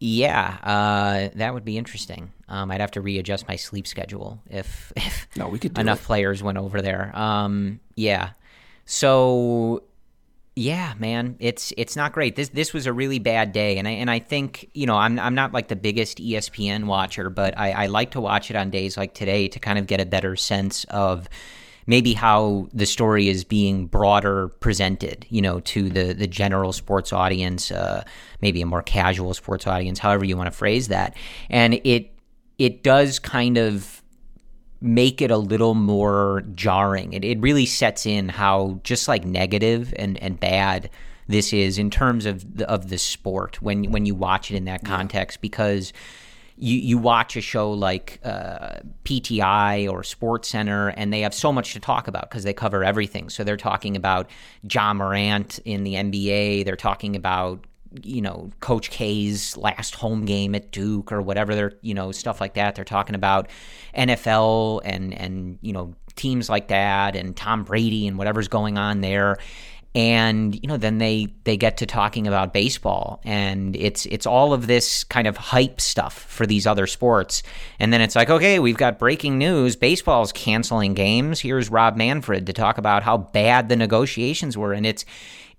Yeah, 0.00 0.58
uh, 0.62 1.36
that 1.36 1.54
would 1.54 1.64
be 1.64 1.78
interesting. 1.78 2.32
Um, 2.48 2.70
I'd 2.70 2.80
have 2.80 2.90
to 2.92 3.00
readjust 3.00 3.48
my 3.48 3.56
sleep 3.56 3.86
schedule 3.86 4.40
if, 4.50 4.92
if 4.96 5.28
no, 5.36 5.48
we 5.48 5.58
could 5.58 5.78
enough 5.78 6.02
it. 6.02 6.06
players 6.06 6.42
went 6.42 6.58
over 6.58 6.82
there. 6.82 7.12
Um, 7.14 7.80
yeah, 7.94 8.30
so 8.86 9.84
yeah, 10.56 10.94
man, 10.98 11.36
it's 11.40 11.72
it's 11.76 11.96
not 11.96 12.12
great. 12.12 12.36
This 12.36 12.50
this 12.50 12.72
was 12.72 12.86
a 12.86 12.92
really 12.92 13.18
bad 13.18 13.52
day, 13.52 13.76
and 13.76 13.88
I 13.88 13.92
and 13.92 14.08
I 14.08 14.20
think 14.20 14.70
you 14.72 14.86
know 14.86 14.94
I'm 14.94 15.18
I'm 15.18 15.34
not 15.34 15.52
like 15.52 15.66
the 15.66 15.76
biggest 15.76 16.18
ESPN 16.18 16.84
watcher, 16.84 17.28
but 17.28 17.58
I, 17.58 17.72
I 17.72 17.86
like 17.86 18.12
to 18.12 18.20
watch 18.20 18.50
it 18.50 18.56
on 18.56 18.70
days 18.70 18.96
like 18.96 19.14
today 19.14 19.48
to 19.48 19.58
kind 19.58 19.80
of 19.80 19.88
get 19.88 20.00
a 20.00 20.06
better 20.06 20.36
sense 20.36 20.84
of 20.90 21.28
maybe 21.88 22.12
how 22.14 22.68
the 22.72 22.86
story 22.86 23.28
is 23.28 23.42
being 23.42 23.86
broader 23.86 24.48
presented, 24.60 25.26
you 25.28 25.42
know, 25.42 25.58
to 25.60 25.88
the 25.88 26.12
the 26.12 26.28
general 26.28 26.72
sports 26.72 27.12
audience, 27.12 27.72
uh, 27.72 28.04
maybe 28.40 28.62
a 28.62 28.66
more 28.66 28.82
casual 28.82 29.34
sports 29.34 29.66
audience, 29.66 29.98
however 29.98 30.24
you 30.24 30.36
want 30.36 30.46
to 30.46 30.56
phrase 30.56 30.86
that, 30.86 31.16
and 31.50 31.80
it 31.82 32.16
it 32.58 32.84
does 32.84 33.18
kind 33.18 33.58
of 33.58 34.03
make 34.84 35.22
it 35.22 35.30
a 35.30 35.38
little 35.38 35.74
more 35.74 36.42
jarring. 36.54 37.14
It, 37.14 37.24
it 37.24 37.40
really 37.40 37.64
sets 37.64 38.04
in 38.04 38.28
how 38.28 38.80
just 38.84 39.08
like 39.08 39.24
negative 39.24 39.94
and, 39.96 40.22
and 40.22 40.38
bad 40.38 40.90
this 41.26 41.54
is 41.54 41.78
in 41.78 41.88
terms 41.88 42.26
of 42.26 42.58
the, 42.58 42.68
of 42.68 42.90
the 42.90 42.98
sport 42.98 43.62
when 43.62 43.90
when 43.90 44.04
you 44.04 44.14
watch 44.14 44.50
it 44.50 44.56
in 44.56 44.66
that 44.66 44.84
context 44.84 45.38
yeah. 45.38 45.40
because 45.40 45.94
you 46.56 46.76
you 46.76 46.98
watch 46.98 47.34
a 47.34 47.40
show 47.40 47.72
like 47.72 48.20
uh, 48.24 48.80
PTI 49.04 49.90
or 49.90 50.02
SportsCenter 50.02 50.92
and 50.94 51.12
they 51.12 51.20
have 51.22 51.32
so 51.32 51.50
much 51.50 51.72
to 51.72 51.80
talk 51.80 52.06
about 52.06 52.28
because 52.28 52.44
they 52.44 52.52
cover 52.52 52.84
everything. 52.84 53.30
So 53.30 53.42
they're 53.42 53.56
talking 53.56 53.96
about 53.96 54.28
Ja 54.70 54.92
Morant 54.92 55.60
in 55.64 55.84
the 55.84 55.94
NBA. 55.94 56.66
They're 56.66 56.76
talking 56.76 57.16
about 57.16 57.64
you 58.02 58.20
know 58.20 58.50
coach 58.60 58.90
k's 58.90 59.56
last 59.56 59.94
home 59.94 60.24
game 60.24 60.54
at 60.54 60.70
duke 60.70 61.12
or 61.12 61.22
whatever 61.22 61.54
they're 61.54 61.74
you 61.82 61.94
know 61.94 62.12
stuff 62.12 62.40
like 62.40 62.54
that 62.54 62.74
they're 62.74 62.84
talking 62.84 63.14
about. 63.14 63.48
Nfl 63.96 64.80
and 64.84 65.14
and 65.14 65.58
you 65.62 65.72
know 65.72 65.94
teams 66.16 66.48
like 66.48 66.68
that 66.68 67.16
and 67.16 67.36
tom 67.36 67.64
brady 67.64 68.06
and 68.06 68.18
whatever's 68.18 68.48
going 68.48 68.78
on 68.78 69.00
there. 69.00 69.38
And 69.96 70.56
you 70.56 70.66
know 70.66 70.76
then 70.76 70.98
they 70.98 71.28
they 71.44 71.56
get 71.56 71.76
to 71.76 71.86
talking 71.86 72.26
about 72.26 72.52
baseball. 72.52 73.20
And 73.24 73.76
it's 73.76 74.06
it's 74.06 74.26
all 74.26 74.52
of 74.52 74.66
this 74.66 75.04
kind 75.04 75.28
of 75.28 75.36
hype 75.36 75.80
stuff 75.80 76.14
for 76.14 76.46
these 76.46 76.66
other 76.66 76.88
sports. 76.88 77.44
And 77.78 77.92
then 77.92 78.00
it's 78.00 78.16
like 78.16 78.28
okay 78.28 78.58
we've 78.58 78.76
got 78.76 78.98
breaking 78.98 79.38
news. 79.38 79.76
Baseball's 79.76 80.32
canceling 80.32 80.94
games. 80.94 81.38
Here's 81.40 81.70
rob 81.70 81.96
manfred 81.96 82.46
to 82.46 82.52
talk 82.52 82.78
about 82.78 83.04
how 83.04 83.18
bad 83.18 83.68
the 83.68 83.76
negotiations 83.76 84.58
were. 84.58 84.72
And 84.72 84.84
it's 84.84 85.04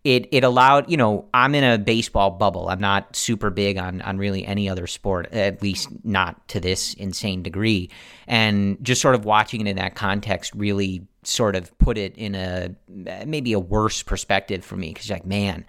it 0.05 0.29
it 0.31 0.43
allowed 0.43 0.89
you 0.89 0.95
know 0.95 1.25
I'm 1.33 1.53
in 1.55 1.63
a 1.65 1.77
baseball 1.77 2.31
bubble. 2.31 2.69
I'm 2.69 2.79
not 2.79 3.15
super 3.15 3.49
big 3.49 3.77
on 3.77 4.01
on 4.03 4.17
really 4.17 4.45
any 4.45 4.69
other 4.69 4.87
sport, 4.87 5.33
at 5.33 5.61
least 5.61 5.89
not 6.05 6.47
to 6.49 6.61
this 6.61 6.93
insane 6.93 7.43
degree. 7.43 7.89
And 8.27 8.77
just 8.83 9.01
sort 9.01 9.15
of 9.15 9.25
watching 9.25 9.61
it 9.61 9.67
in 9.67 9.75
that 9.77 9.95
context 9.95 10.53
really 10.55 11.05
sort 11.23 11.55
of 11.55 11.75
put 11.79 11.97
it 11.97 12.15
in 12.17 12.35
a 12.35 12.73
maybe 12.87 13.51
a 13.51 13.59
worse 13.59 14.03
perspective 14.03 14.63
for 14.63 14.77
me 14.77 14.93
because 14.93 15.09
like 15.09 15.25
man, 15.25 15.65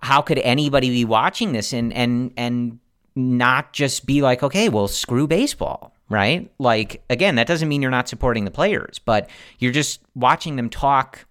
how 0.00 0.20
could 0.20 0.38
anybody 0.38 0.90
be 0.90 1.06
watching 1.06 1.52
this 1.52 1.72
and 1.72 1.92
and 1.94 2.32
and 2.36 2.78
not 3.16 3.72
just 3.72 4.04
be 4.04 4.20
like 4.20 4.42
okay, 4.42 4.68
well 4.68 4.86
screw 4.86 5.26
baseball 5.26 5.94
right? 6.08 6.52
Like, 6.60 7.02
again, 7.10 7.34
that 7.34 7.48
doesn't 7.48 7.68
mean 7.68 7.82
you're 7.82 7.90
not 7.90 8.08
supporting 8.08 8.44
the 8.44 8.50
players, 8.52 9.00
but 9.00 9.28
you're 9.58 9.72
just 9.72 10.00
watching 10.14 10.54
them 10.54 10.70
talk 10.70 11.25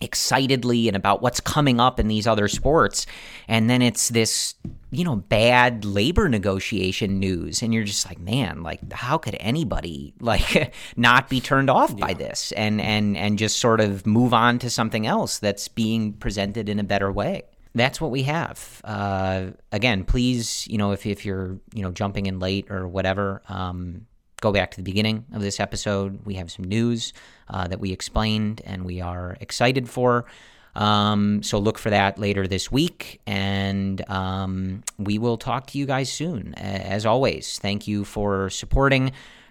excitedly 0.00 0.88
and 0.88 0.96
about 0.96 1.22
what's 1.22 1.40
coming 1.40 1.80
up 1.80 1.98
in 1.98 2.08
these 2.08 2.26
other 2.26 2.48
sports. 2.48 3.06
And 3.46 3.68
then 3.68 3.82
it's 3.82 4.08
this, 4.08 4.54
you 4.90 5.04
know, 5.04 5.16
bad 5.16 5.84
labor 5.84 6.28
negotiation 6.28 7.18
news. 7.18 7.62
And 7.62 7.74
you're 7.74 7.84
just 7.84 8.06
like, 8.06 8.18
man, 8.18 8.62
like 8.62 8.92
how 8.92 9.18
could 9.18 9.36
anybody 9.40 10.14
like 10.20 10.74
not 10.96 11.28
be 11.28 11.40
turned 11.40 11.70
off 11.70 11.94
yeah. 11.96 12.06
by 12.06 12.14
this 12.14 12.52
and 12.52 12.80
and 12.80 13.16
and 13.16 13.38
just 13.38 13.58
sort 13.58 13.80
of 13.80 14.06
move 14.06 14.32
on 14.32 14.58
to 14.60 14.70
something 14.70 15.06
else 15.06 15.38
that's 15.38 15.68
being 15.68 16.12
presented 16.14 16.68
in 16.68 16.78
a 16.78 16.84
better 16.84 17.10
way? 17.10 17.42
That's 17.74 18.00
what 18.00 18.10
we 18.10 18.24
have. 18.24 18.80
Uh, 18.82 19.48
again, 19.70 20.04
please, 20.04 20.66
you 20.68 20.78
know, 20.78 20.92
if, 20.92 21.06
if 21.06 21.24
you're, 21.24 21.58
you 21.74 21.82
know, 21.82 21.92
jumping 21.92 22.26
in 22.26 22.40
late 22.40 22.70
or 22.70 22.88
whatever, 22.88 23.42
um, 23.48 24.06
go 24.40 24.52
back 24.52 24.70
to 24.72 24.76
the 24.76 24.82
beginning 24.82 25.24
of 25.32 25.42
this 25.42 25.60
episode. 25.60 26.20
We 26.24 26.34
have 26.34 26.50
some 26.50 26.64
news 26.64 27.12
uh, 27.48 27.68
that 27.68 27.80
we 27.80 27.92
explained 27.92 28.60
and 28.64 28.84
we 28.84 29.00
are 29.00 29.36
excited 29.40 29.88
for. 29.88 30.26
Um, 30.74 31.42
so 31.42 31.58
look 31.58 31.76
for 31.76 31.90
that 31.90 32.18
later 32.18 32.46
this 32.46 32.70
week, 32.70 33.20
and 33.26 34.08
um, 34.08 34.84
we 34.96 35.18
will 35.18 35.36
talk 35.36 35.66
to 35.68 35.78
you 35.78 35.86
guys 35.86 36.12
soon. 36.12 36.54
As 36.54 37.04
always, 37.04 37.58
thank 37.58 37.88
you 37.88 38.04
for 38.04 38.48
supporting 38.48 39.10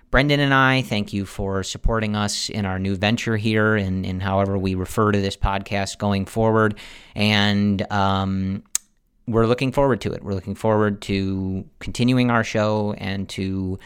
Brendan 0.10 0.40
and 0.40 0.54
I. 0.54 0.84
Thank 0.84 1.12
you 1.12 1.26
for 1.26 1.64
supporting 1.64 2.16
us 2.16 2.50
in 2.50 2.66
our 2.66 2.80
new 2.80 2.96
venture 2.96 3.36
here, 3.36 3.76
and 3.76 4.06
in, 4.06 4.12
in, 4.12 4.20
however 4.22 4.58
we 4.58 4.74
refer 4.76 5.12
to 5.12 5.20
this 5.20 5.36
podcast 5.36 5.98
going 5.98 6.26
forward. 6.26 6.80
And 7.14 7.82
um, 7.92 8.64
we're 9.28 9.48
looking 9.48 9.74
forward 9.74 10.00
to 10.02 10.14
it. 10.14 10.24
We're 10.24 10.34
looking 10.34 10.56
forward 10.56 11.02
to 11.04 11.66
continuing 11.80 12.32
our 12.32 12.46
show 12.46 12.94
and 12.98 13.28
to 13.30 13.78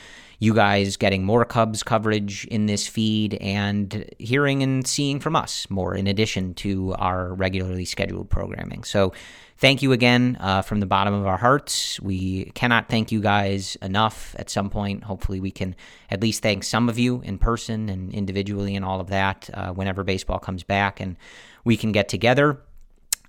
you 0.41 0.55
guys 0.55 0.97
getting 0.97 1.23
more 1.23 1.45
Cubs 1.45 1.83
coverage 1.83 2.45
in 2.45 2.65
this 2.65 2.87
feed 2.87 3.35
and 3.35 4.09
hearing 4.17 4.63
and 4.63 4.87
seeing 4.87 5.19
from 5.19 5.35
us 5.35 5.69
more 5.69 5.93
in 5.93 6.07
addition 6.07 6.55
to 6.55 6.95
our 6.95 7.31
regularly 7.35 7.85
scheduled 7.85 8.27
programming. 8.27 8.83
So, 8.83 9.13
thank 9.57 9.83
you 9.83 9.91
again 9.91 10.37
uh, 10.39 10.63
from 10.63 10.79
the 10.79 10.87
bottom 10.87 11.13
of 11.13 11.27
our 11.27 11.37
hearts. 11.37 11.99
We 12.01 12.45
cannot 12.55 12.89
thank 12.89 13.11
you 13.11 13.21
guys 13.21 13.77
enough 13.83 14.35
at 14.39 14.49
some 14.49 14.71
point. 14.71 15.03
Hopefully, 15.03 15.39
we 15.39 15.51
can 15.51 15.75
at 16.09 16.21
least 16.21 16.41
thank 16.41 16.63
some 16.63 16.89
of 16.89 16.97
you 16.97 17.21
in 17.21 17.37
person 17.37 17.87
and 17.87 18.11
individually 18.11 18.75
and 18.75 18.83
all 18.83 18.99
of 18.99 19.09
that 19.09 19.47
uh, 19.53 19.71
whenever 19.73 20.03
baseball 20.03 20.39
comes 20.39 20.63
back 20.63 20.99
and 20.99 21.17
we 21.63 21.77
can 21.77 21.91
get 21.91 22.09
together. 22.09 22.59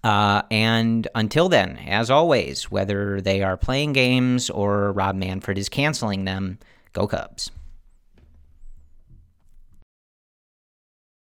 Uh, 0.03 0.43
and 0.51 1.09
until 1.15 1.51
then, 1.51 1.77
as 1.87 2.11
always, 2.11 2.71
whether 2.71 3.21
they 3.21 3.43
are 3.43 3.59
playing 3.59 3.93
games 3.93 4.49
or 4.49 4.93
Rob 4.93 5.15
Manfred 5.15 5.59
is 5.59 5.69
canceling 5.69 6.25
them, 6.25 6.59
Go 6.93 7.07
Cubs. 7.07 7.51